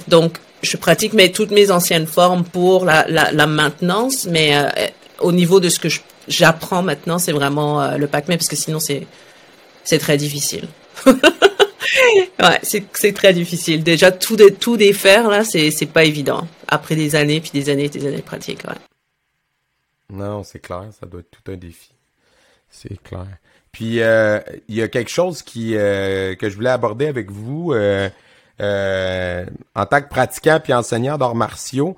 Donc 0.07 0.37
je 0.61 0.77
pratique 0.77 1.13
mes 1.13 1.31
toutes 1.31 1.51
mes 1.51 1.71
anciennes 1.71 2.05
formes 2.05 2.43
pour 2.43 2.85
la, 2.85 3.05
la, 3.07 3.31
la 3.31 3.47
maintenance, 3.47 4.25
mais 4.25 4.55
euh, 4.55 4.69
au 5.19 5.31
niveau 5.31 5.59
de 5.59 5.69
ce 5.69 5.79
que 5.79 5.87
j'apprends 6.27 6.83
maintenant, 6.83 7.17
c'est 7.17 7.31
vraiment 7.31 7.81
euh, 7.81 7.97
le 7.97 8.07
Pac-Man 8.07 8.37
parce 8.37 8.49
que 8.49 8.55
sinon 8.55 8.79
c'est 8.79 9.99
très 9.99 10.17
difficile. 10.17 10.67
ouais, 11.07 12.59
c'est 12.63 13.13
très 13.13 13.33
difficile. 13.33 13.83
Déjà, 13.83 14.11
tout, 14.11 14.37
tout 14.59 14.77
défaire, 14.77 15.29
là, 15.29 15.43
c'est 15.43 15.85
pas 15.91 16.03
évident. 16.03 16.47
Après 16.67 16.95
des 16.95 17.15
années, 17.15 17.41
puis 17.41 17.51
des 17.53 17.69
années, 17.69 17.89
des 17.89 18.05
années 18.07 18.17
de 18.17 18.21
pratique, 18.21 18.61
ouais. 18.67 18.75
Non, 20.11 20.43
c'est 20.43 20.59
clair, 20.59 20.83
ça 20.99 21.05
doit 21.07 21.21
être 21.21 21.31
tout 21.31 21.51
un 21.51 21.55
défi. 21.57 21.89
C'est 22.75 23.01
clair. 23.01 23.27
Puis, 23.71 24.01
euh, 24.01 24.39
il 24.67 24.75
y 24.75 24.81
a 24.81 24.87
quelque 24.87 25.09
chose 25.09 25.41
qui 25.41 25.75
euh, 25.75 26.35
que 26.35 26.49
je 26.49 26.55
voulais 26.55 26.69
aborder 26.69 27.07
avec 27.07 27.29
vous 27.29 27.73
euh, 27.73 28.09
en 28.59 29.85
tant 29.85 30.01
que 30.01 30.09
pratiquant 30.09 30.59
puis 30.63 30.73
enseignant 30.73 31.17
d'arts 31.17 31.35
martiaux. 31.35 31.95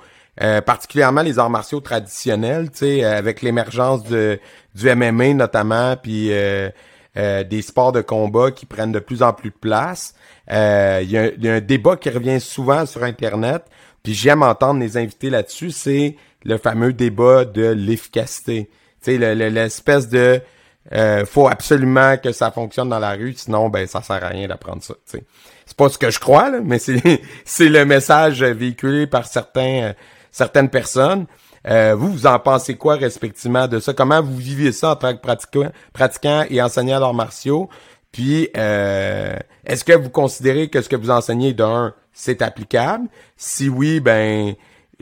particulièrement 0.66 1.22
les 1.22 1.40
arts 1.40 1.50
martiaux 1.50 1.82
traditionnels, 1.82 2.72
tu 2.72 2.78
sais, 2.78 3.04
avec 3.04 3.42
l'émergence 3.42 4.04
de 4.04 4.40
du 4.76 4.94
MMA 4.96 5.34
notamment, 5.34 5.96
puis 5.98 6.32
euh, 7.18 7.44
des 7.44 7.64
sports 7.64 7.92
de 7.94 8.02
combat 8.02 8.52
qui 8.52 8.68
prennent 8.68 8.92
de 8.92 9.00
plus 9.00 9.24
en 9.24 9.34
plus 9.34 9.50
de 9.50 9.56
place. 9.56 10.14
Euh, 10.52 11.00
il 11.02 11.10
y, 11.10 11.18
a 11.18 11.54
un 11.54 11.62
débat 11.62 11.96
qui 11.96 12.12
revient 12.12 12.40
souvent 12.40 12.86
sur 12.86 13.04
Internet, 13.04 13.64
puis 14.04 14.14
j'aime 14.14 14.44
entendre 14.44 14.80
les 14.80 14.98
invités 14.98 15.32
là-dessus, 15.32 15.72
c'est 15.72 16.16
le 16.44 16.60
fameux 16.60 16.94
débat 16.94 17.44
de 17.44 17.66
l'efficacité. 17.66 18.70
Tu 19.02 19.18
sais, 19.18 19.36
l'espèce 19.36 20.10
de 20.10 20.42
euh, 20.94 21.26
faut 21.26 21.48
absolument 21.48 22.18
que 22.18 22.32
ça 22.32 22.52
fonctionne 22.52 22.90
dans 22.90 23.00
la 23.00 23.12
rue, 23.12 23.34
sinon 23.34 23.70
ben 23.70 23.88
ça 23.88 24.02
sert 24.02 24.24
à 24.24 24.30
rien 24.30 24.48
d'apprendre 24.48 24.84
ça. 24.84 24.94
C'est 25.06 25.26
pas 25.76 25.90
ce 25.90 25.98
que 25.98 26.10
je 26.10 26.20
crois, 26.20 26.50
là, 26.50 26.60
mais 26.64 26.80
c'est 26.80 27.22
c'est 27.46 27.70
le 27.70 27.86
message 27.86 28.44
véhiculé 28.44 29.08
par 29.08 29.26
certains 29.26 29.94
certaines 30.32 30.70
personnes. 30.70 31.26
Euh, 31.68 31.96
vous, 31.96 32.12
vous 32.12 32.28
en 32.28 32.40
pensez 32.40 32.76
quoi 32.76 32.96
respectivement 32.96 33.68
de 33.68 33.80
ça? 33.80 33.94
Comment 33.94 34.22
vous 34.22 34.38
vivez 34.38 34.72
ça 34.72 34.92
en 34.92 34.96
tant 34.96 35.14
que 35.14 35.22
pratiquant, 35.22 35.70
pratiquant 35.94 36.46
et 36.50 36.62
enseignant 36.62 37.00
d'arts 37.00 37.14
martiaux? 37.14 37.70
Puis, 38.12 38.50
euh, 38.56 39.36
est-ce 39.66 39.84
que 39.84 39.94
vous 39.94 40.10
considérez 40.10 40.70
que 40.70 40.82
ce 40.82 40.88
que 40.88 40.96
vous 40.96 41.10
enseignez 41.10 41.54
d'un, 41.54 41.94
c'est 42.14 42.42
applicable? 42.42 43.08
Si 43.36 43.68
oui, 43.68 44.00
ben, 44.00 44.54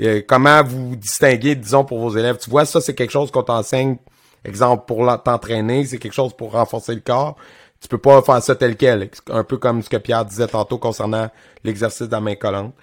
euh, 0.02 0.22
comment 0.28 0.64
vous 0.64 0.96
distinguez, 0.96 1.56
disons, 1.56 1.86
pour 1.86 2.00
vos 2.00 2.18
élèves? 2.18 2.38
Tu 2.38 2.50
vois, 2.50 2.66
ça, 2.66 2.82
c'est 2.82 2.96
quelque 2.96 3.12
chose 3.12 3.30
qu'on 3.30 3.44
t'enseigne, 3.44 3.98
exemple, 4.46 4.86
pour 4.88 5.06
t'entraîner, 5.24 5.86
c'est 5.86 5.98
quelque 5.98 6.14
chose 6.14 6.34
pour 6.34 6.52
renforcer 6.52 6.94
le 6.94 7.02
corps. 7.02 7.36
Tu 7.82 7.88
peux 7.88 7.98
pas 7.98 8.22
faire 8.22 8.42
ça 8.42 8.56
tel 8.56 8.78
quel, 8.78 9.10
un 9.30 9.44
peu 9.44 9.58
comme 9.58 9.82
ce 9.84 9.90
que 9.90 9.98
Pierre 9.98 10.26
disait 10.26 10.48
tantôt 10.48 10.78
concernant 10.78 11.30
l'exercice 11.64 12.08
de 12.08 12.12
la 12.12 12.22
main 12.22 12.36
collante. 12.36 12.74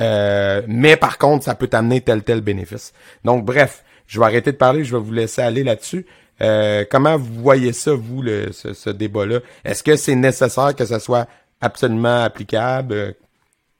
Euh, 0.00 0.62
mais 0.68 0.96
par 0.96 1.18
contre, 1.18 1.44
ça 1.44 1.54
peut 1.54 1.66
t'amener 1.66 2.00
tel 2.00 2.22
tel 2.22 2.40
bénéfice. 2.40 2.92
Donc, 3.24 3.44
bref, 3.44 3.84
je 4.06 4.18
vais 4.20 4.26
arrêter 4.26 4.52
de 4.52 4.56
parler, 4.56 4.84
je 4.84 4.94
vais 4.94 5.02
vous 5.02 5.12
laisser 5.12 5.42
aller 5.42 5.64
là-dessus. 5.64 6.06
Euh, 6.40 6.84
comment 6.90 7.16
vous 7.16 7.42
voyez 7.42 7.72
ça, 7.72 7.92
vous, 7.94 8.22
le, 8.22 8.52
ce, 8.52 8.90
débat-là? 8.90 9.40
Est-ce 9.64 9.82
que 9.82 9.96
c'est 9.96 10.14
nécessaire 10.14 10.74
que 10.74 10.84
ça 10.84 10.98
soit 10.98 11.28
absolument 11.60 12.22
applicable? 12.22 13.14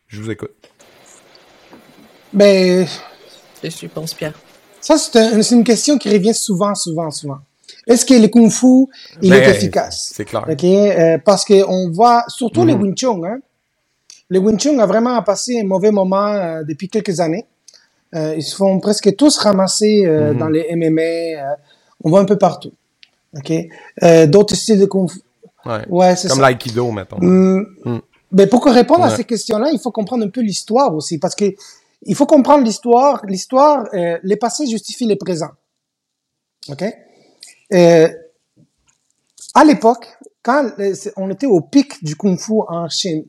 Je 0.06 0.20
vous 0.20 0.30
écoute. 0.30 0.52
Ben. 2.32 2.86
Je 3.62 3.86
pense, 3.86 4.14
Pierre? 4.14 4.34
Ça, 4.82 4.98
c'est 4.98 5.54
une 5.54 5.64
question 5.64 5.96
qui 5.96 6.10
revient 6.10 6.34
souvent, 6.34 6.74
souvent, 6.74 7.10
souvent. 7.10 7.38
Est-ce 7.86 8.04
que 8.04 8.14
le 8.14 8.28
Kung 8.28 8.50
Fu, 8.50 8.86
il 9.22 9.32
est 9.32 9.40
ben, 9.40 9.50
efficace? 9.50 10.10
C'est 10.12 10.24
clair. 10.24 10.44
OK? 10.48 10.64
Euh, 10.64 11.18
parce 11.24 11.44
qu'on 11.44 11.90
voit, 11.90 12.24
surtout 12.28 12.64
les 12.64 12.74
mhm. 12.74 12.82
Wing 12.82 12.94
Chun, 12.96 13.20
hein, 13.24 13.38
le 14.28 14.38
Wing 14.38 14.58
Chun 14.58 14.78
a 14.78 14.86
vraiment 14.86 15.20
passé 15.22 15.60
un 15.60 15.64
mauvais 15.64 15.90
moment 15.90 16.26
euh, 16.26 16.62
depuis 16.64 16.88
quelques 16.88 17.20
années. 17.20 17.46
Euh, 18.14 18.34
ils 18.36 18.42
se 18.42 18.54
font 18.54 18.78
presque 18.78 19.16
tous 19.16 19.38
ramasser 19.38 20.04
euh, 20.04 20.32
mhm. 20.32 20.38
dans 20.38 20.48
les 20.48 20.74
MMA. 20.76 21.56
on 22.04 22.10
voit 22.10 22.20
un 22.20 22.24
peu 22.24 22.38
partout. 22.38 22.72
D'autres 24.26 24.54
styles 24.54 24.80
de 24.80 24.86
kung 24.86 25.10
fu. 25.10 25.20
Ouais. 25.88 26.16
c'est 26.16 26.28
Comme 26.28 26.40
l'aïkido, 26.40 26.90
mettons. 26.90 27.18
Mm. 27.20 27.66
Mm. 27.84 28.00
Mais 28.32 28.46
pour 28.46 28.64
répondre 28.64 29.04
à 29.04 29.10
ces 29.10 29.24
questions-là, 29.24 29.70
il 29.72 29.78
faut 29.78 29.90
comprendre 29.90 30.24
un 30.24 30.28
peu 30.30 30.40
l'histoire 30.40 30.94
aussi, 30.94 31.18
parce 31.18 31.34
que 31.34 31.44
il 32.02 32.14
faut 32.14 32.26
comprendre 32.26 32.64
l'histoire. 32.64 33.24
L'histoire, 33.26 33.84
les 34.22 34.36
passés 34.36 34.66
justifient 34.66 35.06
les 35.06 35.16
présents. 35.16 35.52
Ok? 36.68 36.84
à 39.54 39.64
l'époque, 39.64 40.06
quand 40.42 40.70
on 41.16 41.30
était 41.30 41.46
au 41.46 41.60
pic 41.60 42.02
du 42.04 42.16
kung 42.16 42.38
fu 42.38 42.52
en 42.68 42.88
Chine, 42.88 43.24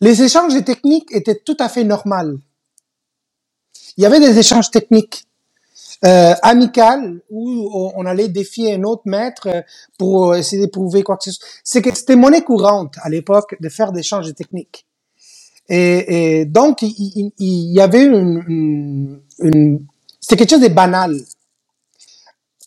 les 0.00 0.22
échanges 0.22 0.54
de 0.54 0.60
techniques 0.60 1.12
étaient 1.12 1.38
tout 1.38 1.56
à 1.60 1.68
fait 1.68 1.84
normaux. 1.84 2.38
Il 3.96 4.02
y 4.02 4.06
avait 4.06 4.20
des 4.20 4.38
échanges 4.38 4.70
techniques 4.70 5.26
euh, 6.04 6.34
amicales 6.42 7.20
où 7.30 7.70
on 7.94 8.04
allait 8.06 8.28
défier 8.28 8.74
un 8.74 8.82
autre 8.82 9.02
maître 9.04 9.46
euh, 9.46 9.62
pour 9.98 10.34
essayer 10.34 10.60
de 10.60 10.70
prouver 10.70 11.04
quoi 11.04 11.16
que 11.16 11.24
ce 11.24 11.30
soit. 11.30 11.46
C'était 11.62 12.16
monnaie 12.16 12.42
courante 12.42 12.96
à 13.02 13.08
l'époque 13.08 13.54
de 13.60 13.68
faire 13.68 13.92
des 13.92 14.00
échanges 14.00 14.26
de 14.26 14.32
techniques. 14.32 14.84
Et, 15.74 16.40
et 16.40 16.44
donc, 16.44 16.82
il, 16.82 17.32
il, 17.38 17.72
y 17.72 17.80
avait 17.80 18.02
une... 18.04 18.44
une, 18.46 19.20
une 19.38 19.86
C'était 20.20 20.36
quelque 20.36 20.50
chose 20.50 20.60
de 20.60 20.68
banal. 20.68 21.16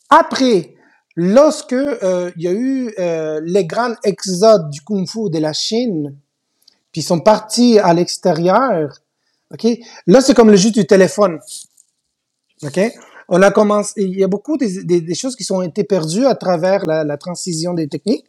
Après, 0.10 0.74
lorsque 1.16 1.74
euh, 1.74 2.32
il 2.36 2.44
y 2.44 2.48
a 2.48 2.52
eu 2.52 2.92
euh, 2.98 3.42
les 3.44 3.66
grands 3.66 3.94
exodes 4.04 4.72
du 4.72 4.82
kung-fu 4.82 5.30
de 5.30 5.38
la 5.38 5.54
Chine, 5.54 6.16
puis 6.92 7.02
ils 7.02 7.06
sont 7.06 7.20
partis 7.20 7.78
à 7.78 7.94
l'extérieur, 7.94 8.98
ok. 9.54 9.68
Là, 10.08 10.22
c'est 10.22 10.34
comme 10.34 10.50
le 10.50 10.58
jeu 10.58 10.72
du 10.72 10.88
téléphone, 10.88 11.40
ok. 12.64 12.80
On 13.28 13.42
a 13.44 13.52
commencé, 13.52 13.94
il 13.98 14.20
y 14.20 14.24
a 14.24 14.28
beaucoup 14.28 14.58
des, 14.58 14.84
des, 14.84 15.16
choses 15.16 15.36
qui 15.36 15.44
sont 15.44 15.62
été 15.62 15.84
perdues 15.84 16.26
à 16.26 16.36
travers 16.36 16.86
la, 16.86 17.04
la 17.04 17.18
transition 17.18 17.76
des 17.76 17.88
techniques, 17.88 18.26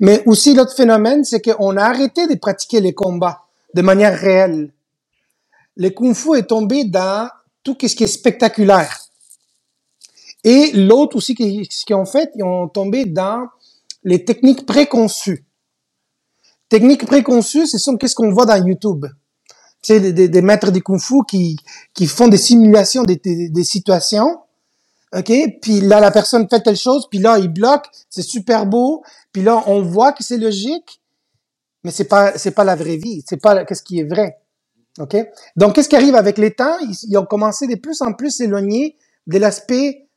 mais 0.00 0.22
aussi 0.24 0.54
l'autre 0.54 0.74
phénomène, 0.74 1.24
c'est 1.24 1.42
qu'on 1.42 1.76
a 1.76 1.82
arrêté 1.82 2.26
de 2.26 2.34
pratiquer 2.34 2.80
les 2.80 2.94
combats 2.94 3.43
de 3.74 3.82
manière 3.82 4.18
réelle. 4.18 4.72
Le 5.76 5.90
kung-fu 5.90 6.36
est 6.36 6.46
tombé 6.46 6.84
dans 6.84 7.28
tout 7.62 7.76
ce 7.80 7.94
qui 7.94 8.04
est 8.04 8.08
spectaculaire. 8.08 9.00
Et 10.44 10.72
l'autre 10.72 11.16
aussi, 11.16 11.34
ce 11.34 11.84
qu'ils 11.84 11.96
ont 11.96 12.04
fait, 12.04 12.30
ils 12.36 12.44
ont 12.44 12.68
tombé 12.68 13.06
dans 13.06 13.48
les 14.04 14.24
techniques 14.24 14.66
préconçues. 14.66 15.44
Techniques 16.68 17.06
préconçues, 17.06 17.66
ce 17.66 17.78
sont 17.78 17.96
qu'est-ce 17.96 18.14
qu'on 18.14 18.30
voit 18.30 18.46
dans 18.46 18.62
YouTube. 18.64 19.06
Tu 19.82 19.94
sais, 19.94 20.12
des, 20.12 20.28
des, 20.28 20.42
maîtres 20.42 20.70
de 20.70 20.78
kung 20.80 21.00
fu 21.00 21.16
qui, 21.28 21.56
qui 21.94 22.06
font 22.06 22.28
des 22.28 22.38
simulations 22.38 23.02
des, 23.02 23.16
des, 23.16 23.64
situations. 23.64 24.40
OK? 25.14 25.32
Puis 25.60 25.80
là, 25.80 26.00
la 26.00 26.10
personne 26.10 26.48
fait 26.48 26.60
telle 26.60 26.76
chose, 26.76 27.06
puis 27.10 27.18
là, 27.18 27.38
il 27.38 27.48
bloque, 27.48 27.86
c'est 28.10 28.22
super 28.22 28.66
beau, 28.66 29.02
puis 29.32 29.42
là, 29.42 29.62
on 29.66 29.82
voit 29.82 30.12
que 30.12 30.24
c'est 30.24 30.38
logique, 30.38 31.00
mais 31.84 31.90
c'est 31.90 32.08
pas, 32.08 32.36
c'est 32.36 32.50
pas 32.50 32.64
la 32.64 32.74
vraie 32.74 32.96
vie, 32.96 33.22
c'est 33.28 33.40
pas 33.40 33.64
qu'est-ce 33.64 33.82
qui 33.82 34.00
est 34.00 34.04
vrai. 34.04 34.38
OK? 34.98 35.16
Donc, 35.56 35.74
qu'est-ce 35.74 35.88
qui 35.88 35.96
arrive 35.96 36.14
avec 36.14 36.38
les 36.38 36.52
temps? 36.52 36.78
Ils, 36.80 37.18
ont 37.18 37.26
commencé 37.26 37.66
de 37.66 37.74
plus 37.76 38.00
en 38.00 38.12
plus 38.12 38.30
s'éloigner 38.30 38.96
de 39.26 39.38
l'aspect 39.38 40.08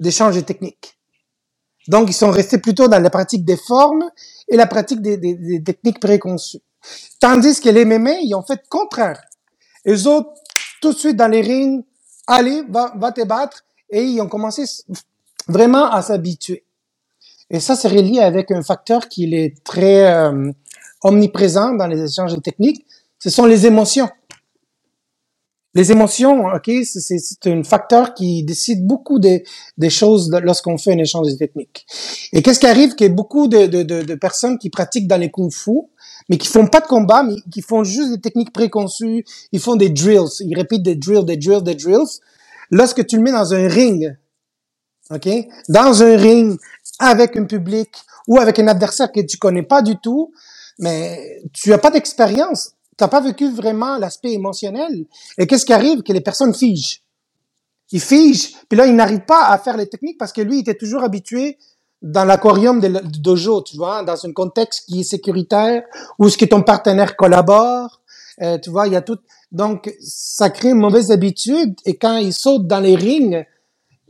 d'échange 0.00 0.44
techniques. 0.44 0.98
Donc, 1.88 2.10
ils 2.10 2.14
sont 2.14 2.30
restés 2.30 2.58
plutôt 2.58 2.88
dans 2.88 2.98
la 2.98 3.10
pratique 3.10 3.44
des 3.44 3.56
formes 3.56 4.04
et 4.48 4.56
la 4.56 4.66
pratique 4.66 5.00
des, 5.00 5.16
des, 5.16 5.34
des 5.34 5.62
techniques 5.62 6.00
préconçues. 6.00 6.60
Tandis 7.20 7.60
que 7.60 7.68
les 7.68 7.84
mémés, 7.84 8.18
ils 8.22 8.34
ont 8.34 8.42
fait 8.42 8.60
le 8.62 8.68
contraire. 8.68 9.22
Eux 9.86 10.06
autres, 10.08 10.30
tout 10.82 10.92
de 10.92 10.98
suite 10.98 11.16
dans 11.16 11.28
les 11.28 11.40
rings, 11.40 11.84
allez, 12.26 12.62
va, 12.68 12.92
va 12.96 13.12
te 13.12 13.24
battre, 13.24 13.64
et 13.90 14.02
ils 14.02 14.20
ont 14.20 14.28
commencé 14.28 14.64
vraiment 15.46 15.90
à 15.90 16.02
s'habituer. 16.02 16.64
Et 17.50 17.60
ça, 17.60 17.76
c'est 17.76 17.88
relié 17.88 18.20
avec 18.20 18.50
un 18.50 18.62
facteur 18.62 19.08
qui 19.08 19.32
est 19.32 19.62
très 19.62 20.12
euh, 20.12 20.50
omniprésent 21.02 21.74
dans 21.74 21.86
les 21.86 22.02
échanges 22.02 22.34
de 22.34 22.40
techniques, 22.40 22.84
ce 23.18 23.30
sont 23.30 23.46
les 23.46 23.66
émotions. 23.66 24.08
Les 25.76 25.92
émotions, 25.92 26.46
ok, 26.46 26.70
c'est 26.84 27.46
un 27.46 27.62
facteur 27.62 28.14
qui 28.14 28.42
décide 28.44 28.86
beaucoup 28.86 29.18
des, 29.18 29.44
des 29.76 29.90
choses 29.90 30.30
lorsqu'on 30.42 30.78
fait 30.78 30.94
un 30.94 30.98
échange 30.98 31.30
de 31.30 31.36
techniques. 31.36 31.84
Et 32.32 32.40
qu'est-ce 32.40 32.60
qui 32.60 32.66
arrive? 32.66 32.94
Que 32.94 33.06
beaucoup 33.08 33.46
de, 33.46 33.66
de, 33.66 33.82
de, 33.82 34.00
de, 34.00 34.14
personnes 34.14 34.56
qui 34.56 34.70
pratiquent 34.70 35.06
dans 35.06 35.18
les 35.18 35.30
kung-fu, 35.30 35.82
mais 36.30 36.38
qui 36.38 36.48
font 36.48 36.66
pas 36.66 36.80
de 36.80 36.86
combat, 36.86 37.22
mais 37.24 37.34
qui 37.52 37.60
font 37.60 37.84
juste 37.84 38.10
des 38.10 38.20
techniques 38.22 38.54
préconçues, 38.54 39.26
ils 39.52 39.60
font 39.60 39.76
des 39.76 39.90
drills, 39.90 40.30
ils 40.40 40.56
répètent 40.56 40.82
des 40.82 40.96
drills, 40.96 41.26
des 41.26 41.36
drills, 41.36 41.62
des 41.62 41.74
drills. 41.74 42.20
Lorsque 42.70 43.06
tu 43.06 43.16
le 43.16 43.22
mets 43.22 43.32
dans 43.32 43.52
un 43.52 43.68
ring, 43.68 44.16
ok, 45.10 45.28
dans 45.68 46.02
un 46.02 46.16
ring 46.16 46.58
avec 46.98 47.36
un 47.36 47.44
public 47.44 47.90
ou 48.26 48.38
avec 48.38 48.58
un 48.58 48.68
adversaire 48.68 49.12
que 49.12 49.20
tu 49.20 49.36
connais 49.36 49.62
pas 49.62 49.82
du 49.82 49.98
tout, 49.98 50.32
mais 50.78 51.42
tu 51.52 51.72
as 51.72 51.78
pas 51.78 51.90
d'expérience 51.90 52.72
t'as 52.96 53.08
pas 53.08 53.20
vécu 53.20 53.50
vraiment 53.50 53.98
l'aspect 53.98 54.32
émotionnel. 54.32 55.06
Et 55.38 55.46
qu'est-ce 55.46 55.66
qui 55.66 55.72
arrive? 55.72 56.02
Que 56.02 56.12
les 56.12 56.20
personnes 56.20 56.54
figent. 56.54 57.02
Ils 57.92 58.00
figent, 58.00 58.54
puis 58.68 58.76
là, 58.76 58.86
ils 58.86 58.96
n'arrivent 58.96 59.26
pas 59.26 59.48
à 59.48 59.58
faire 59.58 59.76
les 59.76 59.86
techniques 59.86 60.18
parce 60.18 60.32
que 60.32 60.40
lui, 60.40 60.56
il 60.56 60.60
était 60.60 60.74
toujours 60.74 61.04
habitué 61.04 61.56
dans 62.02 62.24
l'aquarium 62.24 62.80
de 62.80 62.88
dojo, 63.20 63.62
tu 63.62 63.76
vois, 63.76 64.02
dans 64.02 64.26
un 64.26 64.32
contexte 64.32 64.86
qui 64.86 65.00
est 65.00 65.04
sécuritaire, 65.04 65.82
où 66.18 66.28
ce 66.28 66.36
que 66.36 66.44
ton 66.44 66.62
partenaire 66.62 67.16
collabore, 67.16 68.00
euh, 68.42 68.58
tu 68.58 68.70
vois, 68.70 68.86
il 68.86 68.92
y 68.92 68.96
a 68.96 69.02
tout. 69.02 69.18
Donc, 69.52 69.94
ça 70.00 70.50
crée 70.50 70.70
une 70.70 70.78
mauvaise 70.78 71.10
habitude, 71.10 71.74
et 71.84 71.96
quand 71.96 72.16
il 72.18 72.32
saute 72.32 72.66
dans 72.66 72.80
les 72.80 72.96
rings, 72.96 73.44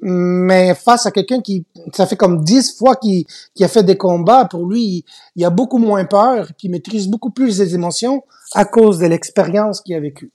Mais 0.03 0.75
face 0.75 1.07
à 1.07 1.11
quelqu'un 1.11 1.41
qui, 1.41 1.65
ça 1.95 2.07
fait 2.07 2.17
comme 2.17 2.45
dix 2.45 2.77
fois 2.77 2.97
qu'il 2.97 3.25
a 3.61 3.69
fait 3.69 3.83
des 3.83 3.97
combats, 3.97 4.45
pour 4.45 4.67
lui, 4.67 5.05
il, 5.37 5.45
a 5.45 5.51
beaucoup 5.51 5.79
moins 5.79 6.05
peur, 6.05 6.49
puis 6.59 6.69
maîtrise 6.69 7.09
beaucoup 7.09 7.31
plus 7.31 7.59
les 7.59 7.75
émotions 7.75 8.23
à 8.53 8.65
cause 8.65 8.99
de 8.99 9.07
l'expérience 9.07 9.81
qu'il 9.81 9.95
a 9.95 10.01
vécue. 10.01 10.31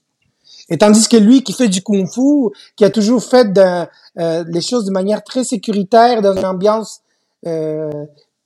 Et 0.68 0.78
tandis 0.78 1.08
que 1.08 1.16
lui, 1.16 1.42
qui 1.42 1.52
fait 1.52 1.68
du 1.68 1.82
kung-fu, 1.82 2.50
qui 2.76 2.84
a 2.84 2.90
toujours 2.90 3.22
fait 3.22 3.52
de, 3.52 3.86
euh, 4.18 4.44
les 4.48 4.60
choses 4.60 4.84
de 4.84 4.90
manière 4.90 5.22
très 5.22 5.44
sécuritaire, 5.44 6.22
dans 6.22 6.36
une 6.36 6.44
ambiance 6.44 7.00
euh, 7.46 7.90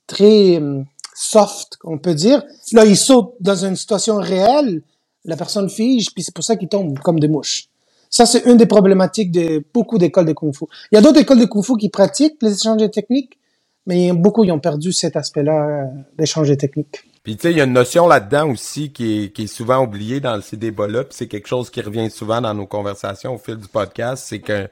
très 0.05 0.57
hum, 0.57 0.85
soft, 1.15 1.77
on 1.83 1.97
peut 1.97 2.13
dire, 2.13 2.43
là, 2.73 2.85
il 2.85 2.97
saute 2.97 3.33
dans 3.39 3.65
une 3.65 3.75
situation 3.75 4.17
réelle, 4.17 4.81
la 5.25 5.35
personne 5.35 5.69
fige, 5.69 6.13
puis 6.13 6.23
c'est 6.23 6.33
pour 6.33 6.43
ça 6.43 6.55
qu'il 6.55 6.69
tombe 6.69 6.99
comme 6.99 7.19
des 7.19 7.27
mouches. 7.27 7.69
Ça, 8.09 8.25
c'est 8.25 8.45
une 8.45 8.57
des 8.57 8.65
problématiques 8.65 9.31
de 9.31 9.63
beaucoup 9.73 9.97
d'écoles 9.97 10.25
de 10.25 10.33
Kung 10.33 10.55
Fu. 10.55 10.65
Il 10.91 10.95
y 10.95 10.97
a 10.97 11.01
d'autres 11.01 11.19
écoles 11.19 11.39
de 11.39 11.45
Kung 11.45 11.63
Fu 11.63 11.75
qui 11.77 11.89
pratiquent 11.89 12.37
les 12.41 12.53
échanges 12.53 12.81
de 12.81 12.87
techniques, 12.87 13.37
mais 13.85 14.11
beaucoup 14.13 14.43
ils 14.43 14.51
ont 14.51 14.59
perdu 14.59 14.93
cet 14.93 15.15
aspect-là 15.15 15.67
euh, 15.67 15.83
d'échange 16.17 16.49
de 16.49 16.55
techniques. 16.55 17.03
Puis 17.23 17.35
tu 17.35 17.43
sais, 17.43 17.51
il 17.51 17.57
y 17.57 17.61
a 17.61 17.65
une 17.65 17.73
notion 17.73 18.07
là-dedans 18.07 18.49
aussi 18.49 18.91
qui 18.91 19.23
est, 19.23 19.29
qui 19.33 19.43
est 19.43 19.47
souvent 19.47 19.83
oubliée 19.83 20.19
dans 20.19 20.41
ces 20.41 20.55
débats-là, 20.55 21.03
puis 21.03 21.13
c'est 21.13 21.27
quelque 21.27 21.47
chose 21.47 21.69
qui 21.69 21.81
revient 21.81 22.09
souvent 22.09 22.39
dans 22.39 22.53
nos 22.53 22.65
conversations 22.65 23.35
au 23.35 23.37
fil 23.37 23.57
du 23.57 23.67
podcast, 23.67 24.25
c'est 24.27 24.39
que 24.39 24.69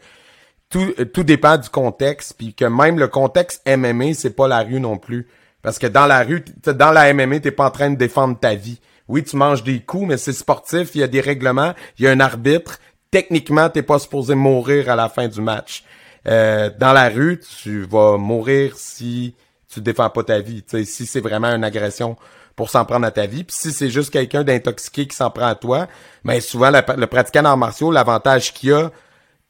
tout, 0.69 0.93
tout 1.13 1.23
dépend 1.23 1.57
du 1.57 1.69
contexte, 1.69 2.35
puis 2.37 2.53
que 2.53 2.65
même 2.65 2.97
le 2.99 3.07
contexte 3.07 3.61
MMA, 3.67 4.13
c'est 4.13 4.35
pas 4.35 4.47
la 4.47 4.61
rue 4.61 4.79
non 4.79 4.97
plus. 4.97 5.27
Parce 5.61 5.79
que 5.79 5.87
dans 5.87 6.05
la 6.05 6.23
rue, 6.23 6.43
dans 6.63 6.91
la 6.91 7.13
MMA, 7.13 7.39
t'es 7.39 7.51
pas 7.51 7.65
en 7.65 7.71
train 7.71 7.89
de 7.89 7.97
défendre 7.97 8.37
ta 8.39 8.55
vie. 8.55 8.79
Oui, 9.07 9.23
tu 9.23 9.35
manges 9.35 9.63
des 9.63 9.79
coups, 9.79 10.07
mais 10.07 10.17
c'est 10.17 10.33
sportif, 10.33 10.91
il 10.95 11.01
y 11.01 11.03
a 11.03 11.07
des 11.07 11.21
règlements, 11.21 11.73
il 11.97 12.05
y 12.05 12.07
a 12.07 12.11
un 12.11 12.19
arbitre, 12.19 12.79
techniquement, 13.15 13.69
t'es 13.69 13.81
pas 13.81 13.97
supposé 13.97 14.35
mourir 14.35 14.89
à 14.89 14.95
la 14.97 15.07
fin 15.07 15.29
du 15.29 15.39
match. 15.39 15.85
Euh, 16.27 16.69
dans 16.77 16.91
la 16.91 17.07
rue, 17.07 17.39
tu 17.61 17.83
vas 17.83 18.17
mourir 18.17 18.73
si 18.75 19.33
tu 19.71 19.79
défends 19.79 20.09
pas 20.09 20.23
ta 20.23 20.39
vie. 20.39 20.65
si 20.83 21.05
c'est 21.05 21.21
vraiment 21.21 21.47
une 21.47 21.63
agression 21.63 22.17
pour 22.57 22.69
s'en 22.69 22.83
prendre 22.83 23.07
à 23.07 23.11
ta 23.11 23.25
vie. 23.25 23.45
Puis 23.45 23.55
si 23.57 23.71
c'est 23.71 23.89
juste 23.89 24.09
quelqu'un 24.09 24.43
d'intoxiqué 24.43 25.07
qui 25.07 25.15
s'en 25.15 25.29
prend 25.29 25.47
à 25.47 25.55
toi, 25.55 25.87
mais 26.25 26.35
ben, 26.35 26.41
souvent 26.41 26.71
le, 26.71 27.07
pratiquant 27.07 27.43
d'arts 27.43 27.55
martiaux, 27.55 27.89
l'avantage 27.89 28.53
qu'il 28.53 28.73
a, 28.73 28.91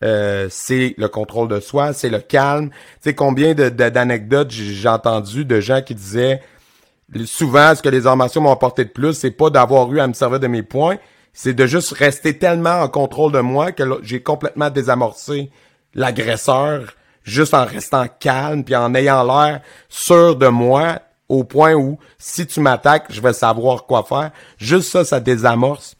euh, 0.03 0.45
c'est 0.51 0.93
le 0.99 1.07
contrôle 1.07 1.47
de 1.47 1.59
soi, 1.59 1.93
c'est 1.93 2.09
le 2.09 2.19
calme. 2.19 2.69
Tu 2.69 2.75
sais 3.01 3.15
combien 3.15 3.55
d'anecdotes 3.55 4.51
j'ai 4.51 4.89
entendu 4.89 5.43
de 5.43 5.59
gens 5.59 5.81
qui 5.81 5.95
disaient 5.95 6.39
souvent 7.25 7.73
ce 7.73 7.81
que 7.81 7.89
les 7.89 8.05
arts 8.05 8.17
martiaux 8.17 8.41
m'ont 8.41 8.51
apporté 8.51 8.85
de 8.85 8.89
plus, 8.89 9.13
c'est 9.15 9.31
pas 9.31 9.49
d'avoir 9.49 9.91
eu 9.91 9.99
à 9.99 10.07
me 10.07 10.13
servir 10.13 10.39
de 10.39 10.47
mes 10.47 10.61
points, 10.61 10.97
c'est 11.35 11.53
de 11.53 11.67
juste 11.67 11.91
rester 11.91 12.39
tellement 12.39 12.81
en 12.81 12.87
contrôle 12.87 13.33
de 13.33 13.41
moi 13.41 13.73
que 13.73 13.83
j'ai 14.01 14.23
complètement 14.23 14.69
désamorcé 14.69 15.51
l'agresseur 15.93 16.95
juste 17.23 17.53
en 17.53 17.65
restant 17.65 18.05
calme 18.19 18.63
puis 18.63 18.75
en 18.75 18.95
ayant 18.95 19.23
l'air 19.23 19.59
sûr 19.89 20.37
de 20.37 20.47
moi 20.47 21.01
au 21.27 21.43
point 21.43 21.73
où 21.73 21.99
si 22.17 22.47
tu 22.47 22.61
m'attaques, 22.61 23.07
je 23.09 23.19
vais 23.19 23.33
savoir 23.33 23.85
quoi 23.85 24.03
faire. 24.03 24.31
Juste 24.57 24.91
ça, 24.91 25.03
ça 25.03 25.19
désamorce 25.19 25.97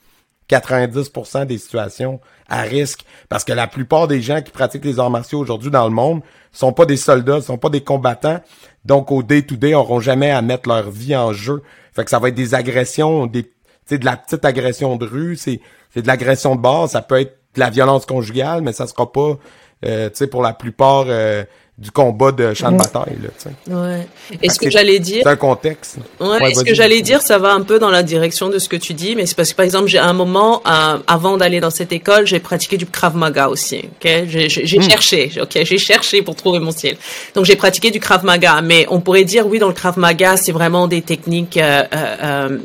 90% 0.49 1.47
des 1.47 1.57
situations 1.57 2.21
à 2.47 2.61
risque 2.61 3.03
parce 3.27 3.43
que 3.43 3.51
la 3.51 3.67
plupart 3.67 4.07
des 4.07 4.21
gens 4.21 4.41
qui 4.41 4.51
pratiquent 4.51 4.85
les 4.85 4.99
arts 4.99 5.09
martiaux 5.09 5.39
aujourd'hui 5.39 5.71
dans 5.71 5.85
le 5.85 5.93
monde 5.93 6.21
sont 6.53 6.71
pas 6.71 6.85
des 6.85 6.97
soldats, 6.97 7.41
sont 7.41 7.57
pas 7.57 7.69
des 7.69 7.81
combattants. 7.81 8.39
Donc 8.85 9.11
au 9.11 9.21
day 9.21 9.41
to 9.41 9.55
day, 9.55 9.73
auront 9.73 9.99
jamais 9.99 10.31
à 10.31 10.41
mettre 10.41 10.69
leur 10.69 10.89
vie 10.91 11.15
en 11.15 11.33
jeu. 11.33 11.61
Fait 11.93 12.05
que 12.05 12.09
ça 12.09 12.19
va 12.19 12.29
être 12.29 12.35
des 12.35 12.53
agressions, 12.53 13.25
des 13.25 13.51
c'est 13.85 13.97
de 13.97 14.05
la 14.05 14.17
petite 14.17 14.45
agression 14.45 14.95
de 14.95 15.05
rue, 15.05 15.35
c'est 15.35 15.59
c'est 15.93 16.01
de 16.01 16.07
l'agression 16.07 16.55
de 16.55 16.61
base, 16.61 16.91
ça 16.91 17.01
peut 17.01 17.19
être 17.19 17.37
de 17.55 17.59
la 17.59 17.69
violence 17.69 18.05
conjugale, 18.05 18.61
mais 18.61 18.73
ça 18.73 18.85
sera 18.87 19.11
pas 19.11 19.37
euh, 19.85 20.09
tu 20.09 20.15
sais 20.15 20.27
pour 20.27 20.41
la 20.41 20.53
plupart 20.53 21.05
euh, 21.07 21.43
du 21.77 21.91
combat 21.91 22.31
de 22.31 22.53
champ 22.53 22.71
de 22.71 22.77
bataille 22.77 23.17
là, 23.21 23.29
tu 23.37 23.49
sais. 23.49 23.73
Ouais. 23.73 24.07
Et 24.41 24.49
ce 24.49 24.57
que 24.59 24.69
j'allais 24.69 24.99
dire 24.99 25.23
C'est 25.23 25.29
un 25.29 25.35
contexte. 25.35 25.97
Ouais, 26.21 26.53
ce 26.53 26.63
que 26.63 26.73
j'allais 26.73 27.01
dire 27.01 27.21
ça 27.21 27.37
va 27.37 27.51
un 27.53 27.61
peu 27.63 27.79
dans 27.79 27.89
la 27.89 28.01
direction 28.01 28.49
de 28.49 28.59
ce 28.59 28.69
que 28.69 28.77
tu 28.77 28.93
dis, 28.93 29.15
mais 29.15 29.25
c'est 29.25 29.35
parce 29.35 29.51
que 29.51 29.57
par 29.57 29.65
exemple, 29.65 29.87
j'ai 29.87 29.99
un 29.99 30.13
moment 30.13 30.61
euh, 30.65 30.97
avant 31.05 31.35
d'aller 31.35 31.59
dans 31.59 31.69
cette 31.69 31.91
école, 31.91 32.25
j'ai 32.25 32.39
pratiqué 32.39 32.77
du 32.77 32.85
Krav 32.85 33.17
Maga 33.17 33.49
aussi, 33.49 33.89
OK? 33.93 34.09
J'ai 34.27 34.47
j'ai 34.47 34.79
hmm. 34.79 34.81
cherché, 34.81 35.31
OK, 35.41 35.57
j'ai 35.63 35.77
cherché 35.77 36.21
pour 36.21 36.35
trouver 36.35 36.59
mon 36.59 36.71
style. 36.71 36.95
Donc 37.35 37.43
j'ai 37.43 37.57
pratiqué 37.57 37.91
du 37.91 37.99
Krav 37.99 38.23
Maga, 38.23 38.61
mais 38.61 38.85
on 38.89 39.01
pourrait 39.01 39.25
dire 39.25 39.45
oui 39.45 39.59
dans 39.59 39.67
le 39.67 39.73
Krav 39.73 39.99
Maga, 39.99 40.37
c'est 40.37 40.53
vraiment 40.53 40.87
des 40.87 41.01
techniques 41.01 41.57
euh, 41.57 41.83
euh, 41.93 42.57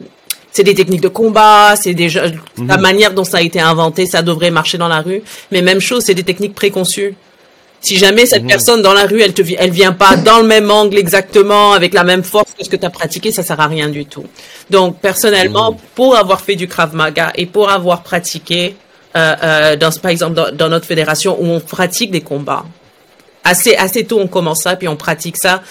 c'est 0.52 0.64
des 0.64 0.74
techniques 0.74 1.00
de 1.00 1.08
combat, 1.08 1.74
c'est 1.76 1.92
la 1.92 2.76
mhm. 2.76 2.80
manière 2.80 3.12
dont 3.12 3.24
ça 3.24 3.38
a 3.38 3.40
été 3.40 3.60
inventé, 3.60 4.06
ça 4.06 4.22
devrait 4.22 4.50
marcher 4.50 4.78
dans 4.78 4.88
la 4.88 5.00
rue. 5.00 5.22
Mais 5.52 5.62
même 5.62 5.80
chose, 5.80 6.04
c'est 6.04 6.14
des 6.14 6.24
techniques 6.24 6.54
préconçues. 6.54 7.14
Si 7.80 7.96
jamais 7.96 8.26
cette 8.26 8.42
mhm. 8.42 8.48
personne 8.48 8.82
dans 8.82 8.92
la 8.92 9.06
rue, 9.06 9.22
elle 9.22 9.32
te 9.32 9.42
elle 9.56 9.70
vient 9.70 9.92
pas 9.92 10.16
dans 10.16 10.38
le 10.38 10.46
même 10.46 10.70
angle 10.70 10.98
exactement, 10.98 11.72
avec 11.72 11.94
la 11.94 12.04
même 12.04 12.22
force 12.22 12.52
que 12.52 12.64
ce 12.64 12.68
que 12.68 12.76
tu 12.76 12.84
as 12.84 12.90
pratiqué, 12.90 13.32
ça 13.32 13.42
sert 13.42 13.58
à 13.58 13.68
rien 13.68 13.88
du 13.88 14.04
tout. 14.04 14.24
Donc 14.68 14.98
personnellement, 15.00 15.72
mhm. 15.72 15.78
pour 15.94 16.16
avoir 16.16 16.40
fait 16.40 16.56
du 16.56 16.68
Krav 16.68 16.94
Maga 16.94 17.32
et 17.36 17.46
pour 17.46 17.70
avoir 17.70 18.02
pratiqué, 18.02 18.76
euh, 19.16 19.34
euh, 19.42 19.76
dans, 19.76 19.90
par 19.92 20.10
exemple 20.10 20.34
dans, 20.34 20.54
dans, 20.54 20.68
notre 20.68 20.86
fédération 20.86 21.36
où 21.40 21.46
on 21.46 21.60
pratique 21.60 22.10
des 22.10 22.20
combats, 22.20 22.64
assez 23.44 23.74
assez 23.74 24.04
tôt 24.04 24.20
on 24.20 24.28
commence 24.28 24.62
ça 24.62 24.76
puis 24.76 24.86
on 24.86 24.96
pratique 24.96 25.36
ça 25.36 25.62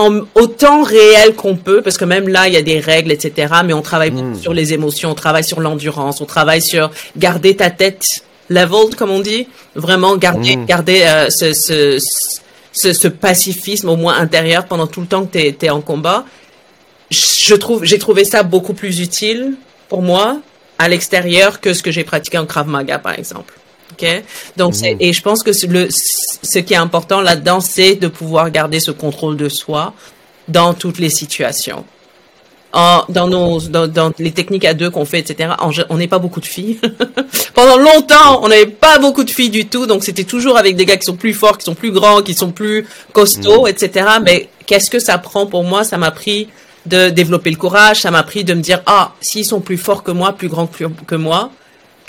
en 0.00 0.26
autant 0.34 0.82
réel 0.82 1.34
qu'on 1.34 1.56
peut, 1.56 1.82
parce 1.82 1.98
que 1.98 2.04
même 2.04 2.28
là, 2.28 2.48
il 2.48 2.54
y 2.54 2.56
a 2.56 2.62
des 2.62 2.80
règles, 2.80 3.12
etc. 3.12 3.54
Mais 3.64 3.72
on 3.72 3.82
travaille 3.82 4.10
hmm. 4.10 4.36
sur 4.36 4.54
les 4.54 4.72
émotions, 4.72 5.10
on 5.10 5.14
travaille 5.14 5.44
sur 5.44 5.60
l'endurance, 5.60 6.20
on 6.20 6.26
travaille 6.26 6.62
sur 6.62 6.90
garder 7.16 7.56
ta 7.56 7.70
tête 7.70 8.04
leveled, 8.48 8.94
comme 8.96 9.10
on 9.10 9.20
dit, 9.20 9.46
vraiment 9.74 10.16
garder, 10.16 10.56
hmm. 10.56 10.66
garder 10.66 11.02
euh, 11.02 11.28
ce, 11.30 11.52
ce, 11.52 11.98
ce, 12.72 12.92
ce, 12.92 13.08
pacifisme 13.08 13.88
au 13.88 13.96
moins 13.96 14.16
intérieur 14.16 14.66
pendant 14.66 14.86
tout 14.86 15.00
le 15.00 15.06
temps 15.06 15.24
que 15.26 15.50
tu 15.50 15.66
es, 15.66 15.70
en 15.70 15.80
combat. 15.80 16.24
Je 17.10 17.54
trouve, 17.54 17.84
j'ai 17.84 17.98
trouvé 17.98 18.24
ça 18.24 18.42
beaucoup 18.42 18.74
plus 18.74 19.00
utile 19.00 19.54
pour 19.88 20.02
moi 20.02 20.38
à 20.78 20.88
l'extérieur 20.88 21.60
que 21.60 21.74
ce 21.74 21.82
que 21.82 21.90
j'ai 21.90 22.04
pratiqué 22.04 22.38
en 22.38 22.46
Krav 22.46 22.66
Maga, 22.68 22.98
par 22.98 23.18
exemple. 23.18 23.54
Donc, 24.56 24.76
mhm. 24.76 24.96
et 24.98 25.12
je 25.12 25.22
pense 25.22 25.42
que 25.42 25.50
le, 25.66 25.88
ce 26.42 26.58
qui 26.58 26.74
est 26.74 26.78
important 26.78 27.20
là-dedans, 27.20 27.60
c'est 27.60 27.94
de 27.94 28.08
pouvoir 28.08 28.50
garder 28.50 28.80
ce 28.80 28.90
contrôle 28.90 29.36
de 29.36 29.48
soi 29.48 29.94
dans 30.48 30.74
toutes 30.74 30.98
les 30.98 31.10
situations. 31.10 31.84
En, 32.72 33.04
dans 33.08 33.26
nos 33.26 33.58
dans, 33.58 34.12
les 34.20 34.30
techniques 34.30 34.64
à 34.64 34.74
deux 34.74 34.90
qu'on 34.90 35.04
fait 35.04 35.18
etc 35.18 35.54
on 35.88 35.96
n'est 35.96 36.06
pas 36.06 36.20
beaucoup 36.20 36.38
de 36.38 36.46
filles 36.46 36.78
pendant 37.54 37.76
longtemps 37.76 38.44
on 38.44 38.48
n'avait 38.48 38.66
pas 38.66 39.00
beaucoup 39.00 39.24
de 39.24 39.30
filles 39.30 39.50
du 39.50 39.66
tout 39.66 39.86
donc 39.86 40.04
c'était 40.04 40.22
toujours 40.22 40.56
avec 40.56 40.76
des 40.76 40.84
gars 40.84 40.96
qui 40.96 41.04
sont 41.04 41.16
plus 41.16 41.34
forts 41.34 41.58
qui 41.58 41.64
sont 41.64 41.74
plus 41.74 41.90
grands 41.90 42.22
qui 42.22 42.32
sont 42.32 42.52
plus 42.52 42.86
costauds 43.12 43.62
mhm. 43.62 43.70
etc 43.70 44.06
mais 44.22 44.48
qu'est-ce 44.66 44.88
que 44.88 45.00
ça 45.00 45.18
prend 45.18 45.46
pour 45.46 45.64
moi? 45.64 45.82
Ça 45.82 45.98
m'a 45.98 46.12
pris 46.12 46.46
de 46.86 47.08
développer 47.08 47.50
le 47.50 47.56
courage 47.56 48.02
ça 48.02 48.12
m'a 48.12 48.22
pris 48.22 48.44
de 48.44 48.54
me 48.54 48.60
dire 48.60 48.82
ah 48.86 49.14
s'ils 49.20 49.44
sont 49.44 49.60
plus 49.60 49.76
forts 49.76 50.04
que 50.04 50.12
moi 50.12 50.32
plus 50.34 50.46
grands 50.46 50.68
que 50.68 51.16
moi 51.16 51.50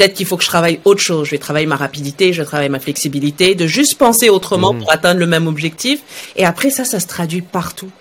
peut-être 0.02 0.16
qu'il 0.16 0.26
faut 0.26 0.38
que 0.38 0.44
je 0.44 0.50
travaille 0.50 0.80
autre 0.84 1.02
chose. 1.02 1.28
Je 1.28 1.32
vais 1.32 1.38
travailler 1.38 1.68
ma 1.68 1.76
rapidité, 1.76 2.34
je 2.34 2.42
vais 2.42 2.46
travailler 2.46 2.70
ma 2.70 2.80
flexibilité, 2.80 3.54
de 3.54 3.68
juste 3.68 4.00
penser 4.00 4.30
autrement 4.30 4.74
pour 4.74 4.92
atteindre 4.92 5.20
le 5.20 5.28
même 5.28 5.46
objectif. 5.46 6.00
Et 6.36 6.44
après 6.44 6.72
ça, 6.72 6.86
ça 6.86 7.00
se 7.00 7.06
traduit 7.06 7.42
partout. 7.42 7.92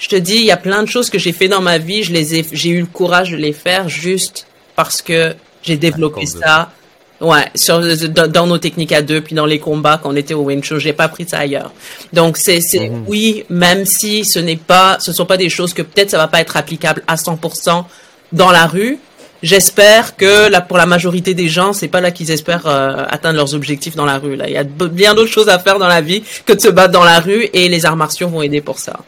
Je 0.00 0.08
te 0.08 0.16
dis, 0.16 0.36
il 0.36 0.44
y 0.44 0.50
a 0.50 0.56
plein 0.56 0.82
de 0.82 0.88
choses 0.88 1.10
que 1.10 1.18
j'ai 1.18 1.30
fait 1.30 1.46
dans 1.46 1.60
ma 1.60 1.78
vie, 1.78 2.02
je 2.02 2.12
les 2.12 2.34
ai, 2.34 2.46
j'ai 2.50 2.70
eu 2.70 2.80
le 2.80 2.86
courage 2.86 3.30
de 3.30 3.36
les 3.36 3.52
faire 3.52 3.88
juste 3.88 4.48
parce 4.74 5.00
que 5.00 5.36
j'ai 5.62 5.76
développé 5.76 6.26
ça. 6.26 6.72
Ouais, 7.20 7.48
sur, 7.54 7.80
dans, 8.08 8.48
nos 8.48 8.58
techniques 8.58 8.90
à 8.90 9.00
deux, 9.00 9.20
puis 9.20 9.36
dans 9.36 9.46
les 9.46 9.60
combats 9.60 10.00
quand 10.02 10.10
on 10.10 10.16
était 10.16 10.34
au 10.34 10.40
Wing 10.40 10.60
Chun, 10.60 10.80
j'ai 10.80 10.92
pas 10.92 11.06
pris 11.06 11.28
ça 11.28 11.38
ailleurs. 11.38 11.72
Donc 12.12 12.36
c'est, 12.36 12.60
c'est 12.60 12.88
mhm. 12.88 13.04
oui, 13.06 13.44
même 13.48 13.86
si 13.86 14.24
ce 14.24 14.40
n'est 14.40 14.56
pas, 14.56 14.98
ce 14.98 15.12
sont 15.12 15.24
pas 15.24 15.36
des 15.36 15.48
choses 15.48 15.72
que 15.72 15.82
peut-être 15.82 16.10
ça 16.10 16.18
va 16.18 16.26
pas 16.26 16.40
être 16.40 16.56
applicable 16.56 17.04
à 17.06 17.14
100% 17.14 17.84
dans 18.32 18.50
la 18.50 18.66
rue, 18.66 18.98
J'espère 19.42 20.16
que 20.16 20.48
là, 20.48 20.60
pour 20.60 20.76
la 20.76 20.86
majorité 20.86 21.34
des 21.34 21.48
gens, 21.48 21.72
c'est 21.72 21.88
pas 21.88 22.00
là 22.00 22.12
qu'ils 22.12 22.30
espèrent 22.30 22.66
euh, 22.66 23.04
atteindre 23.08 23.36
leurs 23.36 23.54
objectifs 23.54 23.96
dans 23.96 24.04
la 24.04 24.18
rue. 24.18 24.36
Là, 24.36 24.48
il 24.48 24.52
y 24.52 24.56
a 24.56 24.62
bien 24.62 25.14
d'autres 25.14 25.32
choses 25.32 25.48
à 25.48 25.58
faire 25.58 25.80
dans 25.80 25.88
la 25.88 26.00
vie 26.00 26.22
que 26.46 26.52
de 26.52 26.60
se 26.60 26.68
battre 26.68 26.92
dans 26.92 27.04
la 27.04 27.18
rue, 27.18 27.48
et 27.52 27.68
les 27.68 27.84
arts 27.84 27.96
martiaux 27.96 28.28
vont 28.28 28.40
aider 28.42 28.60
pour 28.60 28.78
ça. 28.78 29.00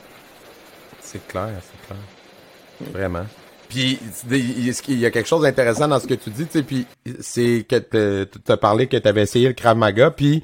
C'est 1.01 1.24
clair, 1.28 1.51
c'est 1.61 1.87
clair, 1.87 2.93
vraiment. 2.93 3.26
Puis 3.68 3.99
il 4.30 4.99
y 4.99 5.07
a 5.07 5.11
quelque 5.11 5.28
chose 5.28 5.43
d'intéressant 5.43 5.87
dans 5.87 6.01
ce 6.01 6.07
que 6.07 6.14
tu 6.14 6.30
dis, 6.30 6.47
tu 6.47 6.59
sais, 6.59 6.62
puis 6.64 6.87
c'est 7.20 7.64
que 7.68 8.24
tu 8.24 8.53
as 8.53 8.57
parlé 8.57 8.89
que 8.89 8.97
tu 8.97 9.09
avais 9.09 9.22
essayé 9.22 9.49
le 9.49 9.55
Krav 9.55 9.76
Maga, 9.76 10.11
puis 10.11 10.43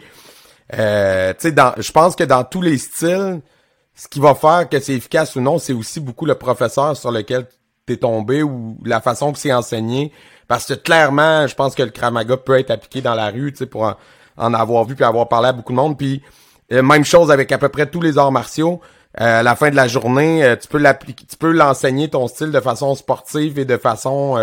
euh, 0.78 1.32
tu 1.38 1.49
sais, 1.49 1.55
je 1.78 1.91
pense 1.93 2.14
que 2.14 2.24
dans 2.24 2.45
tous 2.45 2.62
les 2.62 2.78
styles, 2.78 3.41
ce 3.97 4.07
qui 4.09 4.20
va 4.20 4.34
faire 4.34 4.68
que 4.68 4.78
c'est 4.78 4.95
efficace 4.95 5.34
ou 5.34 5.41
non, 5.41 5.59
c'est 5.59 5.72
aussi 5.72 5.99
beaucoup 6.01 6.26
le 6.26 6.36
professeur 6.36 6.97
sur 6.97 7.11
lequel 7.11 7.47
t'es 7.91 7.97
tombé 7.97 8.43
ou 8.43 8.78
la 8.84 9.01
façon 9.01 9.32
que 9.32 9.38
c'est 9.38 9.53
enseigné. 9.53 10.12
Parce 10.47 10.66
que 10.66 10.74
clairement, 10.74 11.47
je 11.47 11.55
pense 11.55 11.74
que 11.74 11.82
le 11.82 11.91
Kramaga 11.91 12.36
peut 12.36 12.59
être 12.59 12.70
appliqué 12.70 13.01
dans 13.01 13.14
la 13.14 13.30
rue, 13.30 13.53
tu 13.53 13.59
sais, 13.59 13.66
pour 13.66 13.95
en, 14.36 14.55
avoir 14.55 14.84
vu 14.84 14.95
puis 14.95 15.05
avoir 15.05 15.28
parlé 15.28 15.49
à 15.49 15.53
beaucoup 15.53 15.72
de 15.72 15.76
monde. 15.76 15.99
Puis 15.99 16.22
euh, 16.72 16.82
même 16.82 17.05
chose 17.05 17.30
avec 17.30 17.51
à 17.53 17.59
peu 17.59 17.68
près 17.68 17.86
tous 17.86 18.01
les 18.01 18.18
arts 18.18 18.32
martiaux. 18.32 18.80
Euh, 19.20 19.41
à 19.41 19.43
la 19.43 19.57
fin 19.57 19.70
de 19.70 19.76
la 19.76 19.88
journée, 19.88 20.45
euh, 20.45 20.55
tu 20.55 20.68
peux 20.68 20.78
l'appliquer, 20.78 21.24
tu 21.28 21.36
peux 21.36 21.51
l'enseigner 21.51 22.09
ton 22.09 22.28
style 22.28 22.53
de 22.53 22.61
façon 22.61 22.95
sportive 22.95 23.59
et 23.59 23.64
de 23.64 23.76
façon 23.76 24.38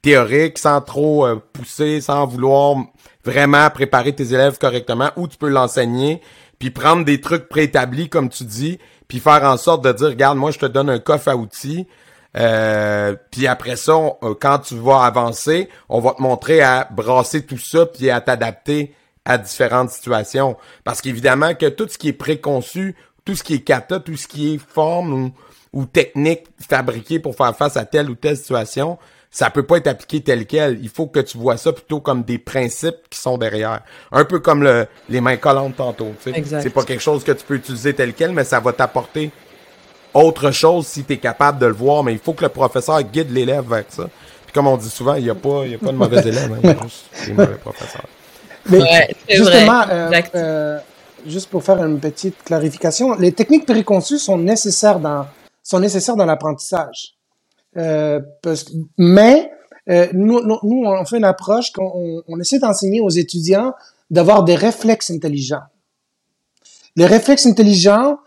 théorique, 0.00 0.58
sans 0.58 0.80
trop 0.80 1.26
pousser, 1.52 2.00
sans 2.00 2.26
vouloir 2.26 2.76
vraiment 3.24 3.68
préparer 3.68 4.14
tes 4.14 4.32
élèves 4.32 4.58
correctement, 4.58 5.10
ou 5.16 5.28
tu 5.28 5.36
peux 5.36 5.48
l'enseigner, 5.48 6.22
puis 6.58 6.70
prendre 6.70 7.04
des 7.04 7.20
trucs 7.20 7.48
préétablis, 7.48 8.08
comme 8.08 8.30
tu 8.30 8.44
dis, 8.44 8.78
puis 9.08 9.18
faire 9.18 9.44
en 9.44 9.56
sorte 9.56 9.84
de 9.84 9.92
dire, 9.92 10.08
regarde, 10.08 10.38
moi, 10.38 10.50
je 10.50 10.58
te 10.58 10.66
donne 10.66 10.88
un 10.88 10.98
coffre 10.98 11.28
à 11.28 11.36
outils, 11.36 11.86
euh, 12.38 13.16
puis 13.30 13.46
après 13.46 13.76
ça, 13.76 13.94
euh, 13.94 14.34
quand 14.40 14.58
tu 14.60 14.76
vas 14.76 15.04
avancer, 15.04 15.68
on 15.88 16.00
va 16.00 16.12
te 16.12 16.22
montrer 16.22 16.60
à 16.60 16.88
brasser 16.90 17.44
tout 17.44 17.58
ça, 17.58 17.86
puis 17.86 18.10
à 18.10 18.20
t'adapter 18.20 18.94
à 19.24 19.38
différentes 19.38 19.90
situations. 19.90 20.56
Parce 20.84 21.00
qu'évidemment 21.00 21.54
que 21.54 21.66
tout 21.66 21.88
ce 21.88 21.98
qui 21.98 22.08
est 22.08 22.12
préconçu, 22.12 22.94
tout 23.24 23.34
ce 23.34 23.42
qui 23.42 23.54
est 23.54 23.60
kata, 23.60 24.00
tout 24.00 24.16
ce 24.16 24.28
qui 24.28 24.54
est 24.54 24.58
forme 24.58 25.12
ou, 25.12 25.32
ou 25.72 25.84
technique 25.84 26.44
fabriquée 26.66 27.18
pour 27.18 27.34
faire 27.34 27.54
face 27.56 27.76
à 27.76 27.84
telle 27.84 28.08
ou 28.08 28.14
telle 28.14 28.36
situation, 28.36 28.98
ça 29.30 29.50
peut 29.50 29.64
pas 29.64 29.76
être 29.76 29.88
appliqué 29.88 30.22
tel 30.22 30.46
quel. 30.46 30.78
Il 30.80 30.88
faut 30.88 31.06
que 31.06 31.20
tu 31.20 31.36
vois 31.36 31.56
ça 31.56 31.72
plutôt 31.72 32.00
comme 32.00 32.22
des 32.22 32.38
principes 32.38 33.08
qui 33.10 33.18
sont 33.18 33.36
derrière. 33.36 33.80
Un 34.12 34.24
peu 34.24 34.38
comme 34.38 34.62
le, 34.62 34.86
les 35.08 35.20
mains 35.20 35.36
collantes 35.36 35.76
tantôt. 35.76 36.14
C'est 36.20 36.70
pas 36.70 36.84
quelque 36.84 37.02
chose 37.02 37.24
que 37.24 37.32
tu 37.32 37.44
peux 37.44 37.56
utiliser 37.56 37.94
tel 37.94 38.14
quel, 38.14 38.32
mais 38.32 38.44
ça 38.44 38.60
va 38.60 38.72
t'apporter 38.72 39.30
autre 40.14 40.50
chose 40.50 40.86
si 40.86 41.04
tu 41.04 41.14
es 41.14 41.18
capable 41.18 41.58
de 41.58 41.66
le 41.66 41.72
voir. 41.72 42.02
Mais 42.04 42.12
il 42.12 42.18
faut 42.18 42.32
que 42.32 42.44
le 42.44 42.48
professeur 42.48 43.02
guide 43.02 43.30
l'élève 43.30 43.68
vers 43.68 43.84
ça. 43.88 44.04
Puis 44.44 44.52
comme 44.52 44.66
on 44.66 44.76
dit 44.76 44.88
souvent, 44.88 45.14
il 45.14 45.24
n'y 45.24 45.30
a, 45.30 45.34
pas, 45.34 45.66
y 45.66 45.74
a 45.74 45.78
pas 45.78 45.92
de 45.92 45.96
mauvais 45.96 46.20
élèves, 46.20 46.52
hein, 46.52 46.58
il 46.62 46.68
y 46.68 46.72
a 46.72 46.82
juste 46.82 47.06
des 47.26 47.32
mauvais 47.32 47.56
professeurs. 47.56 48.06
Mais 48.70 49.14
justement, 49.28 49.82
euh, 49.90 50.10
euh, 50.34 50.78
juste 51.26 51.48
pour 51.50 51.62
faire 51.62 51.82
une 51.84 52.00
petite 52.00 52.42
clarification, 52.44 53.14
les 53.14 53.32
techniques 53.32 53.66
préconçues 53.66 54.18
sont 54.18 54.38
nécessaires 54.38 55.00
dans, 55.00 55.26
sont 55.62 55.80
nécessaires 55.80 56.16
dans 56.16 56.26
l'apprentissage. 56.26 57.14
Euh, 57.76 58.20
mais 58.96 59.50
euh, 59.90 60.06
nous, 60.12 60.40
nous, 60.40 60.58
nous, 60.62 60.84
on 60.84 61.04
fait 61.04 61.18
une 61.18 61.24
approche 61.24 61.70
qu'on 61.72 62.22
on 62.26 62.40
essaie 62.40 62.58
d'enseigner 62.58 63.00
aux 63.00 63.10
étudiants 63.10 63.74
d'avoir 64.10 64.44
des 64.44 64.54
réflexes 64.54 65.10
intelligents. 65.10 65.62
Les 66.96 67.06
réflexes 67.06 67.46
intelligents, 67.46 68.18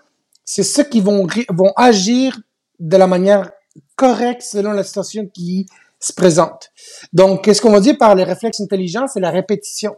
c'est 0.45 0.63
ceux 0.63 0.83
qui 0.83 1.01
vont, 1.01 1.27
vont 1.49 1.73
agir 1.75 2.39
de 2.79 2.97
la 2.97 3.07
manière 3.07 3.51
correcte 3.95 4.41
selon 4.41 4.71
la 4.71 4.83
situation 4.83 5.27
qui 5.27 5.65
se 5.99 6.13
présente. 6.13 6.71
Donc, 7.13 7.43
qu'est-ce 7.43 7.61
qu'on 7.61 7.71
va 7.71 7.79
dire 7.79 7.97
par 7.97 8.15
les 8.15 8.23
réflexes 8.23 8.59
intelligents? 8.59 9.07
C'est 9.07 9.19
la 9.19 9.29
répétition. 9.29 9.95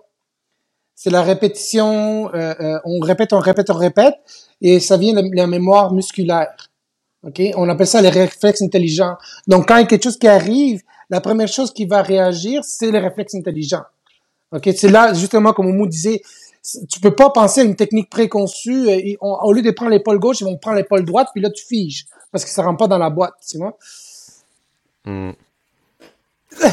C'est 0.96 1.10
la 1.10 1.24
répétition, 1.24 2.30
euh, 2.34 2.54
euh, 2.60 2.80
on 2.86 3.00
répète, 3.00 3.34
on 3.34 3.40
répète, 3.40 3.70
on 3.70 3.76
répète, 3.76 4.16
et 4.62 4.80
ça 4.80 4.98
vient 4.98 5.14
de 5.14 5.36
la 5.36 5.48
mémoire 5.48 5.94
musculaire. 5.94 6.70
OK? 7.26 7.42
On 7.56 7.68
appelle 7.70 7.88
ça 7.88 8.02
les 8.02 8.10
réflexes 8.10 8.62
intelligents. 8.62 9.16
Donc, 9.48 9.68
quand 9.68 9.78
il 9.78 9.82
y 9.82 9.84
a 9.84 9.88
quelque 9.88 10.04
chose 10.04 10.18
qui 10.18 10.28
arrive, 10.28 10.82
la 11.10 11.22
première 11.22 11.48
chose 11.48 11.74
qui 11.74 11.86
va 11.86 12.02
réagir, 12.02 12.64
c'est 12.64 12.92
les 12.92 13.00
réflexes 13.00 13.36
intelligents. 13.36 13.84
OK? 14.52 14.70
C'est 14.76 14.90
là, 14.90 15.14
justement, 15.14 15.54
comme 15.54 15.68
Moumou 15.68 15.88
disait, 15.88 16.22
tu 16.90 17.00
peux 17.00 17.14
pas 17.14 17.30
penser 17.30 17.62
à 17.62 17.64
une 17.64 17.76
technique 17.76 18.10
préconçue. 18.10 18.90
Et 18.90 19.18
au 19.22 19.52
lieu 19.54 19.62
de 19.62 19.72
prendre 19.72 19.92
l'épaule 19.92 20.20
gauche, 20.20 20.42
ils 20.42 20.46
vont 20.46 20.58
prendre 20.58 20.78
l'épaule 20.78 21.04
droite, 21.04 21.30
puis 21.34 21.42
là, 21.42 21.50
tu 21.50 21.66
figes. 21.66 22.06
Parce 22.32 22.46
que 22.46 22.52
ça 22.52 22.64
rentre 22.64 22.80
pas 22.80 22.88
dans 22.88 22.98
la 22.98 23.10
boîte, 23.10 23.34
tu 23.48 23.58
vois? 23.58 23.78
Hmm. 25.06 25.32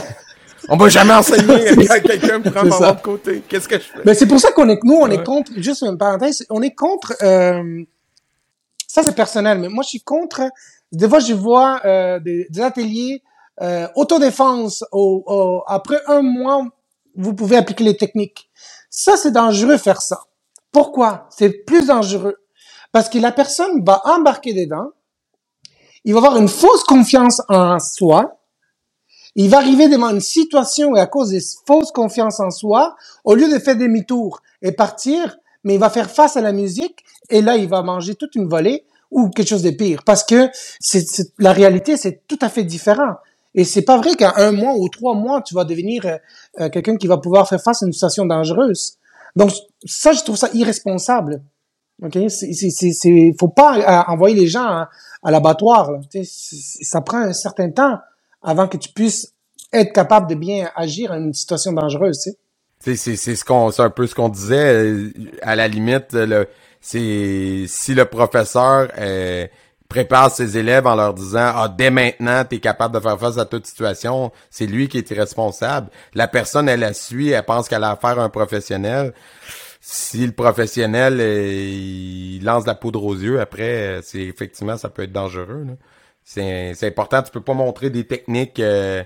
on 0.68 0.76
va 0.76 0.88
jamais 0.88 1.14
enseigner 1.14 1.90
à 1.90 2.00
quelqu'un 2.00 2.40
prend 2.40 2.52
par 2.52 2.64
l'autre 2.64 3.02
côté. 3.02 3.42
Qu'est-ce 3.48 3.68
que 3.68 3.76
je 3.76 3.84
fais? 3.84 3.98
Mais 4.04 4.14
c'est 4.14 4.26
pour 4.26 4.38
ça 4.38 4.52
qu'on 4.52 4.68
est, 4.68 4.78
nous, 4.84 4.94
on 4.94 5.10
est 5.10 5.24
contre, 5.24 5.52
juste 5.56 5.82
une 5.82 5.98
parenthèse, 5.98 6.46
on 6.48 6.62
est 6.62 6.74
contre, 6.74 7.14
euh, 7.22 7.84
ça, 8.86 9.02
c'est 9.02 9.14
personnel, 9.14 9.58
mais 9.58 9.68
moi, 9.68 9.84
je 9.84 9.90
suis 9.90 10.00
contre. 10.00 10.42
Des 10.90 11.08
fois, 11.08 11.20
je 11.20 11.32
vois 11.32 11.80
euh, 11.84 12.18
des, 12.18 12.48
ateliers 12.60 13.22
euh, 13.60 13.86
autodéfense. 13.94 14.84
Au, 14.90 15.62
après 15.68 16.00
un 16.08 16.22
mois, 16.22 16.66
vous 17.14 17.34
pouvez 17.34 17.56
appliquer 17.56 17.84
les 17.84 17.96
techniques. 17.96 18.50
Ça, 18.90 19.16
c'est 19.16 19.30
dangereux 19.30 19.78
faire 19.78 20.02
ça. 20.02 20.24
Pourquoi? 20.72 21.28
C'est 21.30 21.64
plus 21.64 21.86
dangereux. 21.86 22.36
Parce 22.92 23.08
que 23.08 23.18
la 23.18 23.32
personne 23.32 23.84
va 23.84 24.02
embarquer 24.04 24.52
dedans. 24.52 24.90
Il 26.04 26.12
va 26.12 26.18
avoir 26.18 26.36
une 26.36 26.48
fausse 26.48 26.82
confiance 26.82 27.40
en 27.48 27.78
soi. 27.78 28.36
Il 29.36 29.48
va 29.48 29.58
arriver 29.58 29.88
devant 29.88 30.10
une 30.10 30.20
situation 30.20 30.96
et 30.96 31.00
à 31.00 31.06
cause 31.06 31.30
de 31.30 31.38
fausse 31.66 31.92
confiance 31.92 32.40
en 32.40 32.50
soi, 32.50 32.96
au 33.24 33.34
lieu 33.34 33.48
de 33.48 33.60
faire 33.60 33.76
demi-tour 33.76 34.42
et 34.60 34.72
partir, 34.72 35.38
mais 35.62 35.74
il 35.74 35.80
va 35.80 35.88
faire 35.88 36.10
face 36.10 36.36
à 36.36 36.40
la 36.40 36.52
musique 36.52 37.04
et 37.28 37.42
là, 37.42 37.56
il 37.56 37.68
va 37.68 37.82
manger 37.82 38.16
toute 38.16 38.34
une 38.34 38.48
volée 38.48 38.84
ou 39.12 39.28
quelque 39.30 39.48
chose 39.48 39.62
de 39.62 39.70
pire. 39.70 40.02
Parce 40.04 40.24
que 40.24 40.50
c'est, 40.80 41.04
la 41.38 41.52
réalité, 41.52 41.96
c'est 41.96 42.26
tout 42.26 42.38
à 42.40 42.48
fait 42.48 42.64
différent. 42.64 43.14
Et 43.54 43.64
c'est 43.64 43.82
pas 43.82 43.98
vrai 43.98 44.14
qu'à 44.14 44.34
un 44.36 44.52
mois 44.52 44.74
ou 44.76 44.88
trois 44.88 45.14
mois, 45.14 45.42
tu 45.42 45.54
vas 45.54 45.64
devenir 45.64 46.06
euh, 46.06 46.16
euh, 46.60 46.68
quelqu'un 46.68 46.96
qui 46.96 47.06
va 47.06 47.18
pouvoir 47.18 47.48
faire 47.48 47.60
face 47.60 47.82
à 47.82 47.86
une 47.86 47.92
situation 47.92 48.24
dangereuse. 48.26 48.94
Donc, 49.36 49.50
ça, 49.84 50.12
je 50.12 50.22
trouve 50.22 50.36
ça 50.36 50.48
irresponsable. 50.54 51.42
OK? 52.02 52.16
C'est, 52.28 53.34
faut 53.38 53.48
pas 53.48 53.78
euh, 53.78 54.12
envoyer 54.12 54.36
les 54.36 54.46
gens 54.46 54.86
à, 55.22 55.30
l'abattoir. 55.30 55.90
Ça 56.22 57.00
prend 57.00 57.18
un 57.18 57.32
certain 57.32 57.70
temps 57.70 57.98
avant 58.42 58.68
que 58.68 58.76
tu 58.76 58.90
puisses 58.92 59.32
être 59.72 59.92
capable 59.92 60.28
de 60.28 60.34
bien 60.34 60.70
agir 60.74 61.12
à 61.12 61.18
une 61.18 61.34
situation 61.34 61.72
dangereuse, 61.72 62.18
tu 62.18 62.30
sais. 62.30 62.36
C'est, 62.82 63.16
ce 63.36 63.44
qu'on, 63.44 63.70
c'est 63.70 63.82
un 63.82 63.90
peu 63.90 64.06
ce 64.06 64.14
qu'on 64.14 64.30
disait. 64.30 65.12
À 65.42 65.54
la 65.54 65.68
limite, 65.68 66.16
c'est 66.80 67.64
si 67.66 67.94
le 67.94 68.06
professeur 68.06 68.88
prépare 69.90 70.30
ses 70.30 70.56
élèves 70.56 70.86
en 70.86 70.94
leur 70.94 71.12
disant 71.12 71.52
ah 71.54 71.68
dès 71.68 71.90
maintenant 71.90 72.44
tu 72.48 72.60
capable 72.60 72.94
de 72.94 73.00
faire 73.00 73.18
face 73.18 73.38
à 73.38 73.44
toute 73.44 73.66
situation, 73.66 74.32
c'est 74.48 74.66
lui 74.66 74.88
qui 74.88 74.96
est 74.98 75.10
irresponsable. 75.10 75.90
La 76.14 76.28
personne 76.28 76.68
elle 76.68 76.80
la 76.80 76.94
suit, 76.94 77.30
elle 77.30 77.44
pense 77.44 77.68
qu'elle 77.68 77.84
a 77.84 77.90
affaire 77.90 78.18
à 78.18 78.22
un 78.22 78.28
professionnel. 78.30 79.12
Si 79.80 80.24
le 80.24 80.32
professionnel 80.32 81.18
euh, 81.20 81.68
il 81.68 82.44
lance 82.44 82.66
la 82.66 82.76
poudre 82.76 83.04
aux 83.04 83.16
yeux, 83.16 83.40
après 83.40 84.00
c'est 84.02 84.22
effectivement 84.22 84.78
ça 84.78 84.88
peut 84.88 85.02
être 85.02 85.12
dangereux. 85.12 85.66
C'est 86.24 86.84
important, 86.84 87.22
tu 87.22 87.32
peux 87.32 87.40
pas 87.40 87.54
montrer 87.54 87.90
des 87.90 88.06
techniques 88.06 88.60
euh, 88.60 89.02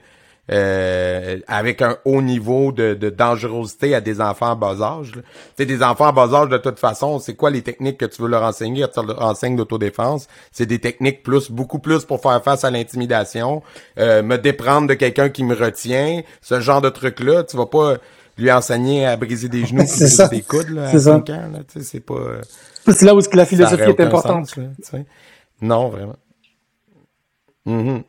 euh, 0.51 1.39
avec 1.47 1.81
un 1.81 1.97
haut 2.05 2.21
niveau 2.21 2.71
de, 2.71 2.93
de, 2.93 3.09
dangerosité 3.09 3.95
à 3.95 4.03
des 4.03 4.21
enfants 4.21 4.51
en 4.51 4.57
bas 4.57 4.77
âge. 4.83 5.13
Tu 5.13 5.21
sais, 5.57 5.65
des 5.65 5.83
enfants 5.83 6.09
en 6.09 6.13
bas 6.13 6.35
âge, 6.35 6.49
de 6.51 6.59
toute 6.59 6.79
façon, 6.79 7.19
c'est 7.19 7.35
quoi 7.35 7.51
les 7.51 7.63
techniques 7.63 7.97
que 7.97 8.05
tu 8.05 8.21
veux 8.21 8.29
leur 8.29 8.43
enseigner? 8.43 8.85
Tu 8.93 9.07
leur 9.07 9.23
enseignes 9.23 9.57
d'autodéfense. 9.57 10.29
C'est 10.53 10.67
des 10.67 10.81
techniques 10.81 11.23
plus, 11.23 11.51
beaucoup 11.51 11.79
plus 11.79 12.05
pour 12.05 12.21
faire 12.21 12.43
face 12.43 12.65
à 12.65 12.71
l'intimidation, 12.71 13.63
euh, 13.99 14.23
me 14.23 14.37
déprendre 14.37 14.87
de 14.87 14.95
quelqu'un 14.95 15.31
qui 15.31 15.45
me 15.45 15.55
retient, 15.55 16.21
ce 16.43 16.61
genre 16.61 16.83
de 16.83 16.91
truc-là. 16.91 17.45
Tu 17.45 17.57
vas 17.57 17.67
pas 17.67 17.95
lui 18.37 18.53
enseigner 18.53 19.07
à 19.07 19.17
briser 19.17 19.49
des 19.49 19.65
genoux, 19.65 19.85
briser 19.85 20.29
des 20.29 20.43
coudes 20.43 20.71
là, 20.71 20.91
à 20.91 20.99
5 20.99 21.31
ans. 21.31 21.53
C'est 21.81 22.01
pas... 22.01 22.15
Euh, 22.15 22.43
c'est 22.87 23.07
là 23.07 23.15
où 23.15 23.21
que 23.23 23.37
la 23.37 23.47
philosophie 23.47 23.83
est 23.83 24.01
importante. 24.01 24.55
non, 25.63 25.89
vraiment. 25.89 26.17
Mm 27.65 28.01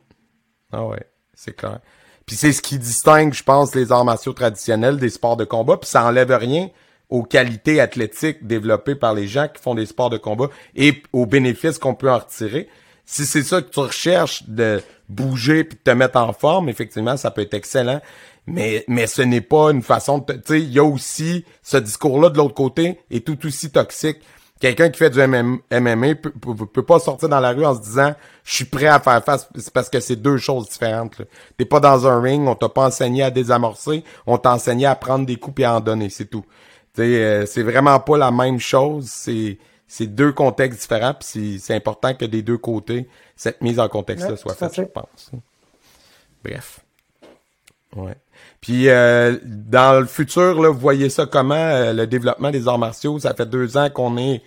Ah 0.70 0.84
ouais, 0.84 1.02
c'est 1.34 1.56
clair. 1.56 1.80
Puis 2.26 2.34
c'est 2.34 2.52
ce 2.52 2.60
qui 2.60 2.78
distingue, 2.78 3.32
je 3.32 3.44
pense, 3.44 3.74
les 3.74 3.92
arts 3.92 4.04
martiaux 4.04 4.32
traditionnels 4.32 4.98
des 4.98 5.10
sports 5.10 5.36
de 5.36 5.44
combat. 5.44 5.76
Puis 5.76 5.88
ça 5.88 6.04
enlève 6.04 6.32
rien 6.32 6.70
aux 7.08 7.22
qualités 7.22 7.80
athlétiques 7.80 8.44
développées 8.46 8.96
par 8.96 9.14
les 9.14 9.28
gens 9.28 9.46
qui 9.46 9.62
font 9.62 9.76
des 9.76 9.86
sports 9.86 10.10
de 10.10 10.18
combat 10.18 10.48
et 10.74 11.02
aux 11.12 11.24
bénéfices 11.24 11.78
qu'on 11.78 11.94
peut 11.94 12.10
en 12.10 12.18
retirer. 12.18 12.68
Si 13.04 13.24
c'est 13.24 13.44
ça 13.44 13.62
que 13.62 13.70
tu 13.70 13.78
recherches 13.78 14.42
de 14.48 14.82
bouger 15.08 15.62
puis 15.62 15.78
de 15.78 15.82
te 15.82 15.96
mettre 15.96 16.18
en 16.18 16.32
forme, 16.32 16.68
effectivement, 16.68 17.16
ça 17.16 17.30
peut 17.30 17.42
être 17.42 17.54
excellent. 17.54 18.00
Mais, 18.48 18.84
mais 18.88 19.06
ce 19.06 19.22
n'est 19.22 19.40
pas 19.40 19.70
une 19.70 19.82
façon 19.82 20.18
de... 20.18 20.32
Tu 20.32 20.40
sais, 20.46 20.60
il 20.60 20.72
y 20.72 20.80
a 20.80 20.84
aussi 20.84 21.44
ce 21.62 21.76
discours-là 21.76 22.30
de 22.30 22.38
l'autre 22.38 22.54
côté 22.54 22.98
est 23.10 23.24
tout 23.24 23.46
aussi 23.46 23.70
toxique. 23.70 24.18
Quelqu'un 24.58 24.88
qui 24.88 24.98
fait 24.98 25.10
du 25.10 25.20
MMA 25.20 26.14
peut, 26.14 26.32
peut, 26.72 26.82
pas 26.82 26.98
sortir 26.98 27.28
dans 27.28 27.40
la 27.40 27.50
rue 27.50 27.66
en 27.66 27.74
se 27.74 27.80
disant 27.80 28.14
je 28.42 28.54
suis 28.54 28.64
prêt 28.64 28.86
à 28.86 28.98
faire 29.00 29.22
face 29.22 29.48
c'est 29.54 29.72
parce 29.72 29.90
que 29.90 30.00
c'est 30.00 30.16
deux 30.16 30.38
choses 30.38 30.68
différentes. 30.68 31.20
T'es 31.58 31.66
pas 31.66 31.80
dans 31.80 32.06
un 32.06 32.20
ring, 32.20 32.48
on 32.48 32.54
t'a 32.54 32.70
pas 32.70 32.86
enseigné 32.86 33.22
à 33.22 33.30
désamorcer, 33.30 34.02
on 34.26 34.38
t'a 34.38 34.52
enseigné 34.52 34.86
à 34.86 34.94
prendre 34.94 35.26
des 35.26 35.36
coups 35.36 35.60
et 35.60 35.64
à 35.64 35.74
en 35.74 35.80
donner, 35.80 36.08
c'est 36.08 36.24
tout. 36.24 36.44
Euh, 36.98 37.44
c'est 37.44 37.62
vraiment 37.62 38.00
pas 38.00 38.16
la 38.16 38.30
même 38.30 38.58
chose, 38.58 39.08
c'est 39.10 39.58
c'est 39.88 40.06
deux 40.06 40.32
contextes 40.32 40.80
différents, 40.80 41.14
puis 41.14 41.60
c'est 41.60 41.74
important 41.74 42.14
que 42.14 42.24
des 42.24 42.42
deux 42.42 42.58
côtés 42.58 43.06
cette 43.36 43.60
mise 43.60 43.78
en 43.78 43.88
contexte 43.88 44.34
soit 44.36 44.54
faite, 44.54 44.74
je 44.74 44.82
pense. 44.82 45.30
Bref. 46.42 46.80
Ouais. 47.94 48.16
Puis 48.66 48.88
euh, 48.88 49.36
dans 49.44 50.00
le 50.00 50.06
futur, 50.06 50.60
là, 50.60 50.70
vous 50.70 50.80
voyez 50.80 51.08
ça 51.08 51.24
comment, 51.24 51.54
euh, 51.54 51.92
le 51.92 52.08
développement 52.08 52.50
des 52.50 52.66
arts 52.66 52.80
martiaux, 52.80 53.20
ça 53.20 53.32
fait 53.32 53.46
deux 53.46 53.76
ans 53.76 53.90
qu'on 53.90 54.18
est 54.18 54.42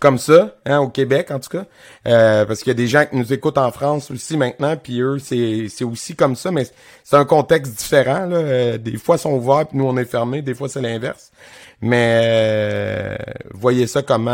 comme 0.00 0.16
ça, 0.16 0.54
hein, 0.64 0.78
au 0.78 0.88
Québec 0.88 1.30
en 1.30 1.38
tout 1.38 1.50
cas. 1.50 1.66
Euh, 2.06 2.46
parce 2.46 2.60
qu'il 2.60 2.68
y 2.68 2.70
a 2.70 2.74
des 2.74 2.86
gens 2.86 3.04
qui 3.04 3.16
nous 3.16 3.30
écoutent 3.30 3.58
en 3.58 3.70
France 3.70 4.10
aussi 4.10 4.38
maintenant, 4.38 4.74
puis 4.78 5.02
eux, 5.02 5.18
c'est, 5.18 5.84
aussi 5.84 6.16
comme 6.16 6.34
ça, 6.34 6.50
mais 6.50 6.66
c'est 7.04 7.16
un 7.16 7.26
contexte 7.26 7.76
différent. 7.76 8.24
Là. 8.24 8.78
des 8.78 8.96
fois, 8.96 9.16
ils 9.16 9.18
sont 9.18 9.34
ouverts, 9.34 9.66
puis 9.66 9.76
nous, 9.76 9.84
on 9.84 9.98
est 9.98 10.06
fermés. 10.06 10.40
Des 10.40 10.54
fois, 10.54 10.70
c'est 10.70 10.80
l'inverse. 10.80 11.30
Mais 11.82 13.18
voyez 13.52 13.86
ça 13.86 14.00
comment... 14.00 14.30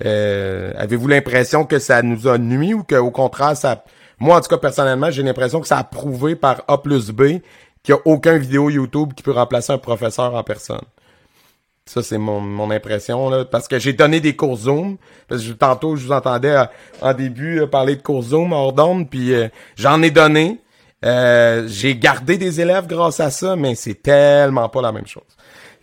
avez-vous 0.00 1.06
l'impression 1.06 1.64
que 1.64 1.78
ça 1.78 2.02
nous 2.02 2.26
a 2.26 2.38
nuit 2.38 2.74
ou 2.74 2.82
qu'au 2.82 3.12
contraire, 3.12 3.56
ça 3.56 3.84
moi, 4.18 4.38
en 4.38 4.40
tout 4.40 4.48
cas, 4.48 4.56
personnellement, 4.56 5.10
j'ai 5.10 5.22
l'impression 5.22 5.60
que 5.60 5.68
ça 5.68 5.78
a 5.78 5.84
prouvé 5.84 6.36
par 6.36 6.62
A 6.68 6.78
plus 6.78 7.10
B 7.10 7.40
qu'il 7.86 7.94
n'y 7.94 8.00
a 8.00 8.02
aucun 8.04 8.36
vidéo 8.36 8.68
YouTube 8.68 9.12
qui 9.14 9.22
peut 9.22 9.30
remplacer 9.30 9.72
un 9.72 9.78
professeur 9.78 10.34
en 10.34 10.42
personne. 10.42 10.82
Ça, 11.86 12.02
c'est 12.02 12.18
mon, 12.18 12.40
mon 12.40 12.72
impression, 12.72 13.30
là, 13.30 13.44
parce 13.44 13.68
que 13.68 13.78
j'ai 13.78 13.92
donné 13.92 14.18
des 14.18 14.34
cours 14.34 14.56
Zoom. 14.56 14.96
Parce 15.28 15.44
que 15.44 15.52
tantôt, 15.52 15.94
je 15.94 16.04
vous 16.04 16.10
entendais 16.10 16.50
euh, 16.50 16.64
en 17.00 17.14
début 17.14 17.60
euh, 17.60 17.68
parler 17.68 17.94
de 17.94 18.02
cours 18.02 18.22
Zoom 18.22 18.52
hors 18.52 18.72
d'onde, 18.72 19.08
puis 19.08 19.32
euh, 19.32 19.46
j'en 19.76 20.02
ai 20.02 20.10
donné. 20.10 20.58
j'ai 21.04 21.96
gardé 21.96 22.38
des 22.38 22.60
élèves 22.60 22.88
grâce 22.88 23.20
à 23.20 23.30
ça, 23.30 23.54
mais 23.54 23.76
c'est 23.76 24.02
tellement 24.02 24.68
pas 24.68 24.82
la 24.82 24.90
même 24.90 25.06
chose. 25.06 25.22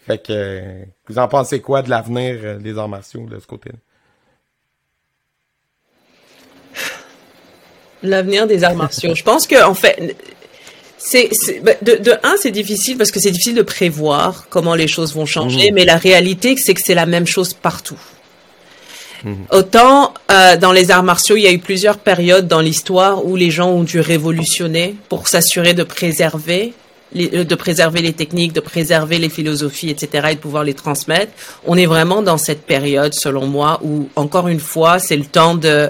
Fait 0.05 0.21
que, 0.21 0.83
vous 1.07 1.17
en 1.17 1.29
pensez 1.29 1.61
quoi 1.61 1.81
de 1.83 1.89
l'avenir 1.89 2.59
des 2.59 2.77
arts 2.77 2.89
martiaux 2.89 3.25
de 3.29 3.39
ce 3.39 3.47
côté-là? 3.47 3.77
L'avenir 8.01 8.45
des 8.45 8.65
arts 8.65 8.75
martiaux. 8.75 9.15
Je 9.15 9.23
pense 9.23 9.47
que, 9.47 9.63
en 9.63 9.73
fait, 9.73 10.17
c'est, 11.05 11.29
bah, 11.61 11.73
de, 11.81 11.95
de 11.95 12.11
un, 12.23 12.35
c'est 12.41 12.51
difficile 12.51 12.97
parce 12.97 13.11
que 13.11 13.19
c'est 13.19 13.31
difficile 13.31 13.55
de 13.55 13.61
prévoir 13.61 14.47
comment 14.49 14.73
les 14.73 14.87
choses 14.87 15.13
vont 15.13 15.25
changer, 15.25 15.71
mmh. 15.71 15.75
mais 15.75 15.85
la 15.85 15.97
réalité, 15.97 16.55
c'est 16.57 16.73
que 16.73 16.81
c'est 16.83 16.95
la 16.95 17.05
même 17.05 17.27
chose 17.27 17.53
partout. 17.53 17.99
Mmh. 19.23 19.33
Autant 19.51 20.13
euh, 20.31 20.55
dans 20.57 20.71
les 20.71 20.91
arts 20.91 21.03
martiaux, 21.03 21.35
il 21.35 21.43
y 21.43 21.47
a 21.47 21.51
eu 21.51 21.59
plusieurs 21.59 21.97
périodes 21.97 22.47
dans 22.47 22.61
l'histoire 22.61 23.25
où 23.25 23.35
les 23.35 23.51
gens 23.51 23.69
ont 23.69 23.83
dû 23.83 23.99
révolutionner 23.99 24.95
pour 25.09 25.27
s'assurer 25.27 25.73
de 25.73 25.83
préserver 25.83 26.73
les, 27.13 27.29
euh, 27.33 27.43
de 27.43 27.55
préserver 27.55 28.01
les 28.01 28.13
techniques, 28.13 28.53
de 28.53 28.61
préserver 28.61 29.19
les 29.19 29.29
philosophies, 29.29 29.89
etc., 29.89 30.29
et 30.31 30.35
de 30.35 30.39
pouvoir 30.39 30.63
les 30.63 30.73
transmettre. 30.73 31.31
On 31.65 31.77
est 31.77 31.85
vraiment 31.85 32.21
dans 32.21 32.37
cette 32.37 32.65
période, 32.65 33.13
selon 33.13 33.45
moi, 33.45 33.79
où 33.83 34.07
encore 34.15 34.47
une 34.47 34.61
fois, 34.61 34.99
c'est 34.99 35.17
le 35.17 35.25
temps 35.25 35.55
de 35.55 35.89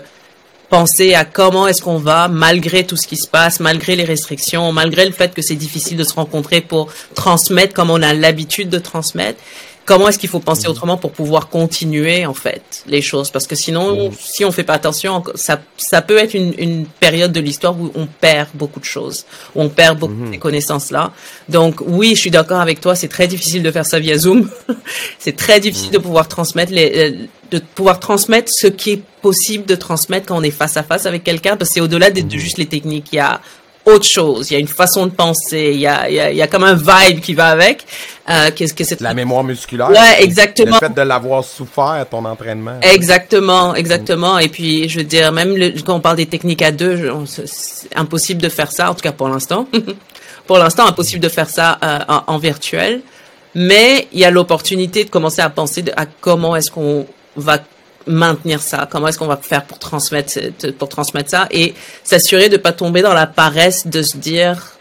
penser 0.73 1.13
à 1.13 1.23
comment 1.23 1.67
est-ce 1.67 1.83
qu'on 1.83 1.99
va, 1.99 2.27
malgré 2.27 2.83
tout 2.83 2.97
ce 2.97 3.05
qui 3.05 3.15
se 3.15 3.27
passe, 3.27 3.59
malgré 3.59 3.95
les 3.95 4.05
restrictions, 4.05 4.71
malgré 4.71 5.05
le 5.05 5.11
fait 5.11 5.31
que 5.31 5.43
c'est 5.43 5.53
difficile 5.53 5.97
de 5.97 6.03
se 6.03 6.15
rencontrer 6.15 6.61
pour 6.61 6.91
transmettre 7.13 7.75
comme 7.75 7.91
on 7.91 8.01
a 8.01 8.15
l'habitude 8.15 8.69
de 8.69 8.79
transmettre, 8.79 9.39
comment 9.85 10.07
est-ce 10.07 10.19
qu'il 10.19 10.29
faut 10.29 10.39
penser 10.39 10.65
mhm. 10.65 10.71
autrement 10.71 10.97
pour 10.97 11.11
pouvoir 11.11 11.49
continuer 11.49 12.25
en 12.25 12.33
fait 12.33 12.83
les 12.87 13.01
choses? 13.01 13.31
Parce 13.31 13.47
que 13.47 13.55
sinon 13.55 14.09
mhm. 14.09 14.15
si 14.17 14.45
on 14.45 14.51
fait 14.51 14.63
pas 14.63 14.73
attention 14.73 15.23
ça 15.35 15.61
ça 15.77 16.01
peut 16.01 16.17
être 16.17 16.33
une, 16.33 16.53
une 16.57 16.85
période 16.85 17.31
de 17.31 17.39
l'histoire 17.39 17.79
où 17.79 17.91
on 17.95 18.07
perd 18.07 18.49
beaucoup 18.53 18.79
de 18.79 18.85
choses 18.85 19.25
où 19.55 19.61
on 19.61 19.69
perd 19.69 19.99
beaucoup 19.99 20.13
de 20.13 20.25
ces 20.25 20.31
mhm. 20.31 20.39
connaissances 20.39 20.91
là 20.91 21.11
donc 21.49 21.81
oui 21.85 22.13
je 22.15 22.21
suis 22.21 22.31
d'accord 22.31 22.59
avec 22.59 22.81
toi 22.81 22.95
c'est 22.95 23.07
très 23.07 23.27
difficile 23.27 23.63
de 23.63 23.71
faire 23.71 23.85
ça 23.85 23.99
via 23.99 24.17
Zoom 24.17 24.49
c'est 25.19 25.35
très 25.35 25.59
difficile 25.59 25.91
de 25.91 25.97
pouvoir 25.97 26.27
transmettre 26.27 26.71
les 26.71 26.91
euh, 26.95 27.27
de 27.51 27.59
pouvoir 27.75 27.99
transmettre 27.99 28.51
ce 28.51 28.67
qui 28.67 28.91
est 28.91 29.01
possible 29.21 29.65
de 29.65 29.75
transmettre 29.75 30.27
quand 30.27 30.37
on 30.37 30.43
est 30.43 30.51
face 30.51 30.75
à 30.77 30.83
face 30.83 31.05
avec 31.05 31.23
quelqu'un 31.23 31.55
parce 31.55 31.69
que 31.69 31.75
c'est 31.75 31.81
au-delà 31.81 32.09
de, 32.09 32.21
de 32.21 32.37
juste 32.37 32.57
les 32.57 32.65
techniques 32.65 33.09
il 33.11 33.17
y 33.17 33.19
a 33.19 33.41
autre 33.85 34.05
chose. 34.05 34.49
Il 34.49 34.53
y 34.53 34.57
a 34.57 34.59
une 34.59 34.67
façon 34.67 35.05
de 35.05 35.11
penser. 35.11 35.71
Il 35.73 35.79
y 35.79 35.87
a, 35.87 36.09
il 36.09 36.15
y 36.15 36.19
a, 36.19 36.31
il 36.31 36.37
y 36.37 36.41
a 36.41 36.47
comme 36.47 36.63
un 36.63 36.75
vibe 36.75 37.19
qui 37.19 37.33
va 37.33 37.47
avec. 37.47 37.85
Euh, 38.29 38.51
qu'est-ce 38.55 38.73
que 38.73 38.83
c'est 38.83 39.01
La 39.01 39.13
mémoire 39.13 39.43
musculaire. 39.43 39.89
Ouais, 39.89 40.23
exactement. 40.23 40.77
Le 40.81 40.87
fait 40.87 40.93
de 40.93 41.01
l'avoir 41.01 41.43
souffert, 41.43 42.05
ton 42.09 42.23
entraînement. 42.25 42.79
Exactement, 42.81 43.75
exactement. 43.75 44.39
Et 44.39 44.47
puis, 44.47 44.87
je 44.87 44.99
veux 44.99 45.05
dire, 45.05 45.31
même 45.31 45.55
le, 45.55 45.73
quand 45.81 45.95
on 45.95 45.99
parle 45.99 46.17
des 46.17 46.25
techniques 46.25 46.61
à 46.61 46.71
deux, 46.71 47.11
c'est 47.25 47.95
impossible 47.95 48.41
de 48.41 48.49
faire 48.49 48.71
ça, 48.71 48.89
en 48.91 48.93
tout 48.93 49.01
cas 49.01 49.11
pour 49.11 49.27
l'instant. 49.27 49.67
pour 50.47 50.57
l'instant, 50.57 50.85
impossible 50.87 51.21
de 51.21 51.29
faire 51.29 51.49
ça 51.49 51.77
euh, 51.83 51.99
en, 52.07 52.23
en, 52.27 52.37
virtuel. 52.37 53.01
Mais 53.55 54.07
il 54.13 54.19
y 54.19 54.25
a 54.25 54.31
l'opportunité 54.31 55.03
de 55.03 55.09
commencer 55.09 55.41
à 55.41 55.49
penser 55.49 55.81
de, 55.81 55.91
à 55.95 56.05
comment 56.05 56.55
est-ce 56.55 56.71
qu'on 56.71 57.05
va 57.35 57.59
maintenir 58.07 58.61
ça? 58.61 58.87
Comment 58.89 59.07
est-ce 59.07 59.19
qu'on 59.19 59.27
va 59.27 59.37
faire 59.37 59.65
pour 59.65 59.79
transmettre 59.79 60.39
pour 60.77 60.89
transmettre 60.89 61.29
ça? 61.29 61.47
Et 61.51 61.73
s'assurer 62.03 62.49
de 62.49 62.57
pas 62.57 62.71
tomber 62.71 63.01
dans 63.01 63.13
la 63.13 63.27
paresse 63.27 63.87
de 63.87 64.01
se 64.01 64.17
dire 64.17 64.73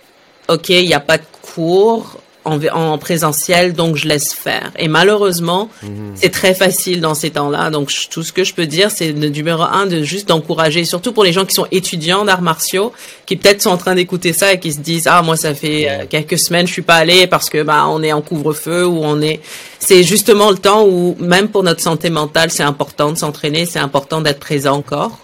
OK, 0.48 0.68
il 0.70 0.86
n'y 0.86 0.94
a 0.94 1.00
pas 1.00 1.18
de 1.18 1.24
cours, 1.54 2.21
en, 2.44 2.60
en, 2.66 2.98
présentiel, 2.98 3.72
donc 3.72 3.96
je 3.96 4.08
laisse 4.08 4.32
faire. 4.32 4.72
Et 4.78 4.88
malheureusement, 4.88 5.70
mhm. 5.82 6.12
c'est 6.14 6.30
très 6.30 6.54
facile 6.54 7.00
dans 7.00 7.14
ces 7.14 7.30
temps-là. 7.30 7.70
Donc 7.70 7.92
tout 8.10 8.22
ce 8.22 8.32
que 8.32 8.44
je 8.44 8.54
peux 8.54 8.66
dire, 8.66 8.90
c'est 8.90 9.12
de 9.12 9.28
numéro 9.28 9.62
un, 9.62 9.86
de 9.86 10.02
juste 10.02 10.28
d'encourager, 10.28 10.84
surtout 10.84 11.12
pour 11.12 11.24
les 11.24 11.32
gens 11.32 11.44
qui 11.44 11.54
sont 11.54 11.66
étudiants 11.70 12.24
d'arts 12.24 12.42
martiaux, 12.42 12.92
qui 13.26 13.36
peut-être 13.36 13.62
sont 13.62 13.70
en 13.70 13.76
train 13.76 13.94
d'écouter 13.94 14.32
ça 14.32 14.52
et 14.52 14.60
qui 14.60 14.72
se 14.72 14.80
disent 14.80 15.06
ah 15.06 15.22
moi 15.22 15.36
ça 15.36 15.54
fait 15.54 15.88
euh, 15.88 16.04
quelques 16.08 16.38
semaines 16.38 16.66
je 16.66 16.72
suis 16.72 16.82
pas 16.82 16.96
allé 16.96 17.26
parce 17.26 17.48
que 17.48 17.62
bah 17.62 17.86
on 17.88 18.02
est 18.02 18.12
en 18.12 18.22
couvre-feu 18.22 18.86
ou 18.86 19.00
on 19.02 19.20
est. 19.20 19.40
C'est 19.78 20.02
justement 20.02 20.50
le 20.50 20.58
temps 20.58 20.84
où 20.86 21.16
même 21.18 21.48
pour 21.48 21.62
notre 21.62 21.80
santé 21.80 22.10
mentale, 22.10 22.50
c'est 22.50 22.62
important 22.62 23.12
de 23.12 23.18
s'entraîner, 23.18 23.66
c'est 23.66 23.78
important 23.78 24.20
d'être 24.20 24.40
présent 24.40 24.76
encore. 24.76 25.18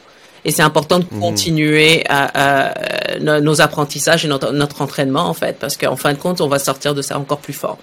Et 0.44 0.50
c'est 0.50 0.62
important 0.62 0.98
de 0.98 1.06
mhm. 1.10 1.20
continuer 1.20 2.04
à, 2.08 2.68
à, 2.70 3.18
nos 3.18 3.60
apprentissages 3.60 4.24
et 4.24 4.28
notre, 4.28 4.52
notre 4.52 4.82
entraînement, 4.82 5.28
en 5.28 5.34
fait, 5.34 5.58
parce 5.58 5.76
qu'en 5.76 5.96
fin 5.96 6.12
de 6.12 6.18
compte, 6.18 6.40
on 6.40 6.48
va 6.48 6.58
sortir 6.58 6.94
de 6.94 7.02
ça 7.02 7.18
encore 7.18 7.38
plus 7.38 7.52
fort. 7.52 7.78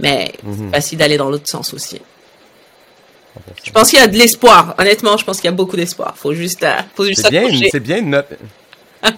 Mais 0.00 0.32
c'est 0.42 0.48
mhm. 0.48 0.70
facile 0.70 0.98
d'aller 0.98 1.16
dans 1.16 1.30
l'autre 1.30 1.48
sens 1.48 1.72
aussi. 1.72 2.00
Je 3.62 3.70
pense 3.70 3.90
qu'il 3.90 3.98
y 3.98 4.02
a 4.02 4.06
de 4.06 4.16
l'espoir. 4.16 4.74
Honnêtement, 4.78 5.16
je 5.16 5.24
pense 5.24 5.36
qu'il 5.36 5.46
y 5.46 5.52
a 5.52 5.56
beaucoup 5.56 5.76
d'espoir. 5.76 6.14
Faut 6.16 6.34
juste, 6.34 6.62
euh, 6.62 6.74
faut 6.94 7.04
juste 7.04 7.22
C'est 7.22 7.30
bien, 7.30 7.48
c'est 7.70 7.80
bien 7.80 7.98
une 7.98 8.10
note, 8.10 8.28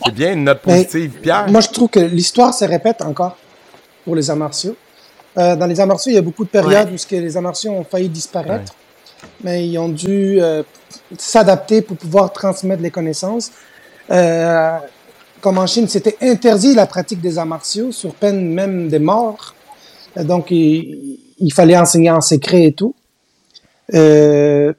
c'est 0.04 0.14
bien 0.14 0.32
une 0.32 0.44
note 0.44 0.60
positive, 0.62 1.10
Pierre. 1.22 1.48
Moi, 1.48 1.60
je 1.60 1.68
trouve 1.68 1.88
que 1.88 2.00
l'histoire 2.00 2.54
se 2.54 2.64
répète 2.64 3.02
encore 3.02 3.36
pour 4.04 4.16
les 4.16 4.30
arts 4.30 4.36
martiaux. 4.36 4.76
Euh, 5.38 5.54
dans 5.54 5.66
les 5.66 5.78
arts 5.80 5.86
martiaux, 5.86 6.12
il 6.12 6.14
y 6.14 6.18
a 6.18 6.22
beaucoup 6.22 6.44
de 6.44 6.48
périodes 6.48 6.88
où 6.90 7.14
les 7.14 7.36
arts 7.36 7.42
martiaux 7.42 7.72
ont 7.72 7.84
failli 7.84 8.08
disparaître, 8.08 8.74
mais 9.42 9.66
ils 9.66 9.78
ont 9.78 9.88
dû 9.88 10.40
euh, 10.40 10.62
s'adapter 11.18 11.82
pour 11.82 11.96
pouvoir 11.96 12.32
transmettre 12.32 12.82
les 12.82 12.90
connaissances. 12.90 13.50
Euh, 14.10 14.78
comme 15.40 15.58
en 15.58 15.66
Chine, 15.66 15.88
c'était 15.88 16.16
interdit 16.20 16.74
la 16.74 16.86
pratique 16.86 17.20
des 17.20 17.38
arts 17.38 17.46
martiaux, 17.46 17.92
sur 17.92 18.14
peine 18.14 18.52
même 18.52 18.88
de 18.88 18.98
mort. 18.98 19.54
Euh, 20.16 20.24
donc, 20.24 20.50
il, 20.50 21.18
il, 21.38 21.52
fallait 21.52 21.76
enseigner 21.76 22.10
en 22.10 22.20
secret 22.20 22.64
et 22.64 22.72
tout. 22.72 22.94
Euh, 23.94 24.72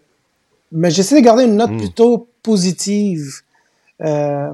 mais 0.72 0.92
j'essaie 0.92 1.16
de 1.16 1.26
garder 1.26 1.46
une 1.46 1.56
note 1.56 1.72
hmm. 1.72 1.78
plutôt 1.78 2.28
positive. 2.44 3.42
Euh, 4.02 4.52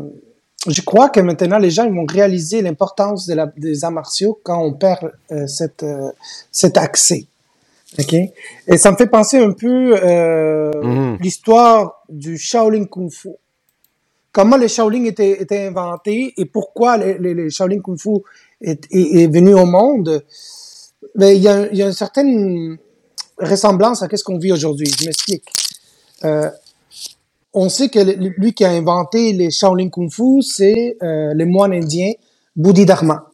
je 0.68 0.82
crois 0.82 1.10
que 1.10 1.20
maintenant, 1.20 1.58
les 1.58 1.70
gens 1.70 1.86
ils 1.86 1.94
vont 1.94 2.06
réaliser 2.06 2.62
l'importance 2.62 3.28
de 3.28 3.36
des 3.58 3.84
arts 3.84 3.92
martiaux 3.92 4.40
quand 4.44 4.64
on 4.64 4.74
perd 4.74 5.12
euh, 5.32 5.48
cette, 5.48 5.84
euh, 5.84 6.12
cet 6.52 6.78
accès. 6.78 7.26
OK? 8.00 8.14
Et 8.14 8.78
ça 8.78 8.92
me 8.92 8.98
fait 8.98 9.08
penser 9.08 9.38
un 9.38 9.52
peu 9.52 9.96
euh, 9.96 10.72
mm-hmm. 10.72 11.22
l'histoire 11.22 12.04
du 12.10 12.38
Shaolin 12.38 12.86
Kung 12.86 13.12
Fu. 13.12 13.30
Comment 14.32 14.58
les 14.58 14.68
Shaolin 14.68 15.06
étaient, 15.06 15.42
étaient 15.42 15.68
inventés 15.68 16.34
et 16.38 16.46
pourquoi 16.46 16.98
les, 16.98 17.18
les, 17.20 17.34
les 17.36 17.50
Shaolin 17.50 17.80
Kung 17.82 18.00
Fu 18.00 18.10
est, 18.62 18.88
est, 18.92 19.24
est, 19.24 19.28
venu 19.28 19.54
au 19.54 19.66
monde. 19.66 20.24
Mais 21.16 21.36
il 21.36 21.44
y 21.44 21.48
a, 21.48 21.68
il 21.72 21.78
y 21.78 21.84
a 21.84 21.86
une 21.86 21.94
certaine 21.94 22.78
ressemblance 23.38 24.02
à 24.02 24.08
ce 24.12 24.24
qu'on 24.24 24.40
vit 24.40 24.52
aujourd'hui. 24.52 24.88
Je 25.00 25.06
m'explique. 25.06 25.46
Euh, 26.24 26.50
on 27.54 27.70
sait 27.70 27.90
que 27.90 28.00
lui 28.00 28.54
qui 28.54 28.66
a 28.66 28.72
inventé 28.72 29.34
les 29.34 29.52
Shaolin 29.52 29.90
Kung 29.90 30.12
Fu, 30.12 30.42
c'est 30.42 30.98
euh, 31.04 31.34
le 31.36 31.46
moine 31.46 31.74
indien 31.74 32.12
Bodhidharma. 32.56 33.30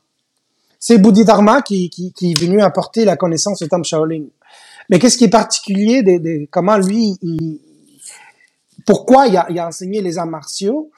C'est 0.78 0.98
Bodhidharma 0.98 1.62
qui, 1.62 1.90
qui, 1.90 2.12
qui 2.14 2.32
est 2.32 2.40
venu 2.40 2.62
apporter 2.62 3.06
la 3.06 3.16
connaissance 3.16 3.62
au 3.62 3.68
temple 3.68 3.86
Shaolin. 3.86 4.26
Mais 4.90 5.00
qu'est-ce 5.00 5.18
qui 5.18 5.26
est 5.26 5.30
particulier 5.30 6.04
de, 6.04 6.18
de 6.18 6.48
comment 6.52 6.78
lui, 6.78 7.16
il, 7.22 7.60
pourquoi 8.86 9.28
il 9.28 9.38
a, 9.38 9.48
il 9.50 9.60
a, 9.60 9.68
enseigné 9.68 10.02
les 10.02 10.18
arts 10.18 10.28
martiaux, 10.28 10.92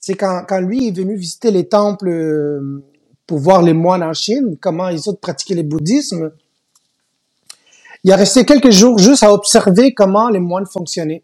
c'est 0.00 0.14
quand, 0.14 0.44
quand 0.48 0.60
lui 0.60 0.88
est 0.88 0.96
venu 0.96 1.16
visiter 1.16 1.50
les 1.50 1.68
temples 1.68 2.08
euh, 2.08 2.84
pour 3.26 3.38
voir 3.38 3.62
les 3.62 3.74
moines 3.74 4.02
en 4.02 4.14
Chine, 4.14 4.56
comment 4.60 4.88
ils 4.88 5.08
ont 5.10 5.14
pratiqué 5.14 5.54
le 5.54 5.62
bouddhisme, 5.62 6.32
il 8.04 8.12
a 8.12 8.16
resté 8.16 8.44
quelques 8.44 8.70
jours 8.70 8.98
juste 8.98 9.22
à 9.22 9.32
observer 9.32 9.92
comment 9.92 10.30
les 10.30 10.40
moines 10.40 10.66
fonctionnaient. 10.66 11.22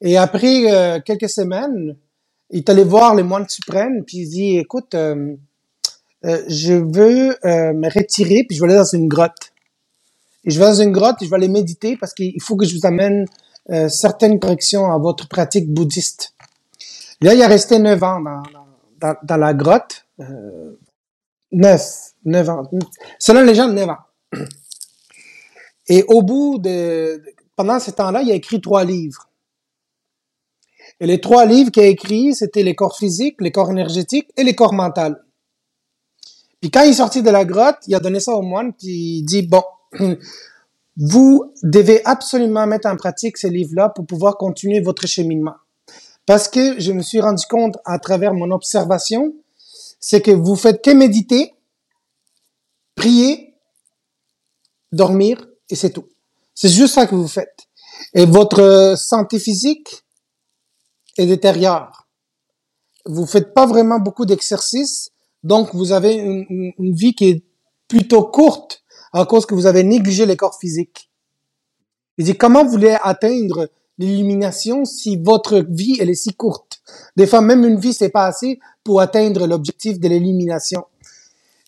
Et 0.00 0.16
après 0.16 0.72
euh, 0.72 1.00
quelques 1.04 1.28
semaines, 1.28 1.96
il 2.50 2.58
est 2.58 2.70
allé 2.70 2.84
voir 2.84 3.14
les 3.14 3.22
moines 3.22 3.48
suprêmes, 3.48 4.04
puis 4.04 4.18
il 4.18 4.28
dit, 4.28 4.56
écoute, 4.56 4.94
euh, 4.94 5.36
euh, 6.24 6.42
je 6.48 6.72
veux 6.72 7.36
euh, 7.44 7.72
me 7.74 7.92
retirer, 7.92 8.44
puis 8.44 8.56
je 8.56 8.62
vais 8.62 8.68
aller 8.68 8.78
dans 8.78 8.84
une 8.84 9.08
grotte. 9.08 9.52
Je 10.48 10.58
vais 10.58 10.64
dans 10.64 10.80
une 10.80 10.92
grotte 10.92 11.20
et 11.20 11.26
je 11.26 11.30
vais 11.30 11.36
aller 11.36 11.48
méditer 11.48 11.96
parce 11.96 12.14
qu'il 12.14 12.40
faut 12.40 12.56
que 12.56 12.64
je 12.64 12.74
vous 12.74 12.86
amène 12.86 13.26
euh, 13.70 13.88
certaines 13.88 14.40
corrections 14.40 14.90
à 14.90 14.96
votre 14.96 15.28
pratique 15.28 15.70
bouddhiste. 15.70 16.34
Là, 17.20 17.34
il 17.34 17.42
a 17.42 17.48
resté 17.48 17.78
neuf 17.78 18.02
ans 18.02 18.20
dans, 18.20 18.42
dans, 18.98 19.16
dans 19.22 19.36
la 19.36 19.52
grotte. 19.52 20.06
Euh, 20.20 20.78
neuf, 21.52 22.14
neuf 22.24 22.48
ans. 22.48 22.62
Selon 23.18 23.42
les 23.42 23.54
gens, 23.54 23.68
neuf 23.68 23.88
ans. 23.88 23.98
Et 25.88 26.04
au 26.08 26.22
bout 26.22 26.58
de, 26.58 27.22
pendant 27.54 27.78
ce 27.78 27.90
temps-là, 27.90 28.22
il 28.22 28.30
a 28.30 28.34
écrit 28.34 28.60
trois 28.60 28.84
livres. 28.84 29.28
Et 31.00 31.06
les 31.06 31.20
trois 31.20 31.44
livres 31.44 31.70
qu'il 31.70 31.82
a 31.82 31.86
écrits, 31.86 32.34
c'était 32.34 32.62
les 32.62 32.74
corps 32.74 32.96
physiques, 32.96 33.36
les 33.40 33.52
corps 33.52 33.70
énergétiques 33.70 34.30
et 34.36 34.44
les 34.44 34.54
corps 34.54 34.72
mentaux. 34.72 35.16
Puis 36.60 36.70
quand 36.70 36.82
il 36.82 36.90
est 36.90 36.94
sorti 36.94 37.22
de 37.22 37.30
la 37.30 37.44
grotte, 37.44 37.76
il 37.86 37.94
a 37.94 38.00
donné 38.00 38.18
ça 38.18 38.32
au 38.32 38.42
moine, 38.42 38.72
il 38.82 39.22
dit, 39.24 39.42
bon, 39.42 39.62
vous 40.96 41.54
devez 41.62 42.04
absolument 42.04 42.66
mettre 42.66 42.88
en 42.88 42.96
pratique 42.96 43.36
ces 43.36 43.50
livres-là 43.50 43.90
pour 43.90 44.06
pouvoir 44.06 44.36
continuer 44.36 44.80
votre 44.80 45.06
cheminement. 45.06 45.54
Parce 46.26 46.48
que 46.48 46.78
je 46.78 46.92
me 46.92 47.02
suis 47.02 47.20
rendu 47.20 47.44
compte 47.48 47.78
à 47.84 47.98
travers 47.98 48.34
mon 48.34 48.50
observation, 48.50 49.34
c'est 50.00 50.20
que 50.20 50.30
vous 50.30 50.56
faites 50.56 50.82
que 50.84 50.90
méditer, 50.90 51.54
prier, 52.94 53.54
dormir, 54.92 55.46
et 55.70 55.74
c'est 55.74 55.90
tout. 55.90 56.08
C'est 56.54 56.68
juste 56.68 56.94
ça 56.94 57.06
que 57.06 57.14
vous 57.14 57.28
faites. 57.28 57.68
Et 58.14 58.26
votre 58.26 58.94
santé 58.96 59.38
physique 59.38 60.04
est 61.16 61.26
détériore. 61.26 62.08
Vous 63.06 63.26
faites 63.26 63.54
pas 63.54 63.66
vraiment 63.66 63.98
beaucoup 63.98 64.26
d'exercices, 64.26 65.10
donc 65.42 65.74
vous 65.74 65.92
avez 65.92 66.14
une, 66.14 66.72
une 66.78 66.94
vie 66.94 67.14
qui 67.14 67.30
est 67.30 67.44
plutôt 67.86 68.24
courte 68.24 68.82
à 69.12 69.24
cause 69.24 69.46
que 69.46 69.54
vous 69.54 69.66
avez 69.66 69.82
négligé 69.82 70.26
les 70.26 70.36
corps 70.36 70.58
physiques. 70.58 71.10
Il 72.18 72.24
dit, 72.24 72.36
comment 72.36 72.64
vous 72.64 72.70
voulez 72.70 72.96
atteindre 73.02 73.70
l'illumination 73.98 74.84
si 74.84 75.16
votre 75.16 75.64
vie, 75.68 75.96
elle 76.00 76.10
est 76.10 76.14
si 76.14 76.34
courte? 76.34 76.80
Des 77.16 77.26
fois, 77.26 77.40
même 77.40 77.64
une 77.64 77.78
vie, 77.78 77.94
c'est 77.94 78.08
pas 78.08 78.26
assez 78.26 78.58
pour 78.84 79.00
atteindre 79.00 79.46
l'objectif 79.46 80.00
de 80.00 80.08
l'illumination. 80.08 80.84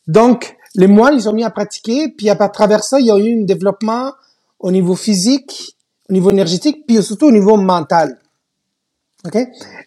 Donc, 0.07 0.57
les 0.75 0.87
moines, 0.87 1.15
ils 1.15 1.29
ont 1.29 1.33
mis 1.33 1.45
à 1.45 1.51
pratiquer, 1.51 2.09
puis 2.09 2.31
à 2.31 2.37
travers 2.49 2.85
ça, 2.85 3.01
il 3.01 3.07
y 3.07 3.11
a 3.11 3.17
eu 3.19 3.43
un 3.43 3.45
développement 3.45 4.13
au 4.59 4.71
niveau 4.71 4.95
physique, 4.95 5.77
au 6.09 6.13
niveau 6.13 6.31
énergétique, 6.31 6.85
puis 6.87 7.03
surtout 7.03 7.27
au 7.27 7.33
niveau 7.33 7.57
mental. 7.57 8.19
OK? 9.25 9.37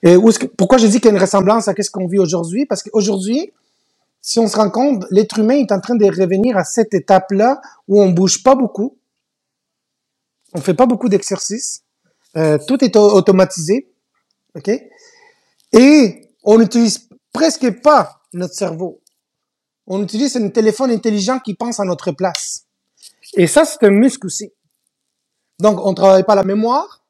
Et 0.04 0.16
pourquoi 0.58 0.78
je 0.78 0.88
dis 0.88 1.00
qu'il 1.00 1.06
y 1.06 1.08
a 1.10 1.12
une 1.12 1.22
ressemblance 1.22 1.68
à 1.68 1.74
ce 1.78 1.90
qu'on 1.90 2.08
vit 2.08 2.20
aujourd'hui? 2.20 2.66
Parce 2.66 2.84
qu'aujourd'hui, 2.84 3.52
si 4.26 4.40
on 4.40 4.48
se 4.48 4.56
rend 4.56 4.72
compte, 4.72 5.06
l'être 5.12 5.38
humain 5.38 5.56
est 5.56 5.72
en 5.74 5.82
train 5.82 5.96
de 5.96 6.06
revenir 6.06 6.58
à 6.58 6.64
cette 6.64 6.94
étape-là 6.94 7.62
où 7.90 8.02
on 8.02 8.10
bouge 8.10 8.42
pas 8.42 8.56
beaucoup, 8.56 8.98
on 10.54 10.62
fait 10.62 10.74
pas 10.74 10.86
beaucoup 10.86 11.10
d'exercices, 11.10 11.84
euh, 12.38 12.58
tout 12.66 12.82
est 12.86 12.96
automatisé, 12.96 13.94
ok, 14.56 14.70
et 15.74 16.30
on 16.44 16.58
n'utilise 16.58 17.10
presque 17.34 17.82
pas 17.82 18.22
notre 18.32 18.54
cerveau. 18.54 19.02
On 19.88 20.02
utilise 20.02 20.38
un 20.38 20.48
téléphone 20.50 20.92
intelligent 20.92 21.40
qui 21.40 21.54
pense 21.54 21.82
à 21.82 21.84
notre 21.84 22.14
place. 22.14 22.66
Et 23.34 23.48
ça, 23.48 23.66
c'est 23.66 23.84
un 23.84 23.90
muscle 23.90 24.28
aussi. 24.28 24.54
Donc, 25.60 25.86
on 25.86 25.94
travaille 25.94 26.24
pas 26.24 26.36
la 26.36 26.46
mémoire. 26.46 27.04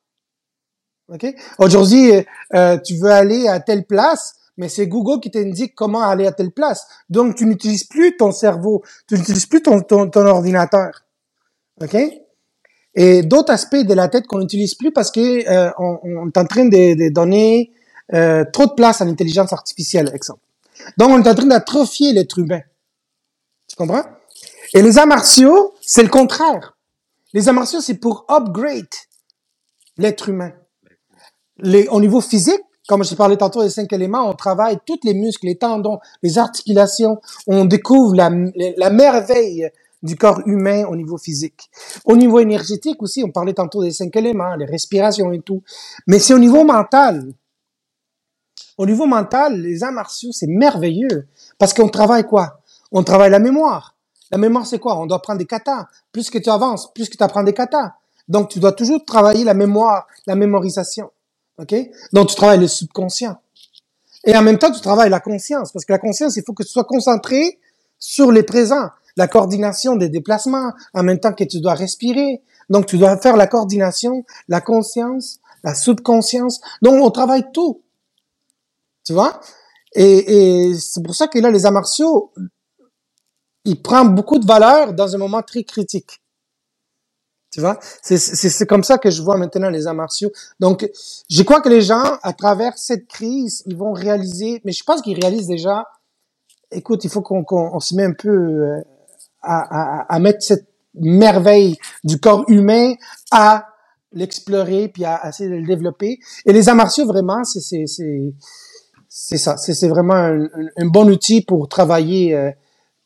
ok? 1.09 1.27
Aujourd'hui, 1.59 2.11
euh, 2.55 2.77
tu 2.79 2.95
veux 2.95 3.11
aller 3.11 3.47
à 3.47 3.59
telle 3.59 3.85
place, 3.85 4.35
mais 4.57 4.69
c'est 4.69 4.87
Google 4.87 5.19
qui 5.19 5.31
t'indique 5.31 5.75
comment 5.75 6.01
aller 6.01 6.27
à 6.27 6.31
telle 6.31 6.51
place. 6.51 6.85
Donc, 7.09 7.35
tu 7.35 7.45
n'utilises 7.45 7.85
plus 7.85 8.15
ton 8.17 8.31
cerveau, 8.31 8.83
tu 9.07 9.15
n'utilises 9.15 9.45
plus 9.45 9.61
ton, 9.61 9.81
ton, 9.81 10.25
ordinateur. 10.25 11.03
OK? 11.81 11.97
Et 12.95 13.23
d'autres 13.23 13.51
aspects 13.51 13.75
de 13.75 13.93
la 13.93 14.07
tête 14.07 14.27
qu'on 14.27 14.39
n'utilise 14.39 14.75
plus 14.75 14.91
parce 14.91 15.09
que 15.09 15.49
euh, 15.49 15.71
on, 15.79 15.99
on, 16.03 16.27
est 16.27 16.37
en 16.37 16.45
train 16.45 16.65
de, 16.65 16.95
de 16.95 17.09
donner 17.09 17.71
euh, 18.13 18.45
trop 18.51 18.67
de 18.67 18.73
place 18.73 19.01
à 19.01 19.05
l'intelligence 19.05 19.53
artificielle, 19.53 20.11
exemple. 20.13 20.41
Donc, 20.97 21.09
on 21.09 21.23
est 21.23 21.27
en 21.27 21.35
train 21.35 21.47
d'atrophier 21.47 22.13
l'être 22.13 22.37
humain. 22.39 22.61
Tu 23.67 23.75
comprends? 23.75 24.03
Et 24.73 24.81
les 24.81 24.97
arts 24.97 25.07
martiaux, 25.07 25.73
c'est 25.81 26.03
le 26.03 26.09
contraire. 26.09 26.77
Les 27.33 27.47
arts 27.47 27.55
martiaux, 27.55 27.81
c'est 27.81 27.95
pour 27.95 28.25
upgrade 28.29 28.85
l'être 29.97 30.29
humain. 30.29 30.51
Les, 31.57 31.87
au 31.87 31.99
niveau 31.99 32.21
physique, 32.21 32.61
comme 32.87 33.03
je 33.03 33.15
parlais 33.15 33.37
tantôt 33.37 33.63
des 33.63 33.69
cinq 33.69 33.91
éléments, 33.93 34.27
on 34.29 34.33
travaille 34.33 34.77
tous 34.85 34.99
les 35.03 35.13
muscles, 35.13 35.45
les 35.47 35.57
tendons, 35.57 35.99
les 36.21 36.37
articulations. 36.37 37.21
On 37.47 37.65
découvre 37.65 38.15
la, 38.15 38.29
la 38.77 38.89
merveille 38.89 39.69
du 40.01 40.17
corps 40.17 40.41
humain 40.45 40.85
au 40.85 40.95
niveau 40.95 41.17
physique. 41.17 41.69
Au 42.03 42.17
niveau 42.17 42.39
énergétique 42.39 43.01
aussi, 43.01 43.23
on 43.23 43.31
parlait 43.31 43.53
tantôt 43.53 43.81
des 43.81 43.91
cinq 43.91 44.15
éléments, 44.17 44.55
les 44.55 44.65
respirations 44.65 45.31
et 45.31 45.39
tout. 45.39 45.63
Mais 46.07 46.19
c'est 46.19 46.33
au 46.33 46.39
niveau 46.39 46.65
mental. 46.65 47.33
Au 48.77 48.85
niveau 48.85 49.05
mental, 49.05 49.61
les 49.61 49.83
arts 49.83 49.93
martiaux, 49.93 50.31
c'est 50.33 50.47
merveilleux. 50.47 51.27
Parce 51.57 51.73
qu'on 51.73 51.87
travaille 51.87 52.25
quoi? 52.25 52.59
On 52.91 53.03
travaille 53.03 53.31
la 53.31 53.39
mémoire. 53.39 53.95
La 54.29 54.37
mémoire, 54.37 54.65
c'est 54.65 54.79
quoi? 54.79 54.97
On 54.99 55.05
doit 55.05 55.21
prendre 55.21 55.39
des 55.39 55.45
katas. 55.45 55.87
Plus 56.11 56.29
que 56.29 56.39
tu 56.39 56.49
avances, 56.49 56.91
plus 56.93 57.07
que 57.07 57.15
tu 57.15 57.23
apprends 57.23 57.43
des 57.43 57.53
katas. 57.53 57.93
Donc, 58.27 58.49
tu 58.49 58.59
dois 58.59 58.71
toujours 58.71 59.05
travailler 59.05 59.43
la 59.43 59.53
mémoire, 59.53 60.07
la 60.25 60.35
mémorisation. 60.35 61.11
OK? 61.57 61.75
Donc, 62.13 62.29
tu 62.29 62.35
travailles 62.35 62.59
le 62.59 62.67
subconscient. 62.67 63.37
Et 64.25 64.35
en 64.35 64.41
même 64.41 64.57
temps, 64.57 64.71
tu 64.71 64.81
travailles 64.81 65.09
la 65.09 65.19
conscience. 65.19 65.71
Parce 65.71 65.85
que 65.85 65.91
la 65.91 65.99
conscience, 65.99 66.35
il 66.37 66.43
faut 66.45 66.53
que 66.53 66.63
tu 66.63 66.69
sois 66.69 66.85
concentré 66.85 67.59
sur 67.99 68.31
les 68.31 68.43
présents. 68.43 68.89
La 69.15 69.27
coordination 69.27 69.95
des 69.95 70.09
déplacements, 70.09 70.71
en 70.93 71.03
même 71.03 71.19
temps 71.19 71.33
que 71.33 71.43
tu 71.43 71.59
dois 71.61 71.75
respirer. 71.75 72.41
Donc, 72.69 72.87
tu 72.87 72.97
dois 72.97 73.17
faire 73.17 73.37
la 73.37 73.47
coordination, 73.47 74.25
la 74.47 74.61
conscience, 74.61 75.39
la 75.63 75.75
subconscience. 75.75 76.61
Donc, 76.81 77.03
on 77.03 77.11
travaille 77.11 77.51
tout. 77.53 77.81
Tu 79.05 79.13
vois? 79.13 79.39
Et, 79.93 80.69
et 80.69 80.75
c'est 80.75 81.03
pour 81.03 81.13
ça 81.13 81.27
que 81.27 81.37
là, 81.37 81.51
les 81.51 81.65
arts 81.65 81.71
martiaux, 81.71 82.31
ils 83.65 83.79
prennent 83.79 84.15
beaucoup 84.15 84.39
de 84.39 84.45
valeur 84.45 84.93
dans 84.93 85.13
un 85.13 85.17
moment 85.19 85.41
très 85.43 85.63
critique. 85.63 86.22
Tu 87.53 87.59
vois, 87.61 87.77
c'est 88.01 88.65
comme 88.65 88.83
ça 88.83 88.97
que 88.97 89.11
je 89.11 89.21
vois 89.21 89.37
maintenant 89.37 89.69
les 89.69 89.85
arts 89.85 89.93
martiaux. 89.93 90.31
Donc, 90.59 90.89
je 91.29 91.43
crois 91.43 91.61
que 91.61 91.69
les 91.69 91.81
gens, 91.81 92.17
à 92.23 92.33
travers 92.33 92.75
cette 92.79 93.07
crise, 93.07 93.61
ils 93.67 93.77
vont 93.77 93.93
réaliser, 93.93 94.59
mais 94.65 94.71
je 94.71 94.83
pense 94.83 95.03
qu'ils 95.03 95.19
réalisent 95.19 95.45
déjà, 95.45 95.85
écoute, 96.71 97.03
il 97.03 97.11
faut 97.11 97.21
qu'on 97.21 97.79
se 97.79 97.93
met 97.93 98.05
un 98.05 98.13
peu 98.13 98.29
euh, 98.29 98.81
à, 99.43 100.01
à, 100.01 100.15
à, 100.15 100.19
mettre 100.19 100.41
cette 100.41 100.65
merveille 100.95 101.77
du 102.03 102.19
corps 102.19 102.43
humain 102.47 102.93
à 103.29 103.67
l'explorer 104.13 104.87
puis 104.87 105.05
à, 105.05 105.21
essayer 105.29 105.47
de 105.47 105.55
le 105.57 105.67
développer. 105.67 106.17
Et 106.47 106.53
les 106.53 106.69
arts 106.69 106.75
martiaux, 106.75 107.05
vraiment, 107.05 107.43
c'est 107.43 107.85
c'est 109.07 109.37
ça. 109.37 109.57
C'est 109.57 109.87
vraiment 109.89 110.15
un, 110.15 110.49
un, 110.75 110.87
bon 110.87 111.07
outil 111.07 111.41
pour 111.41 111.69
travailler 111.69 112.33
euh, 112.33 112.49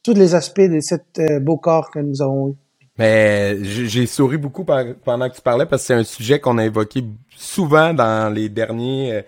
tous 0.03 0.13
les 0.13 0.35
aspects 0.35 0.61
de 0.61 0.79
cet 0.79 1.19
euh, 1.19 1.41
beau 1.41 1.57
corps 1.57 1.91
que 1.91 1.99
nous 1.99 2.21
avons 2.21 2.51
eu. 2.51 2.55
Mais 2.97 3.57
j'ai 3.63 4.07
souri 4.07 4.37
beaucoup 4.37 4.63
pendant 4.63 5.29
que 5.29 5.35
tu 5.35 5.41
parlais 5.41 5.65
parce 5.67 5.83
que 5.83 5.87
c'est 5.87 5.93
un 5.93 6.03
sujet 6.03 6.39
qu'on 6.39 6.57
a 6.57 6.65
évoqué 6.65 7.03
souvent 7.35 7.93
dans 7.93 8.33
les 8.33 8.49
derniers 8.49 9.13
euh, 9.13 9.21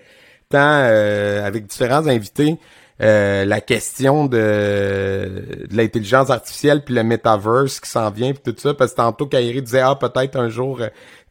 temps 0.49 0.57
euh, 0.59 1.45
avec 1.45 1.67
différents 1.67 2.07
invités. 2.07 2.57
Euh, 3.01 3.45
la 3.45 3.61
question 3.61 4.26
de, 4.26 5.67
de 5.70 5.78
l'intelligence 5.78 6.30
artificielle 6.30 6.84
puis 6.84 6.93
le 6.93 7.03
metaverse 7.03 7.80
qui 7.80 7.89
s'en 7.89 8.09
vient 8.09 8.34
puis 8.34 8.53
tout 8.53 8.59
ça 8.59 8.74
parce 8.74 8.91
que 8.91 8.97
tantôt 8.97 9.26
Kairi 9.26 9.61
disait 9.61 9.80
ah 9.80 9.95
peut-être 9.95 10.36
un 10.36 10.49
jour 10.49 10.82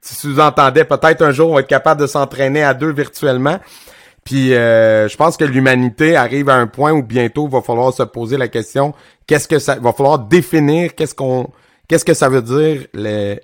tu 0.00 0.14
sous-entendais 0.14 0.84
peut-être 0.84 1.20
un 1.20 1.30
jour 1.30 1.50
on 1.50 1.54
va 1.56 1.60
être 1.60 1.66
capable 1.66 2.00
de 2.00 2.06
s'entraîner 2.06 2.62
à 2.62 2.72
deux 2.72 2.90
virtuellement 2.90 3.58
puis 4.24 4.48
je 4.52 5.16
pense 5.18 5.36
que 5.36 5.44
l'humanité 5.44 6.16
arrive 6.16 6.48
à 6.48 6.54
un 6.54 6.68
point 6.68 6.92
où 6.92 7.02
bientôt 7.02 7.46
il 7.46 7.52
va 7.52 7.60
falloir 7.60 7.92
se 7.92 8.04
poser 8.04 8.38
la 8.38 8.48
question 8.48 8.94
qu'est-ce 9.26 9.46
que 9.46 9.58
ça 9.58 9.74
va 9.74 9.92
falloir 9.92 10.20
définir 10.20 10.94
qu'est-ce 10.94 11.14
qu'on 11.14 11.50
qu'est-ce 11.88 12.04
que 12.04 12.14
ça 12.14 12.28
veut 12.28 12.42
dire 12.42 12.86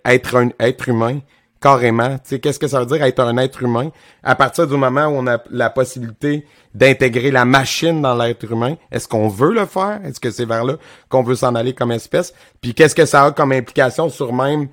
être 0.04 0.36
un 0.36 0.50
être 0.60 0.88
humain 0.88 1.20
carrément? 1.60 2.18
Qu'est-ce 2.42 2.58
que 2.58 2.68
ça 2.68 2.80
veut 2.80 2.86
dire 2.86 3.02
être 3.02 3.20
un 3.20 3.36
être 3.38 3.62
humain? 3.62 3.90
À 4.22 4.34
partir 4.34 4.66
du 4.66 4.76
moment 4.76 5.06
où 5.06 5.16
on 5.16 5.26
a 5.26 5.38
la 5.50 5.70
possibilité 5.70 6.46
d'intégrer 6.74 7.30
la 7.30 7.44
machine 7.44 8.02
dans 8.02 8.14
l'être 8.16 8.50
humain 8.50 8.76
est-ce 8.90 9.08
qu'on 9.08 9.28
veut 9.28 9.52
le 9.52 9.64
faire? 9.64 10.00
Est-ce 10.04 10.20
que 10.20 10.30
c'est 10.30 10.44
vers 10.44 10.64
là 10.64 10.74
qu'on 11.08 11.22
veut 11.22 11.36
s'en 11.36 11.54
aller 11.54 11.72
comme 11.72 11.92
espèce? 11.92 12.34
Puis 12.60 12.74
qu'est-ce 12.74 12.94
que 12.94 13.06
ça 13.06 13.24
a 13.24 13.32
comme 13.32 13.52
implication 13.52 14.08
sur 14.08 14.32
même 14.32 14.68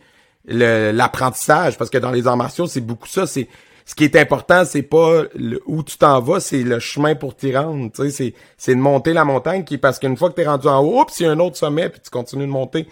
l'apprentissage? 0.45 1.77
Parce 1.77 1.89
que 1.89 1.97
dans 1.97 2.11
les 2.11 2.27
arts 2.27 2.37
martiaux 2.37 2.67
c'est 2.67 2.81
beaucoup 2.81 3.07
ça. 3.07 3.25
C'est 3.25 3.47
ce 3.85 3.95
qui 3.95 4.03
est 4.03 4.15
important, 4.15 4.63
c'est 4.65 4.83
pas 4.83 5.23
où 5.65 5.83
tu 5.83 5.97
t'en 5.97 6.21
vas, 6.21 6.39
c'est 6.39 6.63
le 6.63 6.79
chemin 6.79 7.15
pour 7.15 7.35
t'y 7.35 7.55
rendre. 7.55 7.89
C'est, 8.09 8.33
de 8.67 8.75
monter 8.75 9.13
la 9.13 9.25
montagne 9.25 9.63
qui 9.63 9.77
parce 9.77 9.99
qu'une 9.99 10.17
fois 10.17 10.29
que 10.29 10.35
tu 10.35 10.41
es 10.41 10.45
rendu 10.45 10.67
en 10.67 10.79
haut, 10.79 11.05
puis 11.05 11.15
il 11.21 11.23
y 11.23 11.25
a 11.27 11.31
un 11.31 11.39
autre 11.39 11.57
sommet, 11.57 11.89
puis 11.89 11.99
tu 12.01 12.09
continues 12.09 12.45
de 12.45 12.51
monter. 12.51 12.87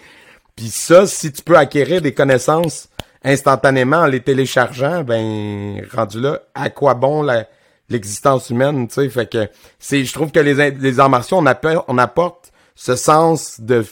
Puis 0.60 0.72
ça, 0.72 1.08
si 1.08 1.32
tu 1.32 1.42
peux 1.42 1.56
acquérir 1.56 2.02
des 2.02 2.14
connaissances 2.14 2.90
instantanément 3.24 4.00
en 4.00 4.08
les 4.08 4.20
téléchargeant, 4.20 5.06
ben 5.06 5.82
rendu 5.94 6.20
là, 6.20 6.42
à 6.54 6.70
quoi 6.70 6.96
bon 6.96 7.24
la, 7.24 7.48
l'existence 7.88 8.50
humaine, 8.50 8.90
tu 8.90 8.96
sais, 8.96 9.08
fait 9.08 9.32
que 9.32 9.50
c'est 9.80 10.04
je 10.04 10.12
trouve 10.12 10.34
que 10.34 10.40
les 10.42 10.72
les 10.72 11.00
arts 11.00 11.10
martiaux 11.10 11.38
on 11.38 11.46
apporte, 11.46 11.86
on 11.88 11.98
apporte 11.98 12.52
ce 12.76 12.98
sens 12.98 13.62
de 13.62 13.86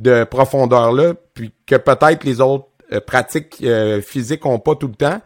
de 0.00 0.24
profondeur 0.24 0.92
là, 0.92 1.14
puis 1.32 1.54
que 1.64 1.76
peut-être 1.76 2.24
les 2.24 2.42
autres 2.42 2.66
euh, 2.92 3.00
pratiques 3.00 3.56
euh, 3.62 4.02
physiques 4.02 4.44
ont 4.44 4.58
pas 4.58 4.74
tout 4.74 4.88
le 4.88 4.94
temps. 4.94 5.22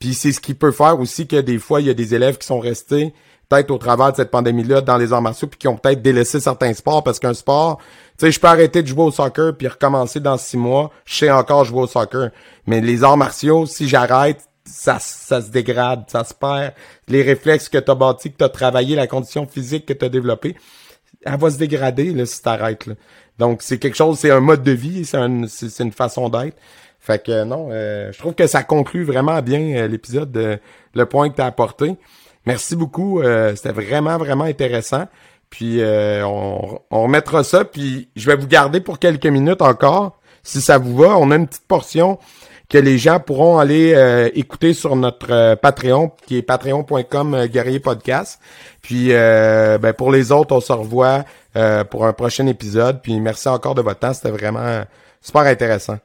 Puis 0.00 0.14
c'est 0.14 0.32
ce 0.32 0.40
qui 0.40 0.54
peut 0.54 0.72
faire 0.72 0.98
aussi 0.98 1.28
que 1.28 1.40
des 1.40 1.58
fois 1.58 1.80
il 1.80 1.86
y 1.86 1.90
a 1.90 1.94
des 1.94 2.12
élèves 2.16 2.38
qui 2.38 2.46
sont 2.48 2.58
restés 2.58 3.14
peut-être 3.48 3.70
au 3.70 3.78
travers 3.78 4.10
de 4.12 4.16
cette 4.16 4.30
pandémie-là 4.30 4.80
dans 4.80 4.96
les 4.96 5.12
arts 5.12 5.22
martiaux 5.22 5.48
puis 5.48 5.58
qui 5.58 5.68
ont 5.68 5.76
peut-être 5.76 6.02
délaissé 6.02 6.40
certains 6.40 6.74
sports 6.74 7.04
parce 7.04 7.18
qu'un 7.18 7.34
sport, 7.34 7.78
sais, 8.18 8.30
je 8.30 8.40
peux 8.40 8.46
arrêter 8.46 8.82
de 8.82 8.88
jouer 8.88 9.02
au 9.02 9.10
soccer 9.10 9.56
puis 9.56 9.68
recommencer 9.68 10.20
dans 10.20 10.36
six 10.38 10.56
mois, 10.56 10.90
je 11.04 11.14
sais 11.14 11.30
encore 11.30 11.64
jouer 11.64 11.82
au 11.82 11.86
soccer. 11.86 12.30
Mais 12.66 12.80
les 12.80 13.04
arts 13.04 13.16
martiaux, 13.16 13.66
si 13.66 13.88
j'arrête, 13.88 14.48
ça, 14.64 14.98
ça 14.98 15.42
se 15.42 15.50
dégrade, 15.50 16.04
ça 16.08 16.24
se 16.24 16.34
perd. 16.34 16.72
Les 17.08 17.22
réflexes 17.22 17.68
que 17.68 17.78
t'as 17.78 17.94
bâtis, 17.94 18.30
que 18.30 18.38
t'as 18.38 18.48
travaillé, 18.48 18.96
la 18.96 19.06
condition 19.06 19.46
physique 19.46 19.86
que 19.86 19.92
t'as 19.92 20.08
développée, 20.08 20.56
elle 21.24 21.38
va 21.38 21.50
se 21.50 21.58
dégrader 21.58 22.12
là, 22.12 22.26
si 22.26 22.40
t'arrêtes. 22.42 22.86
Là. 22.86 22.94
Donc 23.38 23.62
c'est 23.62 23.78
quelque 23.78 23.96
chose, 23.96 24.18
c'est 24.18 24.30
un 24.30 24.40
mode 24.40 24.62
de 24.62 24.72
vie, 24.72 25.04
c'est 25.04 25.18
une 25.18 25.92
façon 25.92 26.28
d'être. 26.28 26.56
Fait 27.00 27.22
que 27.22 27.44
non, 27.44 27.68
euh, 27.70 28.10
je 28.12 28.18
trouve 28.18 28.34
que 28.34 28.46
ça 28.46 28.62
conclut 28.62 29.04
vraiment 29.04 29.42
bien 29.42 29.60
euh, 29.76 29.88
l'épisode, 29.88 30.58
le 30.94 31.06
point 31.06 31.28
que 31.28 31.36
t'as 31.36 31.46
apporté. 31.46 31.96
Merci 32.46 32.76
beaucoup. 32.76 33.20
Euh, 33.20 33.54
C'était 33.56 33.72
vraiment, 33.72 34.16
vraiment 34.18 34.44
intéressant. 34.44 35.06
Puis 35.50 35.80
euh, 35.80 36.26
on, 36.26 36.80
on 36.90 37.02
remettra 37.04 37.44
ça. 37.44 37.64
Puis 37.64 38.08
je 38.16 38.26
vais 38.26 38.36
vous 38.36 38.46
garder 38.46 38.80
pour 38.80 38.98
quelques 38.98 39.26
minutes 39.26 39.62
encore. 39.62 40.18
Si 40.42 40.60
ça 40.60 40.78
vous 40.78 40.96
va, 40.96 41.16
on 41.16 41.30
a 41.30 41.36
une 41.36 41.46
petite 41.46 41.66
portion 41.66 42.18
que 42.68 42.78
les 42.78 42.98
gens 42.98 43.20
pourront 43.20 43.58
aller 43.58 43.92
euh, 43.94 44.30
écouter 44.34 44.74
sur 44.74 44.96
notre 44.96 45.30
euh, 45.30 45.56
Patreon, 45.56 46.12
qui 46.26 46.38
est 46.38 46.42
patreon.com 46.42 47.46
guerrier 47.46 47.78
podcast. 47.78 48.40
Puis 48.82 49.08
ben, 49.08 49.92
pour 49.96 50.10
les 50.12 50.32
autres, 50.32 50.54
on 50.54 50.60
se 50.60 50.72
revoit 50.72 51.24
pour 51.90 52.06
un 52.06 52.12
prochain 52.12 52.46
épisode. 52.46 53.00
Puis 53.02 53.18
merci 53.20 53.48
encore 53.48 53.74
de 53.74 53.82
votre 53.82 54.00
temps. 54.00 54.12
C'était 54.12 54.30
vraiment 54.30 54.84
super 55.22 55.42
intéressant. 55.42 55.98